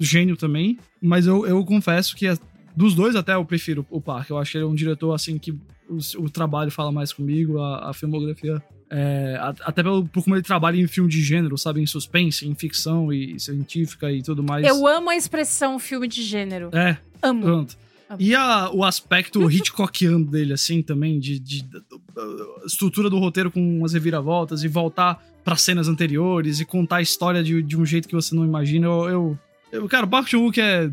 gênio 0.00 0.36
também. 0.36 0.78
Mas 1.00 1.26
eu, 1.26 1.46
eu 1.46 1.62
confesso 1.64 2.16
que 2.16 2.26
é- 2.26 2.38
dos 2.76 2.94
dois 2.94 3.14
até 3.16 3.34
eu 3.34 3.44
prefiro 3.44 3.86
o 3.90 4.00
Park. 4.00 4.30
Eu 4.30 4.38
acho 4.38 4.52
que 4.52 4.58
ele 4.58 4.64
é 4.64 4.68
um 4.68 4.74
diretor, 4.74 5.12
assim, 5.12 5.38
que 5.38 5.52
o, 5.88 5.98
o 6.18 6.30
trabalho 6.30 6.70
fala 6.70 6.90
mais 6.92 7.12
comigo, 7.12 7.60
a, 7.60 7.90
a 7.90 7.92
filmografia. 7.94 8.62
é, 8.90 9.36
a- 9.40 9.54
até 9.64 9.82
pelo, 9.82 10.06
por 10.06 10.22
como 10.24 10.34
ele 10.36 10.42
trabalha 10.42 10.76
em 10.80 10.86
filme 10.86 11.08
de 11.10 11.20
gênero, 11.22 11.56
sabe? 11.58 11.80
Em 11.80 11.86
suspense, 11.86 12.46
em 12.46 12.54
ficção 12.54 13.12
e 13.12 13.38
científica 13.40 14.10
e 14.12 14.22
tudo 14.22 14.42
mais. 14.42 14.66
Eu 14.66 14.86
amo 14.86 15.10
a 15.10 15.16
expressão 15.16 15.78
filme 15.78 16.06
de 16.08 16.22
gênero. 16.22 16.70
É, 16.72 16.96
Amo. 17.22 17.42
Pronto. 17.42 17.76
E 18.18 18.34
a- 18.34 18.70
o 18.72 18.84
aspecto 18.84 19.40
Hitchcockiano 19.50 20.24
dele, 20.24 20.52
assim, 20.52 20.82
também, 20.82 21.18
de, 21.18 21.38
de- 21.38 21.62
da 21.64 21.80
estrutura 22.66 23.08
do 23.10 23.18
roteiro 23.18 23.50
com 23.50 23.78
umas 23.78 23.92
reviravoltas 23.92 24.62
e 24.62 24.68
voltar 24.68 25.20
pra 25.44 25.56
cenas 25.56 25.88
anteriores 25.88 26.60
e 26.60 26.64
contar 26.64 26.96
a 26.96 27.02
história 27.02 27.42
de, 27.42 27.62
de 27.62 27.76
um 27.76 27.84
jeito 27.84 28.06
que 28.08 28.14
você 28.14 28.34
não 28.34 28.44
imagina. 28.44 28.86
Eu, 28.86 29.08
eu, 29.08 29.38
eu- 29.72 29.88
cara, 29.88 30.06
o 30.06 30.08
Park 30.08 30.28
Chan-wook 30.28 30.60
é 30.60 30.90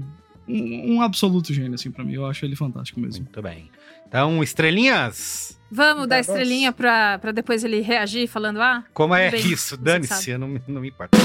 um, 0.47 0.95
um 0.95 1.01
absoluto 1.01 1.53
gênio, 1.53 1.75
assim, 1.75 1.91
pra 1.91 2.03
mim. 2.03 2.13
Eu 2.13 2.25
acho 2.25 2.45
ele 2.45 2.55
fantástico 2.55 2.99
mesmo. 2.99 3.23
Muito 3.25 3.41
bem. 3.41 3.69
Então, 4.07 4.43
estrelinhas. 4.43 5.57
Vamos 5.71 6.07
dar 6.07 6.19
estrelinha 6.19 6.71
pra, 6.73 7.17
pra 7.19 7.31
depois 7.31 7.63
ele 7.63 7.79
reagir 7.81 8.27
falando, 8.27 8.61
ah, 8.61 8.83
Como 8.93 9.15
é 9.15 9.31
bem, 9.31 9.39
isso? 9.47 9.77
Dane-se, 9.77 10.31
eu 10.31 10.39
não, 10.39 10.47
me- 10.49 10.61
não 10.67 10.81
me 10.81 10.89
importa. 10.89 11.17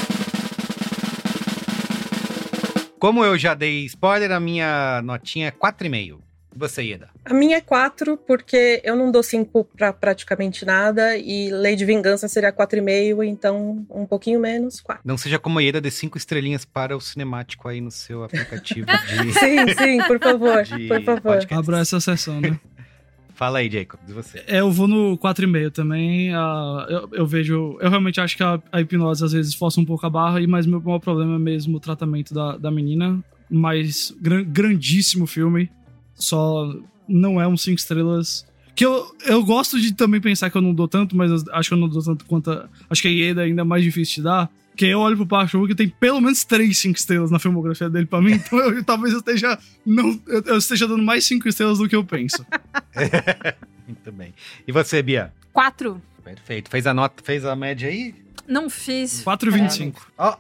Como 2.98 3.24
eu 3.24 3.36
já 3.36 3.54
dei 3.54 3.84
spoiler, 3.86 4.30
a 4.32 4.40
minha 4.40 5.00
notinha 5.02 5.48
é 5.48 5.50
4,5. 5.50 6.18
E 6.56 6.58
você, 6.58 6.82
Ieda? 6.82 7.10
A 7.22 7.34
minha 7.34 7.58
é 7.58 7.60
4, 7.60 8.16
porque 8.16 8.80
eu 8.82 8.96
não 8.96 9.12
dou 9.12 9.22
5 9.22 9.62
pra 9.76 9.92
praticamente 9.92 10.64
nada, 10.64 11.14
e 11.18 11.50
Lady 11.50 11.84
Vingança 11.84 12.26
seria 12.28 12.50
4,5, 12.50 13.22
então 13.26 13.86
um 13.90 14.06
pouquinho 14.06 14.40
menos, 14.40 14.80
4. 14.80 15.02
Não 15.04 15.18
seja 15.18 15.38
como 15.38 15.58
a 15.58 15.62
Ieda, 15.62 15.82
dê 15.82 15.90
5 15.90 16.16
estrelinhas 16.16 16.64
para 16.64 16.96
o 16.96 17.00
cinemático 17.00 17.68
aí 17.68 17.78
no 17.82 17.90
seu 17.90 18.24
aplicativo 18.24 18.86
de, 19.06 19.32
Sim, 19.34 19.68
sim, 19.76 19.98
por 20.06 20.18
favor, 20.18 20.62
de 20.62 20.88
por 20.88 21.02
favor. 21.02 21.20
podcast. 21.22 21.54
Abra 21.54 21.78
essa 21.80 22.00
sessão, 22.00 22.40
né? 22.40 22.58
Fala 23.34 23.58
aí, 23.58 23.68
Jacob, 23.70 24.00
de 24.06 24.14
você. 24.14 24.42
É, 24.46 24.60
eu 24.60 24.70
vou 24.72 24.88
no 24.88 25.18
4,5 25.18 25.70
também. 25.70 26.32
ah, 26.34 26.86
eu, 26.88 27.08
eu 27.12 27.26
vejo. 27.26 27.76
Eu 27.82 27.90
realmente 27.90 28.18
acho 28.18 28.34
que 28.34 28.42
a, 28.42 28.58
a 28.72 28.80
hipnose 28.80 29.22
às 29.22 29.32
vezes 29.32 29.52
força 29.54 29.78
um 29.78 29.84
pouco 29.84 30.06
a 30.06 30.08
barra, 30.08 30.40
e 30.40 30.46
mas 30.46 30.64
meu 30.64 30.80
maior 30.80 31.00
problema 31.00 31.34
é 31.36 31.38
mesmo 31.38 31.76
o 31.76 31.80
tratamento 31.80 32.32
da, 32.32 32.56
da 32.56 32.70
menina. 32.70 33.22
Mas 33.50 34.10
gran- 34.18 34.42
grandíssimo 34.42 35.26
filme. 35.26 35.70
Só 36.16 36.74
não 37.08 37.40
é 37.40 37.46
um 37.46 37.56
5 37.56 37.78
estrelas. 37.78 38.44
Que 38.74 38.84
eu, 38.84 39.06
eu 39.24 39.42
gosto 39.44 39.80
de 39.80 39.94
também 39.94 40.20
pensar 40.20 40.50
que 40.50 40.56
eu 40.56 40.60
não 40.62 40.74
dou 40.74 40.86
tanto, 40.88 41.16
mas 41.16 41.30
acho 41.52 41.68
que 41.70 41.74
eu 41.74 41.78
não 41.78 41.88
dou 41.88 42.02
tanto 42.02 42.24
quanto. 42.26 42.50
a- 42.50 42.68
acho 42.90 43.00
que 43.02 43.08
a 43.08 43.10
Ieda 43.10 43.42
ainda 43.42 43.62
é 43.62 43.64
mais 43.64 43.82
difícil 43.82 44.16
de 44.16 44.22
dar. 44.24 44.50
Que 44.76 44.84
eu 44.86 44.98
olho 45.00 45.16
pro 45.16 45.26
Park 45.26 45.48
Chan-wook 45.50 45.72
e 45.72 45.74
tem 45.74 45.88
pelo 45.88 46.20
menos 46.20 46.44
3 46.44 46.76
5 46.76 46.98
estrelas 46.98 47.30
na 47.30 47.38
filmografia 47.38 47.88
dele 47.88 48.04
pra 48.04 48.20
mim. 48.20 48.32
Então 48.46 48.58
eu, 48.58 48.84
talvez 48.84 49.14
eu 49.14 49.20
esteja. 49.20 49.58
Não, 49.86 50.20
eu, 50.26 50.42
eu 50.42 50.58
esteja 50.58 50.86
dando 50.86 51.02
mais 51.02 51.24
5 51.24 51.48
estrelas 51.48 51.78
do 51.78 51.88
que 51.88 51.96
eu 51.96 52.04
penso. 52.04 52.44
Muito 53.86 54.12
bem. 54.12 54.34
E 54.66 54.72
você, 54.72 55.02
Bia? 55.02 55.32
quatro. 55.52 56.02
Perfeito. 56.22 56.68
Fez 56.70 56.86
a 56.86 56.92
nota, 56.92 57.22
fez 57.24 57.44
a 57.44 57.54
média 57.56 57.88
aí? 57.88 58.14
Não 58.46 58.68
fiz. 58.68 59.22
4,25. 59.24 59.94
Ó, 60.18 60.36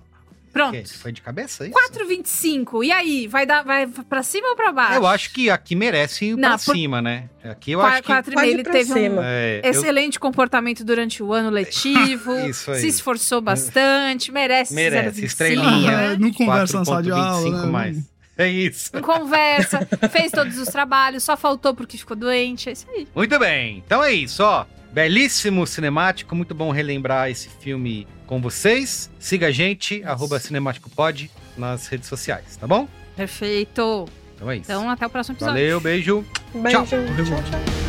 Pronto. 0.56 0.68
ok, 0.76 0.84
foi 0.86 1.12
de 1.12 1.20
cabeça 1.22 1.64
aí? 1.64 1.70
4,25. 1.70 2.84
E 2.84 2.90
aí, 2.92 3.26
vai 3.26 3.44
dar 3.46 3.62
vai 3.62 3.86
pra 3.86 4.22
cima 4.22 4.48
ou 4.48 4.56
pra 4.56 4.72
baixo? 4.72 4.94
Eu 4.94 5.06
acho 5.06 5.30
que 5.32 5.50
aqui 5.50 5.74
merece 5.74 6.26
ir 6.26 6.36
Não, 6.36 6.48
pra 6.50 6.58
por- 6.58 6.74
cima, 6.74 7.02
né? 7.02 7.28
Aqui 7.44 7.72
eu 7.72 7.80
Qua- 7.80 7.88
acho 7.90 8.02
que... 8.02 8.06
quatro 8.06 8.32
e 8.32 8.34
Pode 8.34 8.46
meio, 8.46 8.54
ir 8.54 8.60
ele 8.60 8.62
pra 8.64 8.72
teve 8.72 8.92
cima. 8.92 9.20
um 9.20 9.24
É, 9.24 9.60
eu- 9.64 9.70
excelente 9.70 10.18
comportamento 10.18 10.84
durante 10.84 11.22
o 11.22 11.32
ano 11.32 11.50
letivo. 11.50 12.32
Isso 12.48 12.70
aí. 12.70 12.80
Se 12.80 12.88
esforçou 12.88 13.40
bastante, 13.40 14.32
merece. 14.32 14.74
Merece, 14.74 15.20
0,25. 15.20 15.24
estrelinha. 15.26 15.98
Ah, 16.12 16.18
não 16.18 16.32
conversa 16.32 16.78
na 16.78 16.84
sala 16.84 17.02
de 17.02 17.10
aula. 17.10 17.42
4,25 17.50 17.60
né? 17.66 17.66
mais. 17.70 18.16
É 18.38 18.48
isso. 18.48 18.90
Não 18.92 19.00
conversa, 19.00 19.88
fez 20.10 20.30
todos 20.30 20.58
os 20.58 20.68
trabalhos, 20.68 21.22
só 21.24 21.38
faltou 21.38 21.74
porque 21.74 21.96
ficou 21.96 22.14
doente. 22.14 22.68
É 22.68 22.72
isso 22.72 22.86
aí. 22.90 23.08
Muito 23.14 23.38
bem. 23.38 23.82
Então 23.86 24.04
é 24.04 24.12
isso, 24.12 24.42
ó. 24.42 24.66
Belíssimo 24.92 25.66
cinemático, 25.66 26.34
muito 26.34 26.54
bom 26.54 26.70
relembrar 26.70 27.30
esse 27.30 27.48
filme 27.48 28.06
com 28.26 28.40
vocês. 28.40 29.10
Siga 29.18 29.48
a 29.48 29.50
gente, 29.50 30.02
arroba 30.04 30.38
cinemáticopod, 30.38 31.30
nas 31.56 31.86
redes 31.86 32.08
sociais, 32.08 32.56
tá 32.56 32.66
bom? 32.66 32.88
Perfeito. 33.16 34.06
Então 34.34 34.50
é 34.50 34.56
isso. 34.56 34.70
Então, 34.70 34.90
até 34.90 35.06
o 35.06 35.10
próximo 35.10 35.36
episódio. 35.36 35.54
Valeu, 35.54 35.80
beijo. 35.80 36.24
Beijo. 36.54 36.84
Tchau. 36.84 36.86
tchau. 36.86 37.24
tchau. 37.24 37.85